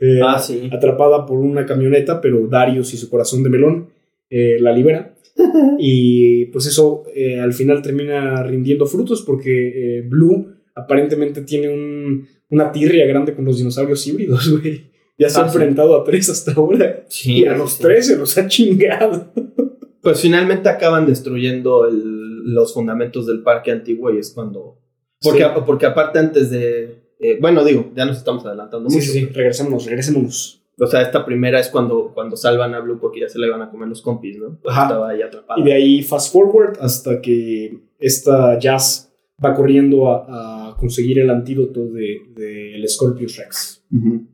Eh, 0.00 0.20
Ah, 0.22 0.38
sí. 0.38 0.68
atrapada 0.72 1.24
por 1.26 1.38
una 1.38 1.64
camioneta, 1.66 2.20
pero 2.20 2.46
Darius 2.48 2.92
y 2.94 2.96
su 2.96 3.08
corazón 3.10 3.42
de 3.42 3.48
melón 3.50 3.88
eh, 4.30 4.56
la 4.60 4.72
libera. 4.72 5.14
Y 5.78 6.46
pues 6.46 6.66
eso 6.66 7.04
eh, 7.14 7.38
al 7.40 7.52
final 7.52 7.82
termina 7.82 8.42
rindiendo 8.42 8.86
frutos 8.86 9.22
porque 9.22 10.02
Blue 10.08 10.48
aparentemente 10.74 11.42
tiene 11.42 11.68
un- 11.68 12.26
una 12.50 12.70
tirria 12.72 13.06
grande 13.06 13.34
con 13.34 13.44
los 13.44 13.58
dinosaurios 13.58 14.06
híbridos, 14.06 14.48
güey. 14.60 14.82
Ya 15.18 15.28
se 15.30 15.38
Ah, 15.40 15.44
ha 15.44 15.48
sí. 15.48 15.56
enfrentado 15.56 16.00
a 16.00 16.04
tres 16.04 16.28
hasta 16.28 16.52
ahora. 16.52 17.04
Sí, 17.08 17.38
y 17.40 17.44
a 17.46 17.56
los 17.56 17.78
tres 17.78 18.06
se 18.08 18.16
los 18.16 18.36
ha 18.38 18.46
chingado. 18.46 19.32
Pues 20.02 20.20
finalmente 20.20 20.68
acaban 20.68 21.04
destruyendo 21.04 21.88
el- 21.88 22.54
los 22.54 22.72
fundamentos 22.72 23.26
del 23.26 23.42
parque 23.42 23.72
antiguo 23.72 24.14
y 24.14 24.18
es 24.18 24.30
cuando. 24.30 24.78
Porque, 25.20 25.44
porque 25.66 25.86
aparte, 25.86 26.20
antes 26.20 26.48
de. 26.50 26.94
Eh, 27.20 27.38
bueno, 27.40 27.64
digo, 27.64 27.90
ya 27.94 28.04
nos 28.04 28.18
estamos 28.18 28.44
adelantando 28.46 28.88
Sí, 28.90 28.96
mucho. 28.96 29.10
sí, 29.10 29.20
sí. 29.20 29.26
Regresémonos, 29.26 29.86
regresémonos. 29.86 30.62
O 30.78 30.86
sea, 30.86 31.00
esta 31.00 31.24
primera 31.24 31.58
es 31.58 31.68
cuando, 31.68 32.12
cuando 32.12 32.36
salvan 32.36 32.74
a 32.74 32.80
Blue 32.80 32.98
porque 33.00 33.20
ya 33.20 33.28
se 33.28 33.38
la 33.38 33.46
iban 33.46 33.62
a 33.62 33.70
comer 33.70 33.88
los 33.88 34.02
compis, 34.02 34.36
¿no? 34.38 34.58
Ajá. 34.66 34.82
Estaba 34.82 35.08
ahí 35.10 35.22
atrapada. 35.22 35.58
Y 35.60 35.64
de 35.64 35.72
ahí 35.72 36.02
fast 36.02 36.32
forward 36.32 36.76
hasta 36.80 37.20
que 37.22 37.78
esta 37.98 38.58
Jazz 38.58 39.10
va 39.42 39.54
corriendo 39.54 40.10
a, 40.10 40.70
a 40.72 40.76
conseguir 40.76 41.18
el 41.18 41.30
antídoto 41.30 41.86
del 41.86 42.34
de, 42.34 42.72
del 42.72 42.88
Scorpius 42.88 43.36
Rex. 43.38 43.84
Ujú. 43.90 44.26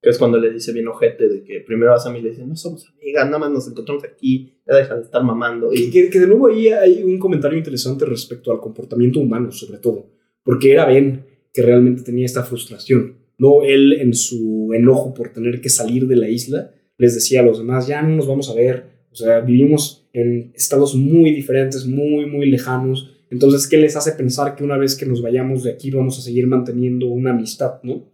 Que 0.00 0.10
es 0.10 0.18
cuando 0.18 0.38
le 0.38 0.52
dice 0.52 0.72
bien 0.72 0.86
ojete 0.86 1.28
de 1.28 1.42
que 1.42 1.60
primero 1.66 1.92
a 1.92 1.98
Sammy 1.98 2.20
le 2.22 2.30
dice, 2.30 2.46
no 2.46 2.54
somos 2.54 2.88
amigas, 2.88 3.26
nada 3.26 3.38
más 3.40 3.50
nos 3.50 3.66
encontramos 3.68 4.04
aquí, 4.04 4.52
ya 4.64 4.76
deja 4.76 4.94
de 4.94 5.02
estar 5.02 5.24
mamando. 5.24 5.70
Y 5.74 5.90
que- 5.90 6.08
que 6.10 6.20
de 6.20 6.28
nuevo 6.28 6.46
ahí 6.46 6.68
hay 6.68 7.02
un 7.02 7.18
comentario 7.18 7.58
interesante 7.58 8.04
respecto 8.04 8.52
al 8.52 8.60
comportamiento 8.60 9.18
humano, 9.18 9.50
sobre 9.50 9.78
todo. 9.80 10.06
Porque 10.44 10.70
era 10.72 10.86
Ben 10.86 11.24
que 11.52 11.62
realmente 11.62 12.02
tenía 12.02 12.26
esta 12.26 12.42
frustración. 12.44 13.16
No 13.38 13.62
él 13.62 13.92
en 14.00 14.14
su 14.14 14.70
enojo 14.74 15.14
por 15.14 15.32
tener 15.32 15.60
que 15.60 15.68
salir 15.70 16.06
de 16.06 16.16
la 16.16 16.28
isla, 16.28 16.72
les 16.98 17.14
decía 17.14 17.40
a 17.40 17.44
los 17.44 17.58
demás, 17.58 17.86
ya 17.86 18.02
no 18.02 18.16
nos 18.16 18.26
vamos 18.26 18.50
a 18.50 18.54
ver. 18.54 18.84
O 19.12 19.14
sea, 19.14 19.40
vivimos 19.40 20.08
en 20.12 20.52
estados 20.54 20.94
muy 20.94 21.30
diferentes, 21.32 21.86
muy, 21.86 22.26
muy 22.26 22.50
lejanos. 22.50 23.14
Entonces, 23.30 23.66
¿qué 23.68 23.76
les 23.76 23.94
hace 23.96 24.12
pensar 24.12 24.56
que 24.56 24.64
una 24.64 24.76
vez 24.76 24.96
que 24.96 25.06
nos 25.06 25.22
vayamos 25.22 25.62
de 25.62 25.70
aquí 25.72 25.90
vamos 25.90 26.18
a 26.18 26.22
seguir 26.22 26.46
manteniendo 26.46 27.06
una 27.06 27.30
amistad, 27.30 27.74
no? 27.82 28.10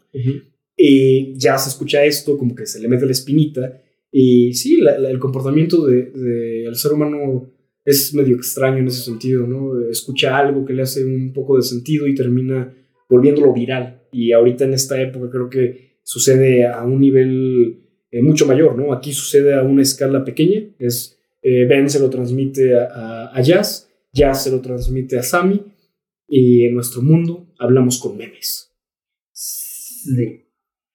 Y 0.77 1.39
ya 1.39 1.57
se 1.59 1.69
escucha 1.71 2.05
esto, 2.05 2.37
como 2.37 2.55
que 2.55 2.67
se 2.67 2.81
le 2.81 2.89
mete 2.89 3.07
la 3.07 3.13
espinita. 3.13 3.81
Y 4.11 4.53
sí, 4.55 4.79
la- 4.81 4.99
la- 4.99 5.11
el 5.11 5.19
comportamiento 5.19 5.87
del 5.87 6.13
de, 6.13 6.65
el 6.67 6.75
ser 6.77 6.93
humano 6.93 7.51
es 7.85 8.13
medio 8.15 8.37
extraño 8.37 8.79
en 8.79 8.89
ese 8.89 9.03
sentido, 9.03 9.47
¿no? 9.47 9.89
Escucha 9.89 10.37
algo 10.37 10.65
que 10.65 10.73
le 10.73 10.83
hace 10.83 11.05
un 11.05 11.33
poco 11.33 11.57
de 11.57 11.63
sentido 11.63 12.07
y 12.07 12.15
termina 12.15 12.73
volviéndolo 13.09 13.53
viral. 13.53 14.03
Y 14.13 14.33
ahorita 14.33 14.65
en 14.65 14.75
esta 14.75 15.01
época 15.01 15.31
creo 15.31 15.51
que 15.51 15.99
sucede 16.03 16.67
a 16.67 16.83
un 16.85 17.01
nivel 17.01 17.81
eh, 18.11 18.23
mucho 18.23 18.47
mayor, 18.47 18.77
¿no? 18.77 18.93
Aquí 18.93 19.13
sucede 19.13 19.55
a 19.55 19.63
una 19.63 19.83
escala 19.83 20.25
pequeña. 20.25 20.63
Es 20.79 21.19
eh, 21.43 21.67
Ben 21.67 21.91
se 21.91 22.01
lo 22.01 22.11
transmite 22.11 22.77
a, 22.79 22.85
a, 22.85 23.37
a 23.37 23.41
Jazz, 23.43 23.91
Jazz 24.13 24.45
se 24.45 24.51
lo 24.51 24.61
transmite 24.61 25.19
a 25.19 25.23
Sammy. 25.23 25.63
Y 26.27 26.65
en 26.67 26.75
nuestro 26.75 27.03
mundo 27.03 27.53
hablamos 27.59 27.99
con 27.99 28.17
memes. 28.17 28.73
Sí. 29.33 30.45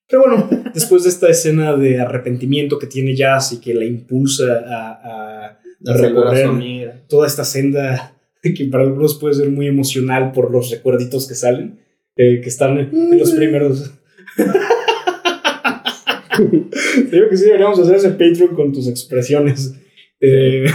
Pero 0.07 0.23
bueno, 0.23 0.49
después 0.73 1.03
de 1.03 1.09
esta 1.09 1.29
escena 1.29 1.75
de 1.75 1.99
arrepentimiento 1.99 2.79
que 2.79 2.87
tiene 2.87 3.15
Jazz 3.15 3.53
y 3.53 3.59
que 3.59 3.73
la 3.73 3.85
impulsa 3.85 4.63
a, 4.65 5.59
a 5.85 5.93
recorrer 5.93 7.05
toda 7.07 7.27
esta 7.27 7.43
senda 7.43 8.15
que 8.41 8.65
para 8.65 8.83
algunos 8.83 9.15
puede 9.15 9.35
ser 9.35 9.49
muy 9.49 9.67
emocional 9.67 10.31
por 10.31 10.51
los 10.51 10.71
recuerditos 10.71 11.27
que 11.27 11.35
salen, 11.35 11.79
eh, 12.21 12.41
que 12.41 12.49
están 12.49 12.77
en 12.77 13.17
los 13.17 13.31
primeros. 13.31 13.93
Digo 17.11 17.29
que 17.29 17.37
sí 17.37 17.45
deberíamos 17.45 17.79
hacer 17.79 17.95
ese 17.95 18.09
Patreon 18.11 18.55
con 18.55 18.71
tus 18.73 18.87
expresiones. 18.87 19.73
eh, 20.19 20.65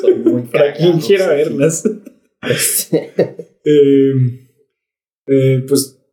Soy 0.00 0.14
muy 0.14 0.42
para 0.52 0.72
quien 0.72 0.98
quiera 1.00 1.28
verlas. 1.28 1.84
Eh, 3.64 4.12
eh, 5.28 5.62
pues 5.68 6.04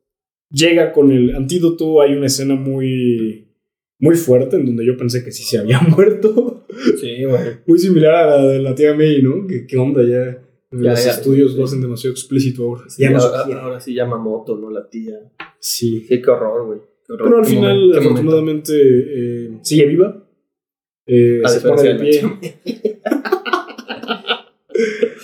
llega 0.52 0.92
con 0.92 1.12
el 1.12 1.36
antídoto. 1.36 2.00
Hay 2.00 2.14
una 2.14 2.28
escena 2.28 2.54
muy, 2.54 3.48
muy 4.00 4.16
fuerte 4.16 4.58
en 4.58 4.68
donde 4.68 4.86
yo 4.86 4.96
pensé 4.96 5.24
que 5.24 5.32
sí 5.32 5.42
se 5.42 5.58
había 5.58 5.80
muerto. 5.82 6.68
Sí, 7.02 7.24
güey. 7.24 7.42
Muy 7.66 7.80
similar 7.80 8.14
a 8.14 8.28
la 8.38 8.46
de 8.46 8.60
la 8.60 8.76
tía 8.76 8.94
May, 8.94 9.24
¿no? 9.24 9.48
¿Qué, 9.48 9.66
qué 9.66 9.78
onda 9.78 10.04
ya? 10.04 10.38
Ya, 10.72 10.92
Los 10.92 11.04
ya, 11.04 11.12
estudios 11.12 11.56
lo 11.56 11.66
hacen 11.66 11.82
demasiado 11.82 12.12
explícito 12.12 12.64
ahora. 12.64 12.84
Sí, 12.88 13.02
ya 13.02 13.10
ahora, 13.10 13.62
ahora 13.62 13.80
sí 13.80 13.94
llama 13.94 14.18
moto, 14.18 14.56
¿no? 14.56 14.70
La 14.70 14.88
tía. 14.88 15.16
Sí. 15.60 16.06
Sí, 16.08 16.22
qué 16.22 16.30
horror, 16.30 16.68
güey. 16.68 16.80
Pero 17.08 17.38
al 17.38 17.46
final, 17.46 17.98
afortunadamente, 17.98 18.74
eh, 18.76 19.60
sigue 19.64 19.88
viva. 19.88 20.24
Eh, 21.08 21.42
A 21.44 21.50
se 21.50 21.68
pone 21.68 21.82
de 21.82 21.96
pie. 21.96 22.22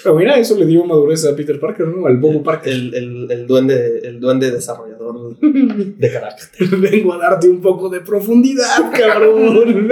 Pero 0.03 0.15
mira, 0.15 0.37
eso 0.39 0.57
le 0.57 0.65
dio 0.65 0.83
madurez 0.83 1.25
a 1.25 1.35
Peter 1.35 1.59
Parker, 1.59 1.87
¿no? 1.87 2.07
Al 2.07 2.17
Bobo 2.17 2.41
Parker. 2.43 2.73
el, 2.73 2.93
el, 2.93 3.31
el, 3.31 3.47
duende, 3.47 3.99
el 4.03 4.19
duende 4.19 4.49
desarrollador 4.51 5.39
de 5.39 6.11
carácter. 6.11 6.67
Vengo 6.79 7.13
a 7.13 7.17
darte 7.17 7.47
un 7.49 7.61
poco 7.61 7.89
de 7.89 8.01
profundidad, 8.01 8.91
cabrón. 8.95 9.91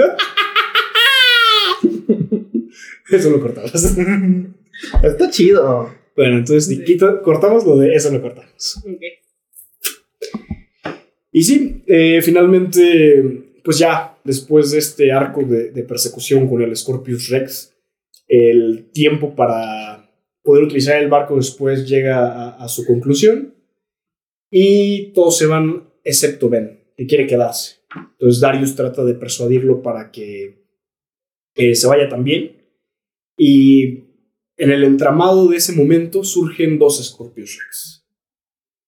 Eso 3.10 3.30
lo 3.30 3.40
cortamos. 3.40 3.72
Está 5.02 5.30
chido. 5.30 5.90
bueno, 6.16 6.38
entonces 6.38 6.66
Sí. 6.66 6.84
quita- 6.84 7.20
cortamos 7.22 7.64
lo 7.66 7.76
de 7.76 7.94
eso 7.94 8.10
lo 8.12 8.22
cortamos. 8.22 8.76
Ok. 8.86 9.02
Y 11.32 11.42
sí, 11.42 11.82
eh, 11.86 12.22
finalmente, 12.22 13.50
pues 13.64 13.78
ya, 13.78 14.16
después 14.24 14.70
de 14.70 14.78
este 14.78 15.10
arco 15.12 15.42
de, 15.42 15.70
de 15.70 15.82
persecución 15.82 16.48
con 16.48 16.62
el 16.62 16.74
Scorpius 16.76 17.28
Rex, 17.28 17.74
el 18.28 18.90
tiempo 18.92 19.34
para 19.34 20.08
poder 20.42 20.64
utilizar 20.64 21.02
el 21.02 21.08
barco 21.08 21.36
después 21.36 21.88
llega 21.88 22.28
a, 22.28 22.64
a 22.64 22.68
su 22.68 22.84
conclusión 22.86 23.54
y 24.50 25.12
todos 25.12 25.36
se 25.38 25.46
van 25.46 25.90
excepto 26.04 26.48
Ben, 26.48 26.84
que 26.96 27.06
quiere 27.06 27.26
quedarse. 27.26 27.78
Entonces 28.12 28.40
Darius 28.40 28.76
trata 28.76 29.04
de 29.04 29.14
persuadirlo 29.14 29.82
para 29.82 30.10
que 30.12 30.62
eh, 31.56 31.74
se 31.74 31.86
vaya 31.88 32.08
también. 32.08 32.62
Y 33.36 34.03
en 34.56 34.70
el 34.70 34.84
entramado 34.84 35.48
de 35.48 35.56
ese 35.56 35.72
momento 35.72 36.24
surgen 36.24 36.78
dos 36.78 37.04
Scorpius 37.04 37.58
Rex. 37.58 38.06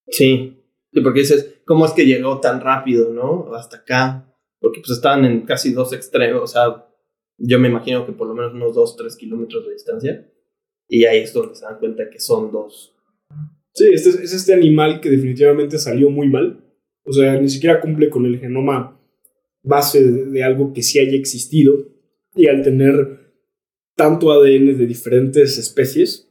Sí. 0.08 0.62
Sí, 0.92 1.00
porque 1.00 1.20
dices, 1.20 1.60
¿cómo 1.64 1.84
es 1.84 1.92
que 1.92 2.06
llegó 2.06 2.40
tan 2.40 2.60
rápido, 2.60 3.12
no? 3.12 3.52
Hasta 3.54 3.78
acá. 3.78 4.34
Porque 4.60 4.80
pues 4.80 4.96
estaban 4.96 5.24
en 5.24 5.42
casi 5.42 5.72
dos 5.72 5.92
extremos. 5.92 6.42
O 6.42 6.46
sea, 6.46 6.86
yo 7.38 7.58
me 7.58 7.68
imagino 7.68 8.06
que 8.06 8.12
por 8.12 8.28
lo 8.28 8.34
menos 8.34 8.54
unos 8.54 8.74
dos, 8.74 8.96
tres 8.96 9.16
kilómetros 9.16 9.66
de 9.66 9.72
distancia. 9.72 10.32
Y 10.88 11.04
ahí 11.04 11.18
es 11.18 11.32
donde 11.32 11.54
se 11.54 11.64
dan 11.64 11.78
cuenta 11.78 12.08
que 12.08 12.20
son 12.20 12.52
dos. 12.52 12.94
Sí, 13.74 13.88
este 13.92 14.10
es, 14.10 14.14
es 14.16 14.32
este 14.32 14.54
animal 14.54 15.00
que 15.00 15.10
definitivamente 15.10 15.78
salió 15.78 16.08
muy 16.10 16.28
mal. 16.28 16.64
O 17.04 17.12
sea, 17.12 17.38
ni 17.38 17.48
siquiera 17.48 17.80
cumple 17.80 18.08
con 18.08 18.24
el 18.24 18.38
genoma 18.38 18.98
base 19.62 20.02
de, 20.02 20.26
de 20.26 20.42
algo 20.44 20.72
que 20.72 20.82
sí 20.82 20.98
haya 20.98 21.16
existido. 21.16 21.74
Y 22.34 22.46
al 22.46 22.62
tener 22.62 23.25
tanto 23.96 24.30
ADN 24.30 24.78
de 24.78 24.86
diferentes 24.86 25.58
especies, 25.58 26.28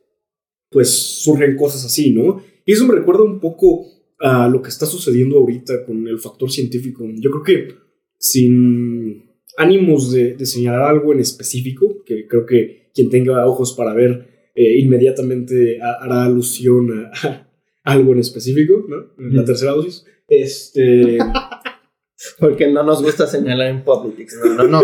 pues 0.70 0.90
surgen 0.90 1.56
cosas 1.56 1.84
así, 1.86 2.12
¿no? 2.12 2.42
Y 2.66 2.74
eso 2.74 2.86
me 2.88 2.96
recuerda 2.96 3.24
un 3.24 3.40
poco 3.40 3.86
a 4.20 4.48
lo 4.48 4.62
que 4.62 4.70
está 4.70 4.86
sucediendo 4.86 5.38
ahorita 5.38 5.86
con 5.86 6.08
el 6.08 6.20
factor 6.20 6.50
científico. 6.52 7.04
Yo 7.16 7.30
creo 7.32 7.44
que 7.44 7.76
sin 8.18 9.32
ánimos 9.58 10.12
de, 10.12 10.34
de 10.36 10.46
señalar 10.46 10.84
algo 10.84 11.14
en 11.14 11.20
específico, 11.20 12.04
que 12.06 12.28
creo 12.28 12.46
que 12.46 12.92
quien 12.94 13.10
tenga 13.10 13.46
ojos 13.48 13.74
para 13.74 13.94
ver 13.94 14.52
eh, 14.56 14.80
inmediatamente 14.80 15.80
ha- 15.82 16.04
hará 16.04 16.24
alusión 16.26 16.88
a, 16.92 17.12
a 17.28 17.48
algo 17.84 18.14
en 18.14 18.20
específico, 18.20 18.86
¿no? 18.88 19.14
La 19.18 19.44
tercera 19.46 19.72
dosis. 19.74 20.06
Este, 20.28 21.18
Porque 22.40 22.72
no 22.72 22.84
nos 22.84 23.04
gusta 23.04 23.28
señalar 23.28 23.68
en 23.70 23.84
politics. 23.84 24.40
No, 24.44 24.54
no, 24.56 24.68
no. 24.68 24.82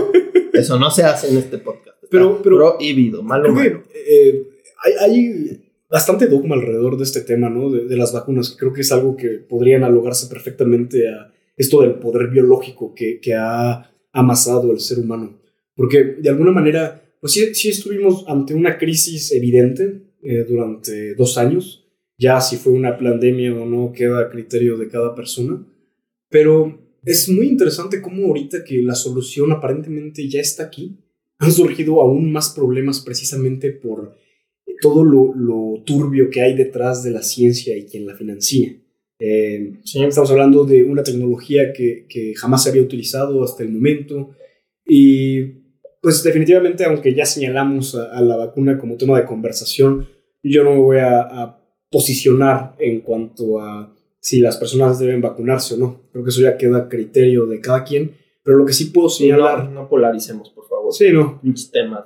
Eso 0.53 0.77
no 0.77 0.91
se 0.91 1.03
hace 1.03 1.29
en 1.31 1.37
este 1.37 1.57
podcast. 1.57 1.90
Pero- 2.11 2.41
pero- 2.43 2.77
prohibido. 2.77 3.23
Malo, 3.23 3.51
malo. 3.53 3.83
que 3.83 4.29
eh, 4.29 4.47
hay, 4.83 4.93
hay 4.99 5.61
bastante 5.89 6.27
dogma 6.27 6.55
alrededor 6.55 6.97
de 6.97 7.03
este 7.03 7.21
tema, 7.21 7.49
¿no? 7.49 7.69
De, 7.71 7.85
de 7.85 7.97
las 7.97 8.13
vacunas, 8.13 8.51
que 8.51 8.57
creo 8.57 8.73
que 8.73 8.81
es 8.81 8.91
algo 8.91 9.15
que 9.17 9.29
podría 9.29 9.77
analogarse 9.77 10.27
perfectamente 10.27 11.07
a 11.09 11.33
esto 11.57 11.81
del 11.81 11.95
poder 11.95 12.29
biológico 12.29 12.93
que, 12.93 13.19
que 13.19 13.33
ha 13.33 13.91
amasado 14.11 14.71
el 14.71 14.79
ser 14.79 14.99
humano. 14.99 15.39
Porque 15.75 16.03
de 16.19 16.29
alguna 16.29 16.51
manera, 16.51 17.01
pues 17.19 17.33
sí, 17.33 17.55
sí 17.55 17.69
estuvimos 17.69 18.25
ante 18.27 18.53
una 18.53 18.77
crisis 18.77 19.31
evidente 19.31 20.01
eh, 20.23 20.45
durante 20.47 21.15
dos 21.15 21.37
años. 21.37 21.87
Ya 22.17 22.39
si 22.39 22.57
fue 22.57 22.73
una 22.73 22.97
pandemia 22.97 23.53
o 23.55 23.65
no 23.65 23.91
queda 23.93 24.19
a 24.21 24.29
criterio 24.29 24.77
de 24.77 24.87
cada 24.89 25.15
persona. 25.15 25.65
Pero 26.29 26.79
es 27.03 27.27
muy 27.29 27.47
interesante 27.47 28.01
cómo 28.01 28.27
ahorita 28.27 28.63
que 28.63 28.81
la 28.83 28.95
solución 28.95 29.51
aparentemente 29.51 30.27
ya 30.29 30.39
está 30.39 30.63
aquí, 30.63 30.97
han 31.41 31.51
surgido 31.51 32.01
aún 32.01 32.31
más 32.31 32.51
problemas 32.51 33.01
precisamente 33.01 33.71
por 33.71 34.15
todo 34.81 35.03
lo, 35.03 35.33
lo 35.35 35.83
turbio 35.83 36.29
que 36.29 36.41
hay 36.41 36.55
detrás 36.55 37.03
de 37.03 37.11
la 37.11 37.21
ciencia 37.21 37.75
y 37.75 37.85
quien 37.85 38.05
la 38.05 38.15
financia. 38.15 38.73
Eh, 39.19 39.79
Sí. 39.83 40.03
Estamos 40.03 40.31
hablando 40.31 40.63
de 40.65 40.83
una 40.83 41.03
tecnología 41.03 41.73
que, 41.73 42.05
que 42.07 42.33
jamás 42.35 42.63
se 42.63 42.69
había 42.69 42.81
utilizado 42.81 43.43
hasta 43.43 43.63
el 43.63 43.69
momento. 43.71 44.31
Y 44.85 45.41
pues 46.01 46.23
definitivamente, 46.23 46.85
aunque 46.85 47.13
ya 47.13 47.25
señalamos 47.25 47.95
a, 47.95 48.11
a 48.11 48.21
la 48.21 48.37
vacuna 48.37 48.77
como 48.79 48.97
tema 48.97 49.19
de 49.19 49.25
conversación, 49.25 50.07
yo 50.43 50.63
no 50.63 50.71
me 50.71 50.79
voy 50.79 50.97
a, 50.97 51.21
a 51.21 51.63
posicionar 51.91 52.75
en 52.79 53.01
cuanto 53.01 53.59
a 53.59 53.95
si 54.19 54.39
las 54.39 54.57
personas 54.57 54.99
deben 54.99 55.21
vacunarse 55.21 55.75
o 55.75 55.77
no. 55.77 56.01
Creo 56.11 56.23
que 56.23 56.29
eso 56.29 56.41
ya 56.41 56.57
queda 56.57 56.77
a 56.77 56.89
criterio 56.89 57.45
de 57.45 57.59
cada 57.59 57.83
quien. 57.83 58.11
Pero 58.43 58.57
lo 58.57 58.65
que 58.65 58.73
sí 58.73 58.85
puedo 58.85 59.09
Sí, 59.09 59.27
no, 59.29 59.35
señalar... 59.35 59.69
no 59.69 59.87
polaricemos, 59.87 60.49
por 60.49 60.63
favor. 60.67 60.70
Sí, 60.91 61.11
no. 61.11 61.41
Pinches 61.41 61.71
temas. 61.71 62.05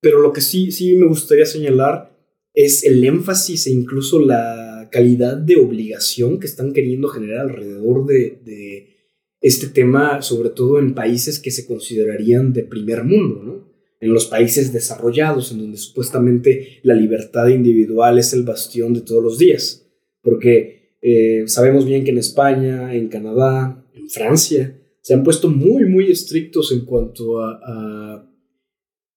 Pero 0.00 0.20
lo 0.20 0.32
que 0.32 0.40
sí, 0.40 0.70
sí 0.72 0.94
me 0.94 1.06
gustaría 1.06 1.46
señalar 1.46 2.16
es 2.54 2.84
el 2.84 3.04
énfasis 3.04 3.66
e 3.66 3.70
incluso 3.70 4.18
la 4.20 4.88
calidad 4.90 5.36
de 5.36 5.56
obligación 5.56 6.38
que 6.40 6.46
están 6.46 6.72
queriendo 6.72 7.08
generar 7.08 7.40
alrededor 7.40 8.06
de, 8.06 8.40
de 8.44 8.96
este 9.40 9.68
tema, 9.68 10.22
sobre 10.22 10.50
todo 10.50 10.78
en 10.78 10.94
países 10.94 11.38
que 11.38 11.50
se 11.50 11.66
considerarían 11.66 12.52
de 12.52 12.62
primer 12.62 13.04
mundo, 13.04 13.42
¿no? 13.42 13.76
En 14.00 14.12
los 14.12 14.26
países 14.26 14.72
desarrollados, 14.72 15.52
en 15.52 15.58
donde 15.58 15.78
supuestamente 15.78 16.80
la 16.82 16.94
libertad 16.94 17.48
individual 17.48 18.18
es 18.18 18.32
el 18.32 18.42
bastión 18.42 18.92
de 18.92 19.00
todos 19.00 19.22
los 19.22 19.38
días. 19.38 19.86
Porque 20.20 20.98
eh, 21.00 21.44
sabemos 21.46 21.84
bien 21.84 22.04
que 22.04 22.10
en 22.10 22.18
España, 22.18 22.94
en 22.94 23.08
Canadá, 23.08 23.86
en 23.94 24.08
Francia, 24.10 24.76
se 25.06 25.14
han 25.14 25.22
puesto 25.22 25.48
muy, 25.48 25.84
muy 25.84 26.10
estrictos 26.10 26.72
en 26.72 26.84
cuanto 26.84 27.40
a, 27.40 27.60
a 27.64 28.28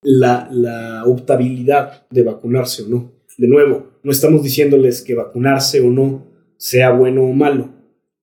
la, 0.04 0.48
la 0.52 1.04
optabilidad 1.08 2.08
de 2.12 2.22
vacunarse 2.22 2.84
o 2.84 2.90
no. 2.90 3.12
De 3.40 3.48
nuevo, 3.48 3.94
no 4.04 4.12
estamos 4.12 4.44
diciéndoles 4.44 5.02
que 5.02 5.16
vacunarse 5.16 5.82
o 5.82 5.90
no 5.90 6.28
sea 6.58 6.92
bueno 6.92 7.24
o 7.24 7.34
malo, 7.34 7.74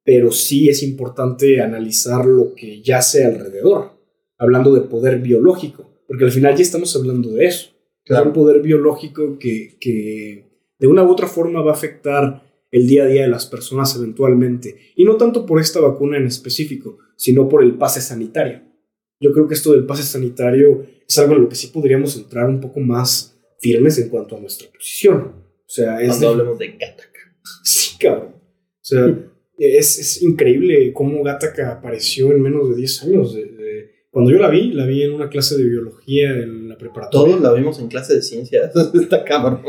pero 0.05 0.31
sí 0.31 0.69
es 0.69 0.85
importante 0.85 1.61
analizar 1.61 2.25
lo 2.25 2.55
que 2.55 2.83
yace 2.83 3.25
alrededor, 3.25 3.99
hablando 4.39 4.73
de 4.73 4.83
poder 4.83 5.19
biológico, 5.19 5.91
porque 6.07 6.23
al 6.23 6.31
final 6.31 6.55
ya 6.55 6.63
estamos 6.63 6.95
hablando 6.95 7.31
de 7.31 7.47
eso. 7.47 7.71
Es 8.05 8.17
un 8.17 8.33
poder 8.33 8.63
biológico 8.63 9.41
que, 9.41 9.77
que 9.81 10.53
de 10.79 10.87
una 10.87 11.03
u 11.03 11.11
otra 11.11 11.27
forma 11.27 11.63
va 11.63 11.73
a 11.73 11.75
afectar 11.75 12.45
el 12.71 12.87
día 12.87 13.03
a 13.03 13.09
día 13.09 13.23
de 13.23 13.29
las 13.29 13.47
personas 13.47 13.97
eventualmente. 13.97 14.77
Y 14.95 15.05
no 15.05 15.17
tanto 15.17 15.45
por 15.45 15.61
esta 15.61 15.81
vacuna 15.81 16.17
en 16.17 16.27
específico, 16.27 16.99
sino 17.17 17.49
por 17.49 17.63
el 17.63 17.75
pase 17.77 18.01
sanitario. 18.01 18.61
Yo 19.21 19.33
creo 19.33 19.49
que 19.49 19.55
esto 19.55 19.73
del 19.73 19.87
pase 19.87 20.03
sanitario 20.03 20.87
es 21.09 21.19
algo 21.19 21.35
en 21.35 21.43
lo 21.43 21.49
que 21.49 21.57
sí 21.57 21.69
podríamos 21.69 22.17
entrar 22.17 22.49
un 22.49 22.61
poco 22.61 22.81
más 22.81 23.37
firmes 23.61 23.99
en 23.99 24.09
cuanto 24.11 24.37
a 24.37 24.41
nuestra 24.41 24.69
posición. 24.71 25.17
O 25.19 25.69
sea, 25.69 26.01
es... 26.01 26.09
Cuando 26.09 26.29
hablemos 26.29 26.59
de 26.59 26.69
Gattaca. 26.73 27.21
Sí, 27.65 27.97
cabrón. 27.99 28.35
O 28.37 28.89
sea, 28.89 29.19
es, 29.59 29.99
es 29.99 30.23
increíble 30.23 30.93
cómo 30.93 31.23
Gattaca 31.23 31.73
apareció 31.73 32.31
en 32.33 32.43
menos 32.43 32.69
de 32.71 32.77
10 32.77 33.03
años. 33.05 33.35
De, 33.35 33.45
de- 33.47 33.91
Cuando 34.11 34.31
yo 34.31 34.39
la 34.39 34.51
vi, 34.51 34.73
la 34.73 34.85
vi 34.87 35.03
en 35.03 35.13
una 35.13 35.29
clase 35.31 35.57
de 35.57 35.65
biología 35.65 36.31
en 36.31 36.69
la 36.69 36.77
preparatoria. 36.77 37.33
Todos 37.37 37.43
la 37.43 37.53
vimos 37.55 37.79
en 37.81 37.89
clase 37.89 38.15
de 38.15 38.23
ciencias. 38.23 38.73
Está 38.95 39.25
cabrón. 39.25 39.63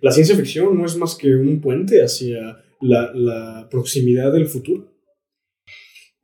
La 0.00 0.12
ciencia 0.12 0.36
ficción 0.36 0.78
no 0.78 0.86
es 0.86 0.96
más 0.96 1.14
que 1.16 1.34
un 1.34 1.60
puente 1.60 2.02
hacia 2.02 2.62
la, 2.80 3.12
la 3.14 3.68
proximidad 3.70 4.32
del 4.32 4.46
futuro. 4.46 4.92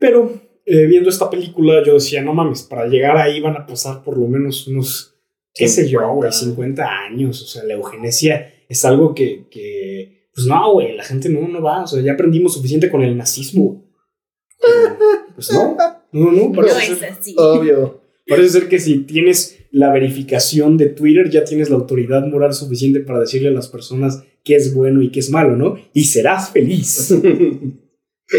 Pero 0.04 0.30
eh, 0.66 0.84
viendo 0.84 1.08
esta 1.08 1.30
película, 1.30 1.82
yo 1.82 1.94
decía, 1.94 2.20
no 2.20 2.34
mames, 2.34 2.62
para 2.62 2.86
llegar 2.86 3.16
ahí 3.16 3.40
van 3.40 3.56
a 3.56 3.64
pasar 3.64 4.02
por 4.04 4.18
lo 4.18 4.26
menos 4.28 4.66
unos, 4.68 5.14
qué 5.54 5.66
sé 5.66 5.88
yo, 5.88 6.06
güey, 6.14 6.30
50 6.30 6.86
años. 7.06 7.42
O 7.42 7.46
sea, 7.46 7.64
la 7.64 7.72
eugenesia 7.72 8.52
es 8.68 8.84
algo 8.84 9.14
que, 9.14 9.46
que 9.50 10.28
pues 10.34 10.46
no, 10.46 10.72
güey, 10.74 10.94
la 10.94 11.04
gente 11.04 11.30
no, 11.30 11.48
no 11.48 11.62
va. 11.62 11.84
O 11.84 11.86
sea, 11.86 12.02
ya 12.02 12.12
aprendimos 12.12 12.52
suficiente 12.52 12.90
con 12.90 13.02
el 13.02 13.16
nazismo. 13.16 13.82
Pero, 14.60 14.98
pues 15.34 15.50
no, 15.52 15.74
no, 16.12 16.32
no, 16.32 16.48
No 16.48 16.52
parece 16.52 16.92
es 16.92 16.98
ser- 16.98 17.12
así. 17.12 17.34
Obvio. 17.38 18.02
Parece 18.26 18.48
ser 18.60 18.68
que 18.68 18.78
si 18.78 18.98
tienes 19.04 19.58
la 19.70 19.90
verificación 19.90 20.76
de 20.76 20.86
Twitter, 20.90 21.30
ya 21.30 21.44
tienes 21.44 21.70
la 21.70 21.76
autoridad 21.76 22.26
moral 22.26 22.52
suficiente 22.52 23.00
para 23.00 23.20
decirle 23.20 23.48
a 23.48 23.52
las 23.52 23.68
personas 23.68 24.22
qué 24.44 24.56
es 24.56 24.74
bueno 24.74 25.00
y 25.00 25.10
qué 25.10 25.20
es 25.20 25.30
malo, 25.30 25.56
¿no? 25.56 25.76
Y 25.94 26.04
serás 26.04 26.50
feliz. 26.50 27.14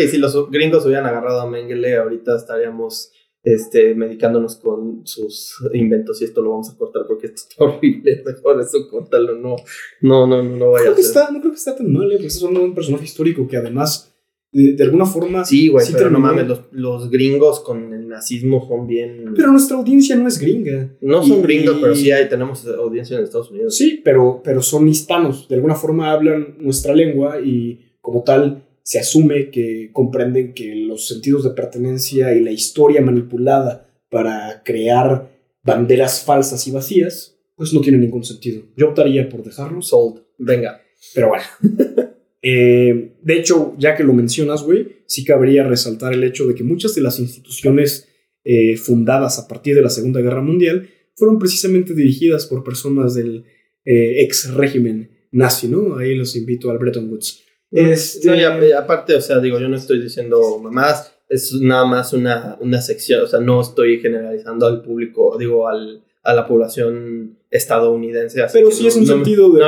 Sí, 0.01 0.07
si 0.09 0.17
los 0.17 0.49
gringos 0.51 0.85
hubieran 0.85 1.05
agarrado 1.05 1.41
a 1.41 1.49
Mengele, 1.49 1.95
ahorita 1.97 2.35
estaríamos 2.37 3.11
este, 3.43 3.93
medicándonos 3.93 4.55
con 4.57 5.05
sus 5.05 5.55
inventos 5.73 6.19
y 6.21 6.25
esto 6.25 6.41
lo 6.41 6.51
vamos 6.51 6.69
a 6.71 6.77
cortar 6.77 7.03
porque 7.07 7.27
esto 7.27 7.41
está 7.49 7.63
horrible. 7.65 8.23
Mejor 8.25 8.59
eso 8.61 8.87
córtalo, 8.89 9.35
no, 9.35 9.55
no, 10.01 10.25
no, 10.27 10.41
no, 10.41 10.57
no 10.57 10.71
vaya 10.71 10.85
creo 10.85 10.93
a 10.93 10.95
que 10.95 11.03
ser. 11.03 11.17
está, 11.21 11.31
no 11.31 11.39
creo 11.39 11.51
que 11.51 11.57
está 11.57 11.75
tan 11.75 11.91
mal, 11.93 12.11
¿eh? 12.11 12.17
Pues 12.19 12.35
es 12.37 12.41
un 12.41 12.73
personaje 12.73 13.03
histórico 13.05 13.47
que 13.47 13.57
además, 13.57 14.11
de, 14.51 14.73
de 14.73 14.83
alguna 14.83 15.05
forma... 15.05 15.45
Sí, 15.45 15.67
güey, 15.67 15.85
pero 15.93 16.09
no 16.09 16.17
mames, 16.19 16.47
los, 16.47 16.61
los 16.71 17.09
gringos 17.11 17.59
con 17.59 17.93
el 17.93 18.07
nazismo 18.07 18.65
son 18.67 18.87
bien... 18.87 19.33
Pero 19.35 19.51
nuestra 19.51 19.77
audiencia 19.77 20.15
no 20.15 20.27
es 20.27 20.39
gringa. 20.39 20.95
no 21.01 21.21
son 21.23 21.39
y- 21.39 21.41
gringos, 21.43 21.77
pero 21.79 21.93
sí 21.93 22.09
hay, 22.11 22.27
tenemos 22.29 22.65
audiencia 22.65 23.17
en 23.17 23.25
Estados 23.25 23.51
Unidos. 23.51 23.75
Sí, 23.77 24.01
pero, 24.03 24.41
pero 24.43 24.61
son 24.63 24.87
hispanos. 24.87 25.47
De 25.47 25.53
alguna 25.55 25.75
forma 25.75 26.11
hablan 26.11 26.55
nuestra 26.59 26.95
lengua 26.95 27.39
y 27.41 27.81
como 28.01 28.23
tal 28.23 28.64
se 28.86 28.99
asume 28.99 29.49
que 29.49 29.89
comprenden 29.91 30.53
que 30.53 30.75
los 30.75 31.07
sentidos 31.07 31.43
de 31.43 31.49
pertenencia 31.49 32.36
y 32.36 32.39
la 32.39 32.51
historia 32.51 33.01
manipulada 33.01 33.89
para 34.11 34.61
crear 34.63 35.31
banderas 35.63 36.23
falsas 36.23 36.67
y 36.67 36.71
vacías, 36.71 37.36
pues 37.55 37.73
no 37.73 37.81
tiene 37.81 37.97
ningún 37.97 38.23
sentido. 38.23 38.61
Yo 38.77 38.89
optaría 38.89 39.27
por 39.27 39.43
dejarlos, 39.43 39.88
Sold. 39.88 40.21
Venga. 40.38 40.81
pero 41.13 41.29
bueno. 41.29 41.43
Eh, 42.47 43.15
de 43.23 43.39
hecho, 43.39 43.73
ya 43.79 43.95
que 43.95 44.03
lo 44.03 44.13
mencionas, 44.13 44.61
güey, 44.61 44.97
sí 45.07 45.25
cabría 45.25 45.63
resaltar 45.63 46.13
el 46.13 46.23
hecho 46.23 46.45
de 46.45 46.53
que 46.53 46.63
muchas 46.63 46.93
de 46.93 47.01
las 47.01 47.19
instituciones 47.19 48.07
eh, 48.43 48.77
fundadas 48.77 49.39
a 49.39 49.47
partir 49.47 49.73
de 49.73 49.81
la 49.81 49.89
Segunda 49.89 50.21
Guerra 50.21 50.43
Mundial 50.43 50.88
fueron 51.15 51.39
precisamente 51.39 51.95
dirigidas 51.95 52.45
por 52.45 52.63
personas 52.63 53.15
del 53.15 53.45
eh, 53.83 54.21
ex 54.21 54.53
régimen 54.53 55.09
nazi, 55.31 55.69
¿no? 55.69 55.97
Ahí 55.97 56.13
los 56.13 56.36
invito 56.36 56.69
al 56.69 56.77
Bretton 56.77 57.09
Woods. 57.09 57.41
Este- 57.72 58.28
No, 58.28 58.36
ya 58.36 58.80
aparte, 58.80 59.16
o 59.16 59.22
sea, 59.22 59.39
digo, 59.39 59.59
yo 59.59 59.68
no 59.68 59.76
estoy 59.76 59.99
diciendo 60.01 60.59
mamás, 60.61 61.13
es 61.30 61.53
nada 61.53 61.86
más 61.86 62.13
una, 62.13 62.57
una 62.61 62.82
sección, 62.82 63.24
o 63.24 63.28
sea, 63.28 63.39
no 63.39 63.61
estoy 63.61 63.99
generalizando 63.99 64.68
al 64.68 64.82
público, 64.82 65.36
digo, 65.39 65.68
al, 65.68 66.03
a 66.24 66.34
la 66.34 66.47
población 66.47 67.38
estadounidense. 67.49 68.43
así 68.43 68.57
Pero 68.59 68.72
sí 68.72 68.84
no- 68.84 68.89
es 68.89 68.95
un 68.95 69.01
no 69.05 69.13
sentido 69.13 69.51
de 69.51 69.59
no 69.59 69.66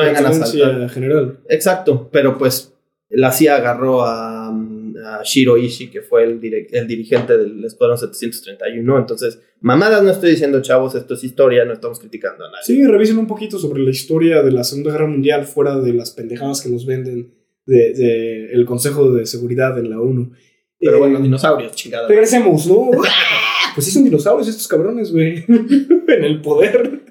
general. 0.89 1.37
Exacto, 1.49 2.09
pero 2.11 2.37
pues 2.37 2.73
la 3.09 3.31
CIA 3.31 3.55
agarró 3.55 4.03
a, 4.03 4.49
a 4.49 5.21
Shiro 5.23 5.57
Ishii, 5.57 5.89
que 5.89 6.01
fue 6.01 6.23
el, 6.25 6.39
direc- 6.39 6.69
el 6.71 6.87
dirigente 6.87 7.37
del 7.37 7.63
Escuadrón 7.65 7.97
731, 7.97 8.97
entonces, 8.99 9.39
mamadas 9.61 10.03
no 10.03 10.11
estoy 10.11 10.31
diciendo, 10.31 10.61
chavos, 10.61 10.93
esto 10.95 11.13
es 11.15 11.23
historia, 11.23 11.65
no 11.65 11.73
estamos 11.73 11.99
criticando 11.99 12.45
a 12.45 12.51
nadie. 12.51 12.63
Sí, 12.65 12.85
revisen 12.85 13.17
un 13.17 13.27
poquito 13.27 13.57
sobre 13.57 13.81
la 13.81 13.89
historia 13.89 14.43
de 14.43 14.51
la 14.51 14.63
Segunda 14.63 14.91
Guerra 14.91 15.07
Mundial 15.07 15.45
fuera 15.45 15.77
de 15.79 15.93
las 15.93 16.11
pendejadas 16.11 16.61
que 16.61 16.69
nos 16.69 16.85
venden 16.85 17.33
de, 17.67 17.93
de 17.93 18.53
el 18.53 18.65
Consejo 18.65 19.11
de 19.13 19.25
Seguridad 19.27 19.77
en 19.77 19.89
la 19.91 19.99
ONU. 20.01 20.31
Pero 20.79 20.95
Eh, 20.97 20.99
bueno, 20.99 21.19
dinosaurios, 21.19 21.73
chingada. 21.75 22.07
Regresemos, 22.07 22.65
¿no? 22.67 22.89
pues 23.75 23.85
sí 23.85 23.91
son 23.91 24.03
dinosaurios 24.05 24.47
estos 24.47 24.67
cabrones, 24.67 25.11
güey. 25.11 25.43
en 25.47 26.23
el 26.23 26.41
poder. 26.41 27.01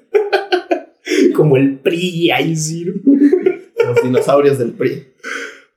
Como 1.35 1.57
el 1.57 1.79
PRI, 1.79 2.31
ahí 2.31 2.55
sí. 2.55 2.85
Los 2.85 4.03
dinosaurios 4.03 4.57
del 4.57 4.71
PRI. 4.73 5.03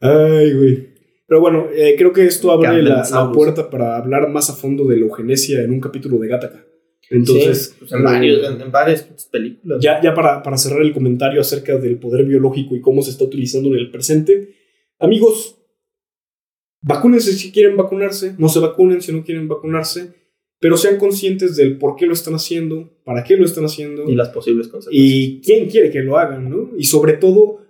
Ay, 0.00 0.52
güey. 0.54 0.88
Pero 1.26 1.40
bueno, 1.40 1.66
eh, 1.72 1.94
creo 1.96 2.12
que 2.12 2.26
esto 2.26 2.50
abre 2.50 2.82
la, 2.82 3.04
puerta 3.32 3.70
para 3.70 3.96
hablar 3.96 4.28
más 4.30 4.50
a 4.50 4.54
fondo 4.54 4.84
de 4.86 4.96
la 4.96 5.02
eugenesia 5.06 5.62
en 5.62 5.70
un 5.70 5.80
capítulo 5.80 6.18
de 6.18 6.26
Gattaca. 6.26 6.64
Entonces, 7.08 7.70
Sí, 7.70 7.76
pues 7.80 7.92
en, 7.92 8.02
varios- 8.04 8.50
en- 8.50 8.60
en 8.60 8.72
varias 8.72 9.02
películas. 9.30 9.78
ya, 9.80 10.00
ya 10.02 10.12
para, 10.14 10.42
para 10.42 10.56
cerrar 10.56 10.82
el 10.82 10.92
comentario 10.92 11.40
acerca 11.40 11.76
del 11.76 11.98
poder 11.98 12.24
biológico 12.24 12.74
y 12.74 12.80
cómo 12.80 13.02
se 13.02 13.10
está 13.10 13.24
utilizando 13.24 13.68
en 13.68 13.76
el 13.76 13.90
presente, 13.90 14.54
amigos, 15.00 15.56
vacúnense 16.82 17.32
si 17.32 17.50
quieren 17.52 17.76
vacunarse, 17.76 18.34
no 18.38 18.48
se 18.48 18.60
vacunen 18.60 19.00
si 19.02 19.12
no 19.12 19.24
quieren 19.24 19.48
vacunarse, 19.48 20.14
pero 20.60 20.76
sean 20.76 20.98
conscientes 20.98 21.56
del 21.56 21.78
por 21.78 21.96
qué 21.96 22.06
lo 22.06 22.12
están 22.12 22.34
haciendo, 22.34 22.90
para 23.04 23.24
qué 23.24 23.36
lo 23.36 23.44
están 23.44 23.64
haciendo 23.64 24.08
y 24.08 24.14
las 24.14 24.28
posibles 24.28 24.68
consecuencias. 24.68 25.04
y 25.04 25.40
quién 25.42 25.68
quiere 25.68 25.90
que 25.90 26.00
lo 26.00 26.18
hagan, 26.18 26.48
¿no? 26.50 26.70
Y 26.76 26.84
sobre 26.84 27.14
todo, 27.14 27.60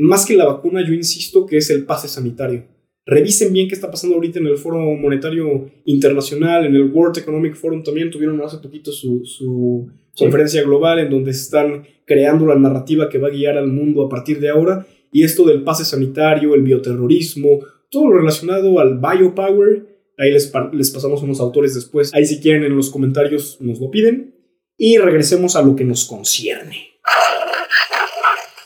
más 0.00 0.26
que 0.26 0.36
la 0.36 0.44
vacuna, 0.46 0.84
yo 0.86 0.92
insisto 0.92 1.46
que 1.46 1.58
es 1.58 1.70
el 1.70 1.84
pase 1.84 2.08
sanitario. 2.08 2.64
Revisen 3.04 3.52
bien 3.52 3.68
qué 3.68 3.74
está 3.74 3.90
pasando 3.90 4.14
ahorita 4.14 4.38
en 4.38 4.46
el 4.46 4.56
Foro 4.58 4.78
Monetario 4.78 5.70
Internacional, 5.86 6.66
en 6.66 6.76
el 6.76 6.90
World 6.92 7.18
Economic 7.18 7.56
Forum 7.56 7.82
también 7.82 8.10
tuvieron 8.10 8.40
hace 8.42 8.58
poquito 8.58 8.92
su, 8.92 9.24
su 9.24 9.90
Sí. 10.14 10.24
conferencia 10.24 10.62
global 10.62 10.98
en 10.98 11.08
donde 11.10 11.30
están 11.30 11.84
creando 12.04 12.44
la 12.46 12.54
narrativa 12.54 13.08
que 13.08 13.16
va 13.18 13.28
a 13.28 13.30
guiar 13.30 13.56
al 13.56 13.68
mundo 13.68 14.04
a 14.04 14.08
partir 14.10 14.38
de 14.40 14.50
ahora. 14.50 14.86
Y 15.12 15.22
esto 15.24 15.44
del 15.44 15.62
pase 15.62 15.84
sanitario, 15.84 16.54
el 16.54 16.62
bioterrorismo, 16.62 17.60
todo 17.90 18.08
lo 18.08 18.16
relacionado 18.18 18.80
al 18.80 18.98
biopower. 18.98 19.86
Ahí 20.18 20.30
les, 20.32 20.46
pa- 20.48 20.70
les 20.72 20.90
pasamos 20.90 21.22
unos 21.22 21.38
autores 21.40 21.74
después. 21.74 22.12
Ahí 22.14 22.24
si 22.24 22.40
quieren 22.40 22.64
en 22.64 22.74
los 22.74 22.90
comentarios 22.90 23.58
nos 23.60 23.78
lo 23.78 23.90
piden. 23.90 24.34
Y 24.76 24.96
regresemos 24.98 25.54
a 25.54 25.62
lo 25.62 25.76
que 25.76 25.84
nos 25.84 26.06
concierne. 26.06 26.76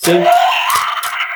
Sí. 0.01 0.12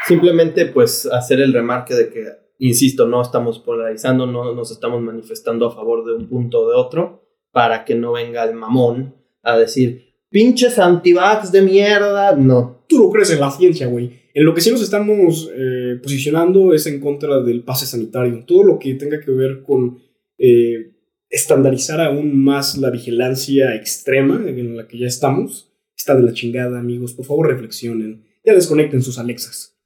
Simplemente 0.06 0.66
pues 0.66 1.06
hacer 1.06 1.40
el 1.40 1.52
remarque 1.52 1.94
de 1.94 2.08
que, 2.10 2.24
insisto, 2.58 3.06
no 3.06 3.20
estamos 3.22 3.58
polarizando, 3.58 4.26
no 4.26 4.54
nos 4.54 4.70
estamos 4.70 5.00
manifestando 5.02 5.66
a 5.66 5.74
favor 5.74 6.04
de 6.04 6.14
un 6.14 6.28
punto 6.28 6.60
o 6.60 6.70
de 6.70 6.76
otro, 6.76 7.24
para 7.52 7.84
que 7.84 7.94
no 7.94 8.12
venga 8.12 8.44
el 8.44 8.54
mamón 8.54 9.16
a 9.42 9.56
decir, 9.56 10.14
pinches 10.30 10.78
antivax 10.78 11.50
de 11.52 11.62
mierda. 11.62 12.32
No. 12.36 12.79
Tú 12.90 12.98
lo 12.98 13.08
crees 13.08 13.30
en 13.30 13.38
la 13.38 13.52
ciencia, 13.52 13.86
güey. 13.86 14.10
En 14.34 14.44
lo 14.44 14.52
que 14.52 14.60
sí 14.60 14.72
nos 14.72 14.82
estamos 14.82 15.48
eh, 15.54 16.00
posicionando 16.02 16.74
es 16.74 16.88
en 16.88 16.98
contra 16.98 17.40
del 17.40 17.62
pase 17.62 17.86
sanitario. 17.86 18.44
Todo 18.44 18.64
lo 18.64 18.80
que 18.80 18.94
tenga 18.94 19.20
que 19.20 19.30
ver 19.30 19.62
con 19.62 20.00
eh, 20.36 20.96
estandarizar 21.28 22.00
aún 22.00 22.42
más 22.42 22.76
la 22.78 22.90
vigilancia 22.90 23.76
extrema 23.76 24.42
en 24.44 24.76
la 24.76 24.88
que 24.88 24.98
ya 24.98 25.06
estamos 25.06 25.72
está 25.96 26.16
de 26.16 26.24
la 26.24 26.32
chingada, 26.32 26.80
amigos. 26.80 27.14
Por 27.14 27.26
favor, 27.26 27.46
reflexionen. 27.46 28.24
Ya 28.44 28.54
desconecten 28.54 29.02
sus 29.02 29.18
Alexas. 29.18 29.78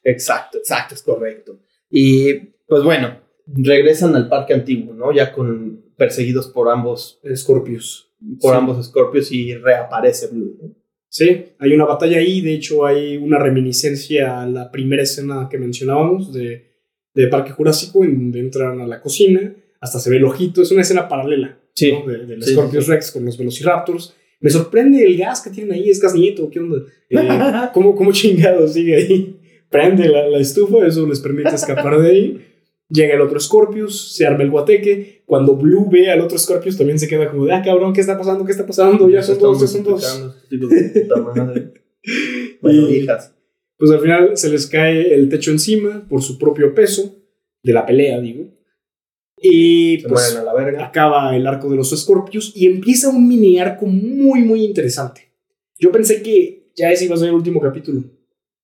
Exacto, 0.05 0.59
exacto, 0.59 0.97
es 0.97 1.03
correcto. 1.03 1.61
Y 1.89 2.35
pues 2.67 2.83
bueno, 2.83 3.21
regresan 3.47 4.17
al 4.17 4.29
parque 4.29 4.53
antiguo, 4.53 4.93
¿no? 4.95 5.13
Ya 5.13 5.33
con 5.33 5.93
perseguidos 5.97 6.49
por 6.49 6.69
ambos, 6.69 7.21
Scorpius. 7.33 8.12
Por 8.41 8.53
Sí. 8.53 8.59
ambos 8.59 8.87
Scorpios 8.87 9.33
y 9.33 9.55
reaparece 9.55 10.29
Blue. 10.29 10.57
¿no? 10.61 10.75
Sí, 11.09 11.45
hay 11.59 11.73
una 11.75 11.85
batalla 11.85 12.19
ahí. 12.19 12.41
De 12.41 12.55
hecho, 12.55 12.87
hay 12.87 13.17
una 13.17 13.39
reminiscencia 13.39 14.41
a 14.43 14.47
la 14.47 14.71
primera 14.71 15.03
escena 15.03 15.49
que 15.51 15.59
mencionábamos 15.59 16.33
de, 16.33 16.71
de 17.15 17.27
Parque 17.29 17.51
Jurásico, 17.53 18.05
en 18.05 18.15
donde 18.17 18.41
entran 18.41 18.81
a 18.81 18.87
la 18.87 19.01
cocina, 19.01 19.55
hasta 19.81 19.99
se 19.99 20.09
ve 20.11 20.17
el 20.17 20.25
ojito, 20.25 20.63
es 20.63 20.71
una 20.71 20.83
escena 20.83 21.09
paralela 21.09 21.59
Sí. 21.75 21.93
¿no? 21.93 22.07
de, 22.11 22.27
del 22.27 22.43
Sí, 22.43 22.53
Scorpius. 22.53 22.87
Rex 22.87 23.11
con 23.13 23.25
los 23.25 23.37
Velociraptors. 23.37 24.15
Me 24.41 24.51
sorprende 24.51 25.05
el 25.05 25.17
gas 25.19 25.41
que 25.43 25.51
tienen 25.51 25.73
ahí, 25.73 25.89
es 25.91 26.01
gas 26.01 26.15
nieto, 26.15 26.49
¿qué 26.51 26.59
onda? 26.61 26.79
Eh, 27.11 27.17
¿cómo, 27.75 27.95
¿Cómo 27.95 28.13
chingado 28.13 28.67
sigue 28.67 28.97
ahí? 28.97 29.37
Prende 29.71 30.09
la, 30.09 30.27
la 30.29 30.39
estufa, 30.39 30.87
eso 30.87 31.07
les 31.07 31.21
permite 31.21 31.55
escapar 31.55 32.01
de 32.01 32.11
ahí. 32.11 32.47
Llega 32.93 33.15
el 33.15 33.21
otro 33.23 33.41
Scorpius, 33.41 34.15
se 34.15 34.27
arma 34.27 34.43
el 34.43 34.51
guateque. 34.51 35.23
Cuando 35.25 35.57
Blue 35.57 35.89
ve 35.91 36.11
al 36.11 36.21
otro 36.21 36.37
Scorpius, 36.37 36.77
también 36.77 36.99
se 36.99 37.09
queda 37.09 37.31
como 37.31 37.47
de, 37.47 37.53
ah, 37.55 37.63
cabrón, 37.65 37.93
¿qué 37.95 38.03
está 38.03 38.19
pasando? 38.19 38.45
¿Qué 38.45 38.53
está 38.53 38.67
pasando? 38.67 39.09
Ya 39.09 39.23
son 39.23 39.39
dos, 39.39 39.61
ya 39.61 39.67
son 39.67 39.83
dos. 39.85 40.31
Bueno, 42.61 42.89
Y- 42.91 42.97
hijas. 42.97 43.35
Pues 43.79 43.91
al 43.91 44.01
final 44.01 44.37
se 44.37 44.49
les 44.51 44.67
cae 44.67 45.15
el 45.15 45.29
techo 45.29 45.51
encima 45.51 46.07
por 46.09 46.23
su 46.23 46.39
propio 46.39 46.73
peso, 46.75 47.17
de 47.65 47.73
la 47.73 47.85
pelea, 47.87 48.21
digo. 48.21 48.45
Y 49.41 49.99
Se 50.01 50.09
pues 50.09 50.37
a 50.37 50.45
la 50.45 50.55
verga. 50.55 50.85
acaba 50.87 51.35
el 51.35 51.47
arco 51.49 51.69
de 51.69 51.77
los 51.77 51.91
Scorpius 51.91 52.53
y 52.55 52.67
empieza 52.67 53.09
un 53.09 53.27
mini 53.27 53.59
arco 53.59 53.87
muy, 53.87 54.43
muy 54.43 54.65
interesante. 54.65 55.33
Yo 55.81 55.91
pensé 55.91 56.23
que 56.23 56.71
ya 56.77 56.93
ese 56.93 57.07
iba 57.07 57.15
a 57.17 57.19
ser 57.19 57.29
el 57.29 57.35
último 57.35 57.61
capítulo, 57.61 58.05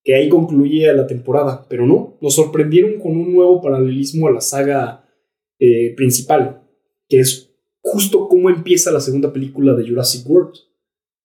que 0.08 0.14
ahí 0.14 0.30
concluía 0.30 0.94
la 0.94 1.06
temporada, 1.06 1.66
pero 1.68 1.86
no, 1.86 2.16
nos 2.22 2.34
sorprendieron 2.34 2.98
con 2.98 3.14
un 3.14 3.30
nuevo 3.30 3.60
paralelismo 3.60 4.26
a 4.26 4.30
la 4.30 4.40
saga 4.40 5.06
eh, 5.58 5.94
principal, 5.96 6.62
que 7.06 7.20
es 7.20 7.54
justo 7.82 8.26
cómo 8.26 8.48
empieza 8.48 8.90
la 8.90 9.00
segunda 9.00 9.30
película 9.30 9.74
de 9.74 9.86
Jurassic 9.86 10.26
World, 10.26 10.54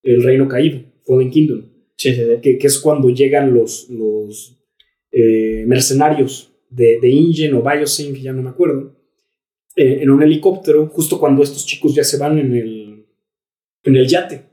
El 0.01 0.21
Reino 0.21 0.49
Caído, 0.49 0.81
Fallen 1.07 1.29
Kingdom 1.29 1.61
Sí, 1.95 2.13
sí, 2.13 2.23
sí. 2.25 2.41
que, 2.41 2.57
que 2.57 2.67
es 2.67 2.77
cuando 2.77 3.09
llegan 3.09 3.53
los, 3.53 3.87
los 3.89 4.61
eh, 5.13 5.63
mercenarios 5.65 6.53
de, 6.69 6.99
de 6.99 7.09
InGen 7.09 7.53
o 7.53 7.63
Biosync, 7.63 8.17
ya 8.17 8.33
no 8.33 8.41
me 8.41 8.49
acuerdo, 8.49 8.97
eh, 9.77 9.99
en 10.01 10.09
un 10.09 10.23
helicóptero, 10.23 10.87
justo 10.87 11.21
cuando 11.21 11.41
estos 11.41 11.65
chicos 11.65 11.95
ya 11.95 12.03
se 12.03 12.17
van 12.17 12.37
en 12.37 12.53
el, 12.53 13.05
en 13.83 13.95
el 13.95 14.07
yate. 14.09 14.43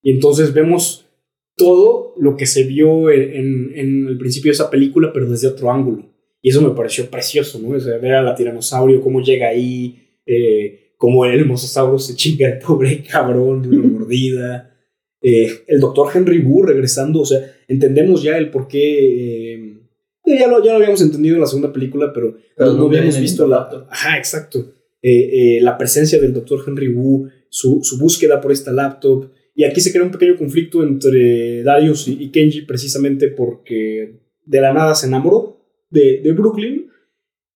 Y 0.00 0.12
entonces 0.12 0.54
vemos 0.54 1.09
todo 1.56 2.14
lo 2.18 2.36
que 2.36 2.46
se 2.46 2.64
vio 2.64 3.10
en, 3.10 3.72
en- 3.74 4.08
el 4.08 4.18
principio 4.18 4.50
de 4.50 4.54
esa 4.54 4.70
película, 4.70 5.10
pero 5.12 5.28
desde 5.28 5.48
otro 5.48 5.70
ángulo. 5.70 6.08
Y 6.42 6.48
eso 6.50 6.62
me 6.62 6.70
pareció 6.74 7.10
precioso, 7.10 7.58
¿no? 7.58 7.76
O 7.76 7.80
sea, 7.80 7.98
ver 7.98 8.14
a 8.14 8.22
la 8.22 8.34
tiranosaurio, 8.34 9.00
cómo 9.02 9.20
llega 9.22 9.48
ahí, 9.48 9.98
eh, 10.24 10.92
cómo 10.96 11.26
el 11.26 11.44
mosasauro 11.44 11.98
se 11.98 12.14
chinga 12.16 12.46
al 12.48 12.58
pobre 12.58 13.02
cabrón 13.10 13.62
de 13.62 13.68
una 13.76 13.88
mordida. 13.88 14.74
Eh, 15.22 15.50
el 15.66 15.80
doctor 15.80 16.08
Henry 16.14 16.38
Wu 16.40 16.62
regresando, 16.62 17.20
o 17.20 17.26
sea, 17.26 17.40
entendemos 17.68 18.22
ya 18.22 18.38
el 18.38 18.48
por 18.50 18.66
qué. 18.68 19.54
eh, 19.54 19.76
ya, 20.24 20.46
lo, 20.48 20.64
ya 20.64 20.70
lo 20.72 20.76
habíamos 20.78 21.02
entendido 21.02 21.34
en 21.34 21.40
la 21.42 21.46
segunda 21.46 21.72
película, 21.72 22.10
pero, 22.14 22.36
Pero 22.56 22.72
no, 22.72 22.78
no 22.78 22.86
habíamos 22.86 23.20
visto 23.20 23.46
la. 23.46 23.56
laptop. 23.58 23.86
Ajá, 23.90 24.16
exacto. 24.16 24.72
La 25.02 25.76
presencia 25.76 26.18
del 26.18 26.32
doctor 26.32 26.62
Henry 26.66 26.88
Wu, 26.88 27.28
su, 27.50 27.80
su 27.82 27.98
búsqueda 27.98 28.40
por 28.40 28.52
esta 28.52 28.70
laptop. 28.72 29.30
Y 29.54 29.64
aquí 29.64 29.80
se 29.80 29.92
crea 29.92 30.04
un 30.04 30.10
pequeño 30.10 30.36
conflicto 30.36 30.82
entre 30.82 31.62
Darius 31.62 32.08
y, 32.08 32.22
y 32.22 32.30
Kenji, 32.30 32.62
precisamente 32.62 33.28
porque 33.28 34.20
de 34.46 34.60
la 34.60 34.72
nada 34.72 34.94
se 34.94 35.06
enamoró 35.06 35.60
de, 35.90 36.20
de 36.22 36.32
Brooklyn. 36.32 36.86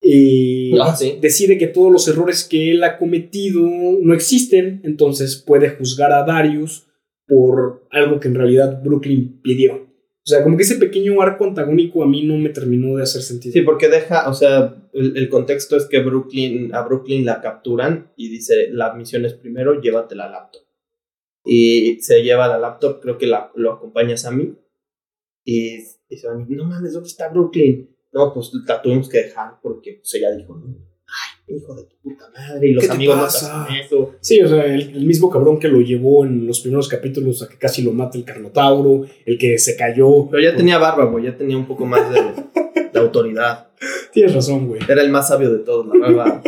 Y 0.03 0.79
Ah, 0.81 0.95
sí. 0.95 1.17
decide 1.21 1.57
que 1.57 1.67
todos 1.69 1.91
los 1.91 2.07
errores 2.09 2.45
que 2.45 2.73
él 2.73 2.85
ha 2.85 2.99
cometido 2.99 3.63
no 4.03 4.13
existen, 4.13 4.81
entonces 4.85 5.37
puede 5.37 5.71
juzgar 5.71 6.13
a 6.13 6.25
Darius 6.25 6.87
por 7.27 7.87
algo 7.91 8.21
que 8.21 8.29
en 8.29 8.35
realidad 8.35 8.83
Brooklyn 8.83 9.41
pidió. 9.43 9.75
O 9.77 10.27
sea, 10.27 10.43
como 10.43 10.57
que 10.57 10.63
ese 10.63 10.77
pequeño 10.77 11.21
arco 11.23 11.45
antagónico 11.45 12.03
a 12.03 12.07
mí 12.09 12.23
no 12.23 12.37
me 12.39 12.49
terminó 12.51 12.97
de 12.97 13.03
hacer 13.03 13.23
sentido. 13.23 13.53
Sí, 13.53 13.63
porque 13.63 13.89
deja, 13.89 14.29
o 14.29 14.35
sea, 14.35 14.75
el, 14.93 15.17
el 15.17 15.29
contexto 15.29 15.77
es 15.77 15.85
que 15.87 16.01
Brooklyn, 16.01 16.75
a 16.75 16.83
Brooklyn 16.83 17.25
la 17.25 17.41
capturan 17.41 18.11
y 18.17 18.29
dice, 18.29 18.69
la 18.73 18.95
misión 18.95 19.25
es 19.25 19.35
primero, 19.35 19.81
llévate 19.81 20.15
la 20.15 20.31
laptop. 20.31 20.63
Y 21.45 22.01
se 22.01 22.23
lleva 22.23 22.49
la 22.49 22.59
laptop, 22.59 23.01
creo 23.01 23.19
que 23.19 23.27
la, 23.27 23.53
lo 23.55 23.73
acompaña 23.73 24.17
Sammy. 24.17 24.57
Y, 25.45 25.77
y 26.09 26.17
se 26.17 26.27
van, 26.27 26.47
no 26.49 26.65
mames, 26.65 26.95
¿dónde 26.95 27.09
está 27.09 27.29
Brooklyn? 27.29 27.95
No, 28.13 28.33
pues 28.33 28.53
la 28.67 28.81
tuvimos 28.81 29.09
que 29.09 29.25
dejar 29.25 29.59
porque 29.61 30.01
pues, 30.01 30.15
ella 30.15 30.35
dijo, 30.35 30.57
ay, 30.57 31.57
hijo 31.57 31.75
de 31.75 31.83
tu 31.85 31.97
puta 32.01 32.31
madre, 32.31 32.69
y 32.69 32.73
los 32.73 32.83
¿Qué 32.83 32.89
te 32.89 32.95
amigos 32.95 33.17
no 33.17 33.25
hacen 33.25 33.77
eso. 33.77 34.15
Sí, 34.21 34.41
o 34.41 34.49
sea, 34.49 34.65
el, 34.65 34.97
el 34.97 35.05
mismo 35.05 35.29
cabrón 35.29 35.59
que 35.59 35.69
lo 35.69 35.81
llevó 35.81 36.25
en 36.25 36.47
los 36.47 36.61
primeros 36.61 36.89
capítulos 36.89 37.43
a 37.43 37.49
que 37.49 37.59
casi 37.59 37.83
lo 37.83 37.93
mata 37.93 38.17
el 38.17 38.25
Carnotauro, 38.25 39.05
el 39.27 39.37
que 39.37 39.59
se 39.59 39.77
cayó. 39.77 40.29
Pero 40.31 40.43
ya 40.43 40.57
tenía 40.57 40.79
barba, 40.79 41.05
güey, 41.07 41.25
ya 41.25 41.37
tenía 41.37 41.57
un 41.57 41.67
poco 41.67 41.85
más 41.85 42.11
de, 42.11 42.21
de 42.93 42.99
autoridad. 42.99 43.69
Tienes 44.13 44.35
razón, 44.35 44.69
güey. 44.69 44.81
Era 44.89 45.03
el 45.03 45.11
más 45.11 45.29
sabio 45.29 45.51
de 45.51 45.59
todos, 45.59 45.87
la 45.87 45.99
barba. 45.99 46.43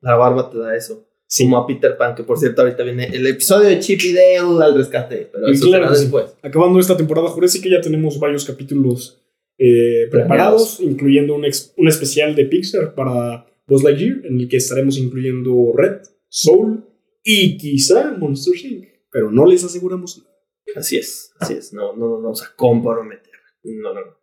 La 0.00 0.16
barba 0.16 0.50
te 0.50 0.58
da 0.58 0.74
eso. 0.76 1.06
Como 1.38 1.56
a 1.58 1.66
Peter 1.66 1.96
Pan, 1.96 2.14
que 2.16 2.24
por 2.24 2.38
cierto 2.38 2.62
ahorita 2.62 2.82
viene 2.82 3.04
el 3.06 3.26
episodio 3.26 3.68
de 3.68 3.78
Chip 3.78 4.00
y 4.02 4.12
Dale 4.12 4.64
al 4.64 4.74
rescate, 4.74 5.28
pero 5.32 5.46
eso 5.48 5.66
claro 5.66 5.86
será 5.88 5.98
después. 6.00 6.34
Acabando 6.42 6.80
esta 6.80 6.96
temporada 6.96 7.28
Jurásica 7.28 7.68
ya 7.70 7.80
tenemos 7.80 8.18
varios 8.18 8.44
capítulos 8.44 9.22
eh, 9.58 10.08
preparados, 10.10 10.80
incluyendo 10.80 11.34
un, 11.34 11.44
ex- 11.44 11.72
un 11.76 11.86
especial 11.86 12.34
de 12.34 12.46
Pixar 12.46 12.94
para 12.94 13.46
Buzz 13.66 13.84
Lightyear, 13.84 14.26
en 14.26 14.40
el 14.40 14.48
que 14.48 14.56
estaremos 14.56 14.98
incluyendo 14.98 15.72
Red, 15.76 16.00
Soul 16.28 16.84
y 17.22 17.56
quizá 17.58 18.12
Monster 18.18 18.54
Inc. 18.64 18.88
Pero 19.12 19.30
no 19.30 19.46
les 19.46 19.62
aseguramos 19.62 20.18
nada. 20.18 20.30
Así 20.76 20.96
es, 20.96 21.32
así 21.38 21.54
es, 21.54 21.72
no, 21.72 21.94
no 21.94 22.08
nos 22.08 22.22
vamos 22.22 22.42
a 22.42 22.52
comprometer. 22.56 23.32
No, 23.64 23.92
no, 23.94 24.00
no. 24.00 24.16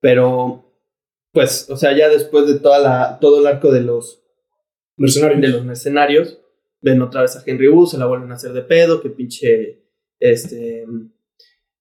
Pero, 0.00 0.72
pues, 1.32 1.68
o 1.68 1.76
sea, 1.76 1.96
ya 1.96 2.08
después 2.08 2.46
de 2.46 2.60
toda 2.60 2.78
la, 2.78 3.18
todo 3.20 3.40
el 3.40 3.46
arco 3.46 3.70
de 3.72 3.80
los, 3.80 4.22
Mercenarios. 4.96 5.40
de 5.42 5.48
los 5.48 5.64
mercenarios, 5.64 6.38
ven 6.86 7.02
otra 7.02 7.22
vez 7.22 7.34
a 7.34 7.42
Henry 7.44 7.66
Wu, 7.66 7.84
se 7.84 7.98
la 7.98 8.06
vuelven 8.06 8.30
a 8.30 8.36
hacer 8.36 8.52
de 8.52 8.62
pedo, 8.62 9.02
que 9.02 9.10
pinche 9.10 9.82
este 10.20 10.84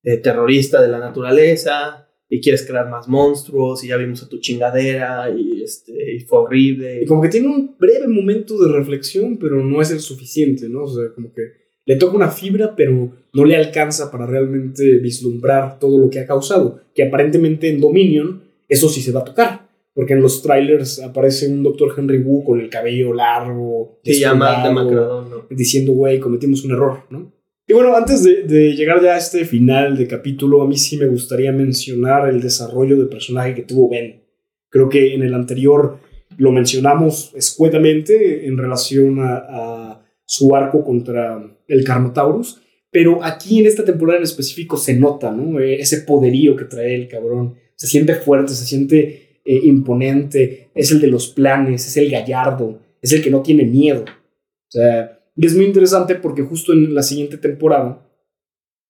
eh, 0.03 0.17
terrorista 0.17 0.81
de 0.81 0.87
la 0.87 0.97
naturaleza, 0.97 2.09
y 2.27 2.41
quieres 2.41 2.65
crear 2.65 2.89
más 2.89 3.07
monstruos, 3.07 3.83
y 3.83 3.89
ya 3.89 3.97
vimos 3.97 4.23
a 4.23 4.29
tu 4.29 4.39
chingadera, 4.39 5.29
y 5.29 5.61
este, 5.61 6.15
y 6.15 6.21
fue 6.21 6.39
horrible. 6.39 7.03
Y 7.03 7.05
como 7.05 7.21
que 7.21 7.29
tiene 7.29 7.47
un 7.47 7.75
breve 7.77 8.07
momento 8.07 8.57
de 8.57 8.73
reflexión, 8.73 9.37
pero 9.37 9.63
no 9.63 9.79
es 9.79 9.91
el 9.91 9.99
suficiente, 9.99 10.67
¿no? 10.67 10.85
O 10.85 10.87
sea, 10.87 11.13
como 11.13 11.31
que 11.31 11.43
le 11.85 11.97
toca 11.97 12.15
una 12.15 12.31
fibra, 12.31 12.75
pero 12.75 13.11
no 13.31 13.45
le 13.45 13.55
alcanza 13.55 14.09
para 14.09 14.25
realmente 14.25 14.97
vislumbrar 14.97 15.77
todo 15.77 15.99
lo 15.99 16.09
que 16.09 16.19
ha 16.19 16.25
causado. 16.25 16.81
Que 16.95 17.03
aparentemente 17.03 17.69
en 17.69 17.79
Dominion 17.79 18.41
eso 18.67 18.89
sí 18.89 19.01
se 19.01 19.11
va 19.11 19.19
a 19.19 19.25
tocar. 19.25 19.64
Porque 19.95 20.13
en 20.13 20.21
los 20.21 20.43
trailers 20.43 21.01
aparece 21.01 21.47
un 21.47 21.63
Dr. 21.63 21.93
Henry 21.97 22.19
Wu 22.21 22.43
con 22.43 22.59
el 22.59 22.69
cabello 22.69 23.13
largo, 23.13 23.99
Sí, 24.03 24.19
ya 24.19 24.35
más 24.35 24.61
de 24.61 24.69
desfondado, 24.69 24.85
Macradón, 24.85 25.29
¿no? 25.31 25.47
diciendo, 25.49 25.93
güey, 25.93 26.19
cometimos 26.19 26.63
un 26.65 26.71
error, 26.73 27.05
¿no? 27.09 27.33
Y 27.67 27.73
bueno, 27.73 27.95
antes 27.95 28.23
de, 28.23 28.43
de 28.43 28.75
llegar 28.75 29.01
ya 29.01 29.15
a 29.15 29.17
este 29.17 29.43
final 29.45 29.97
de 29.97 30.05
capítulo, 30.05 30.61
a 30.61 30.67
mí 30.67 30.77
sí 30.77 30.97
me 30.97 31.07
gustaría 31.07 31.51
mencionar 31.51 32.29
el 32.29 32.39
desarrollo 32.41 32.95
de 32.97 33.05
personaje 33.07 33.55
que 33.55 33.63
tuvo 33.63 33.89
Ben. 33.89 34.21
Creo 34.69 34.87
que 34.89 35.15
en 35.15 35.23
el 35.23 35.33
anterior 35.33 35.97
lo 36.37 36.51
mencionamos 36.51 37.31
escuetamente 37.33 38.45
en 38.45 38.57
relación 38.57 39.19
a, 39.19 39.45
a 39.47 40.05
su 40.25 40.55
arco 40.55 40.83
contra 40.83 41.41
el 41.67 41.83
Carnotaurus, 41.83 42.61
pero 42.91 43.23
aquí 43.23 43.59
en 43.59 43.65
esta 43.65 43.83
temporada 43.83 44.19
en 44.19 44.23
específico 44.23 44.77
se 44.77 44.93
nota, 44.93 45.31
¿no? 45.31 45.59
Eh, 45.59 45.81
ese 45.81 46.01
poderío 46.01 46.55
que 46.55 46.65
trae 46.65 46.95
el 46.95 47.07
cabrón. 47.07 47.55
Se 47.75 47.87
siente 47.87 48.15
fuerte, 48.15 48.53
se 48.53 48.65
siente 48.65 49.24
eh, 49.45 49.61
imponente, 49.63 50.71
es 50.73 50.91
el 50.91 50.99
de 50.99 51.07
los 51.07 51.27
planes, 51.27 51.85
es 51.87 51.97
el 51.97 52.09
gallardo, 52.09 52.81
es 52.99 53.13
el 53.13 53.21
que 53.21 53.29
no 53.29 53.43
tiene 53.43 53.63
miedo. 53.63 54.03
O 54.03 54.71
sea, 54.71 55.19
y 55.35 55.45
es 55.45 55.55
muy 55.55 55.65
interesante 55.65 56.15
porque 56.15 56.41
justo 56.41 56.73
en 56.73 56.95
la 56.95 57.03
siguiente 57.03 57.37
temporada 57.37 58.09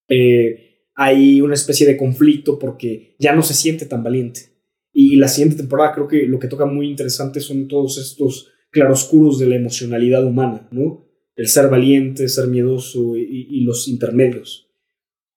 eh, 0.08 0.86
hay 0.96 1.42
una 1.42 1.56
especie 1.56 1.86
de 1.86 1.98
conflicto 1.98 2.58
porque 2.58 3.16
ya 3.20 3.36
no 3.36 3.42
se 3.42 3.54
siente 3.54 3.86
tan 3.86 4.02
valiente. 4.02 4.54
Y 4.94 5.18
la 5.18 5.28
siguiente 5.28 5.58
temporada 5.58 5.94
creo 5.94 6.08
que 6.08 6.26
lo 6.26 6.40
que 6.40 6.48
toca 6.48 6.66
muy 6.66 6.88
interesante 6.88 7.42
son 7.42 7.68
todos 7.68 7.98
estos 7.98 8.54
claroscuros 8.70 9.40
de 9.40 9.48
la 9.48 9.58
emocionalidad 9.58 10.26
humana, 10.26 10.70
¿no? 10.72 11.06
El 11.36 11.48
ser 11.48 11.70
valiente, 11.70 12.30
ser 12.30 12.48
miedoso 12.48 13.18
y, 13.18 13.48
y 13.50 13.62
los 13.66 13.90
intermedios. 13.90 14.65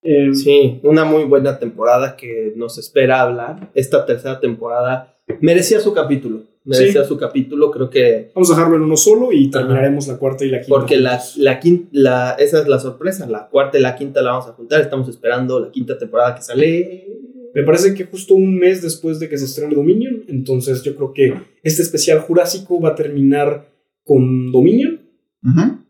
Eh, 0.01 0.33
Sí, 0.33 0.79
una 0.83 1.05
muy 1.05 1.23
buena 1.25 1.59
temporada 1.59 2.15
que 2.15 2.53
nos 2.55 2.77
espera 2.77 3.21
hablar. 3.21 3.71
Esta 3.73 4.05
tercera 4.05 4.39
temporada 4.39 5.17
merecía 5.41 5.79
su 5.79 5.93
capítulo. 5.93 6.43
Merecía 6.65 7.03
su 7.03 7.17
capítulo, 7.17 7.71
creo 7.71 7.89
que. 7.89 8.31
Vamos 8.35 8.51
a 8.51 8.55
dejarlo 8.55 8.75
en 8.75 8.83
uno 8.83 8.95
solo 8.97 9.31
y 9.31 9.49
terminaremos 9.49 10.07
la 10.07 10.17
cuarta 10.17 10.45
y 10.45 10.49
la 10.49 10.59
quinta. 10.59 10.75
Porque 10.75 10.97
la, 10.97 11.59
quinta, 11.59 11.89
la, 11.91 12.35
esa 12.37 12.61
es 12.61 12.67
la 12.67 12.79
sorpresa. 12.79 13.27
La 13.27 13.47
cuarta 13.47 13.79
y 13.79 13.81
la 13.81 13.95
quinta 13.95 14.21
la 14.21 14.31
vamos 14.31 14.47
a 14.47 14.53
juntar. 14.53 14.81
Estamos 14.81 15.09
esperando 15.09 15.59
la 15.59 15.71
quinta 15.71 15.97
temporada 15.97 16.35
que 16.35 16.41
sale. 16.43 17.07
Me 17.55 17.63
parece 17.63 17.95
que 17.95 18.05
justo 18.05 18.35
un 18.35 18.55
mes 18.55 18.83
después 18.83 19.19
de 19.19 19.27
que 19.27 19.37
se 19.37 19.45
estrene 19.45 19.73
Dominion, 19.73 20.23
entonces 20.27 20.83
yo 20.83 20.95
creo 20.95 21.13
que 21.13 21.33
este 21.63 21.81
especial 21.81 22.19
jurásico 22.19 22.79
va 22.79 22.89
a 22.89 22.95
terminar 22.95 23.71
con 24.03 24.51
Dominion. 24.51 25.01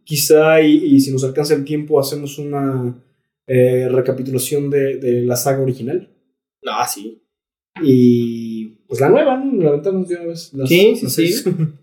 Quizá, 0.05 0.62
y, 0.62 0.78
y 0.78 0.99
si 1.01 1.12
nos 1.12 1.26
alcanza 1.26 1.53
el 1.55 1.66
tiempo, 1.66 1.99
hacemos 1.99 2.39
una 2.39 2.95
eh, 3.50 3.89
recapitulación 3.89 4.70
de, 4.70 4.97
de 4.97 5.24
la 5.24 5.36
saga 5.36 5.62
original. 5.62 6.10
Ah, 6.66 6.88
sí. 6.88 7.22
Y 7.82 8.66
pues 8.88 9.00
la 9.02 9.10
nueva, 9.10 9.38
¿no? 9.38 9.62
La 9.62 9.70
aventamos 9.70 10.08
de 10.08 10.16
una 10.16 10.26
vez. 10.28 10.54
Las- 10.54 10.70
Sí, 10.70 10.95
sí, 10.95 11.10
sí. 11.10 11.43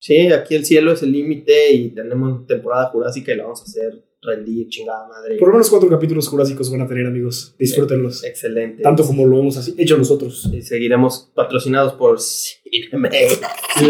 Sí, 0.00 0.16
aquí 0.32 0.54
el 0.54 0.64
cielo 0.64 0.92
es 0.92 1.02
el 1.02 1.10
límite 1.10 1.72
y 1.72 1.88
tenemos 1.88 2.46
temporada 2.46 2.86
jurásica 2.90 3.32
y 3.32 3.36
la 3.36 3.42
vamos 3.42 3.62
a 3.62 3.64
hacer 3.64 4.04
rendir, 4.22 4.68
chingada 4.68 5.08
madre. 5.08 5.36
Por 5.38 5.48
lo 5.48 5.54
menos 5.54 5.68
cuatro 5.68 5.88
capítulos 5.88 6.28
jurásicos 6.28 6.70
van 6.70 6.82
a 6.82 6.86
tener, 6.86 7.04
amigos. 7.04 7.56
Disfrútenlos. 7.58 8.22
Excelente. 8.22 8.80
Tanto 8.84 9.04
como 9.04 9.26
lo 9.26 9.40
hemos 9.40 9.56
así- 9.56 9.74
hecho 9.76 9.98
nosotros. 9.98 10.48
Y 10.52 10.62
seguiremos 10.62 11.32
patrocinados 11.34 11.94
por 11.94 12.20
Cinemex. 12.20 13.40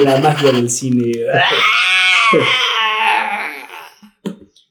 La 0.03 0.19
magia 0.21 0.51
del 0.53 0.71
cine. 0.71 1.13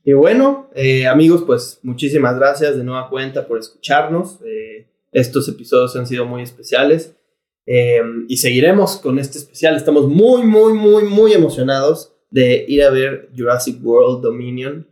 Y 0.08 0.14
bueno, 0.14 0.70
eh, 0.74 1.05
amigos, 1.05 1.43
pues 1.45 1.80
muchísimas 1.84 2.38
gracias 2.38 2.78
de 2.78 2.84
nueva 2.86 3.10
cuenta 3.10 3.45
por 3.45 3.60
escucharnos. 3.60 4.39
Eh, 4.45 4.88
estos 5.12 5.49
episodios 5.49 5.97
han 5.97 6.08
sido 6.08 6.26
muy 6.26 6.43
especiales. 6.43 7.18
Eh, 7.66 7.99
y 8.30 8.38
seguiremos 8.38 8.95
con 9.01 9.20
este 9.20 9.38
especial. 9.38 9.76
Estamos 9.76 10.08
muy, 10.08 10.43
muy, 10.43 10.72
muy, 10.72 11.03
muy 11.03 11.34
emocionados 11.34 12.16
de 12.30 12.64
ir 12.70 12.84
a 12.84 12.89
ver 12.89 13.28
Jurassic 13.36 13.86
World 13.86 14.24
Dominion. 14.24 14.88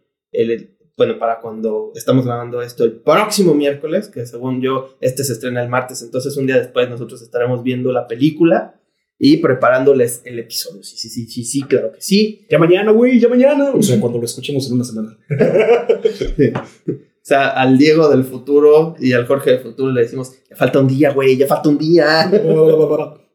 Bueno, 0.97 1.18
para 1.18 1.39
cuando 1.39 1.93
estamos 1.95 2.26
grabando 2.26 2.61
esto 2.61 2.84
el 2.84 2.91
próximo 2.91 3.53
miércoles, 3.53 4.09
que 4.09 4.26
según 4.26 4.61
yo, 4.61 4.97
este 4.99 5.24
se 5.24 5.32
estrena 5.32 5.63
el 5.63 5.70
martes, 5.70 6.01
entonces 6.01 6.36
un 6.36 6.45
día 6.45 6.57
después 6.57 6.89
nosotros 6.89 7.22
estaremos 7.22 7.63
viendo 7.63 7.93
la 7.93 8.07
película 8.07 8.82
y 9.18 9.38
preparándoles 9.38 10.22
el 10.26 10.39
episodio. 10.39 10.84
Sí, 10.84 10.97
sí, 10.97 11.09
sí, 11.09 11.26
sí, 11.28 11.43
sí, 11.43 11.61
claro 11.63 11.91
que 11.91 12.01
sí. 12.01 12.45
Ya 12.49 12.57
mañana, 12.59 12.91
güey, 12.91 13.20
ya 13.20 13.30
mañana. 13.30 13.72
O 13.72 13.82
sea, 13.82 13.99
cuando 13.99 14.20
lo 14.20 14.26
escuchemos 14.26 14.68
en 14.68 14.74
una 14.74 14.84
semana. 14.84 15.18
O 16.88 17.28
sea, 17.28 17.47
al 17.49 17.80
Diego 17.80 18.07
del 18.07 18.24
futuro 18.24 18.95
y 18.99 19.13
al 19.13 19.26
Jorge 19.26 19.49
del 19.53 19.59
futuro 19.61 19.91
le 19.91 20.01
decimos, 20.01 20.34
ya 20.47 20.55
falta 20.55 20.80
un 20.80 20.88
día, 20.88 21.11
güey, 21.11 21.36
ya 21.36 21.47
falta 21.47 21.70
un 21.70 21.80
día. 21.80 22.32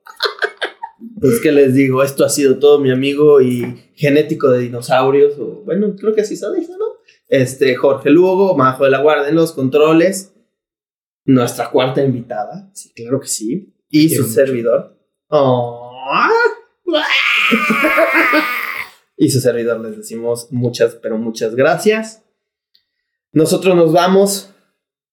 Pues 1.19 1.41
que 1.41 1.51
les 1.53 1.75
digo, 1.75 2.03
esto 2.03 2.25
ha 2.25 2.29
sido 2.29 2.59
todo 2.59 2.79
mi 2.79 2.91
amigo 2.91 3.41
y 3.41 3.91
genético 3.95 4.49
de 4.49 4.61
dinosaurios, 4.61 5.39
o 5.39 5.63
bueno, 5.65 5.95
creo 5.99 6.15
que 6.15 6.21
así 6.21 6.37
se 6.37 6.47
dice, 6.55 6.73
¿no? 6.79 6.87
Este, 7.29 7.75
Jorge 7.75 8.11
Lugo, 8.11 8.57
Majo 8.57 8.85
de 8.85 8.91
la 8.91 9.03
Guardia 9.03 9.29
en 9.29 9.35
los 9.35 9.53
controles, 9.53 10.35
nuestra 11.25 11.71
cuarta 11.71 12.03
invitada, 12.03 12.71
sí, 12.75 12.93
claro 12.95 13.19
que 13.21 13.29
sí, 13.29 13.75
y 13.91 14.09
Quiero 14.09 14.23
su 14.23 14.29
mucho. 14.31 14.35
servidor. 14.45 15.00
Y 19.17 19.29
su 19.31 19.41
servidor 19.41 19.81
les 19.81 19.97
decimos 19.97 20.51
muchas, 20.51 20.95
pero 20.97 21.19
muchas 21.19 21.55
gracias. 21.55 22.25
Nosotros 23.33 23.77
nos 23.77 23.93
vamos. 23.93 24.55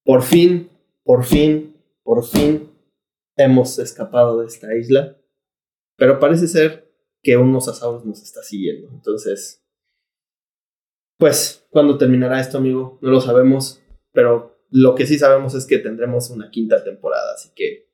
Por 0.04 0.24
fin, 0.24 0.72
por 1.04 1.26
fin, 1.26 1.76
por 2.04 2.26
fin 2.26 2.72
hemos 3.36 3.78
escapado 3.80 4.40
de 4.40 4.48
esta 4.48 4.74
isla. 4.76 5.18
Pero 5.98 6.20
parece 6.20 6.48
ser 6.48 6.90
que 7.22 7.36
un 7.36 7.52
mosasaurus 7.52 8.06
nos 8.06 8.22
está 8.24 8.42
siguiendo. 8.42 8.90
Entonces, 8.94 9.64
pues, 11.18 11.68
¿cuándo 11.70 11.98
terminará 11.98 12.40
esto, 12.40 12.58
amigo? 12.58 12.98
No 13.02 13.12
lo 13.12 13.20
sabemos. 13.20 13.82
Pero 14.14 14.58
lo 14.70 14.96
que 14.96 15.06
sí 15.06 15.20
sabemos 15.20 15.54
es 15.54 15.66
que 15.66 15.80
tendremos 15.80 16.30
una 16.30 16.50
quinta 16.50 16.84
temporada. 16.84 17.34
Así 17.34 17.50
que 17.54 17.92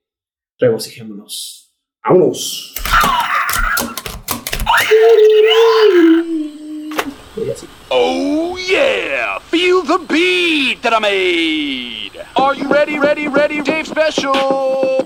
regocijémonos. 0.58 1.63
Vámonos. 2.06 2.74
Oh 7.90 8.58
yeah! 8.58 9.38
Feel 9.38 9.82
the 9.82 10.04
beat 10.06 10.82
that 10.82 10.92
I 10.92 10.98
made! 10.98 12.20
Are 12.36 12.54
you 12.54 12.68
ready, 12.68 12.98
ready, 12.98 13.28
ready, 13.28 13.62
Dave 13.62 13.86
Special? 13.86 15.03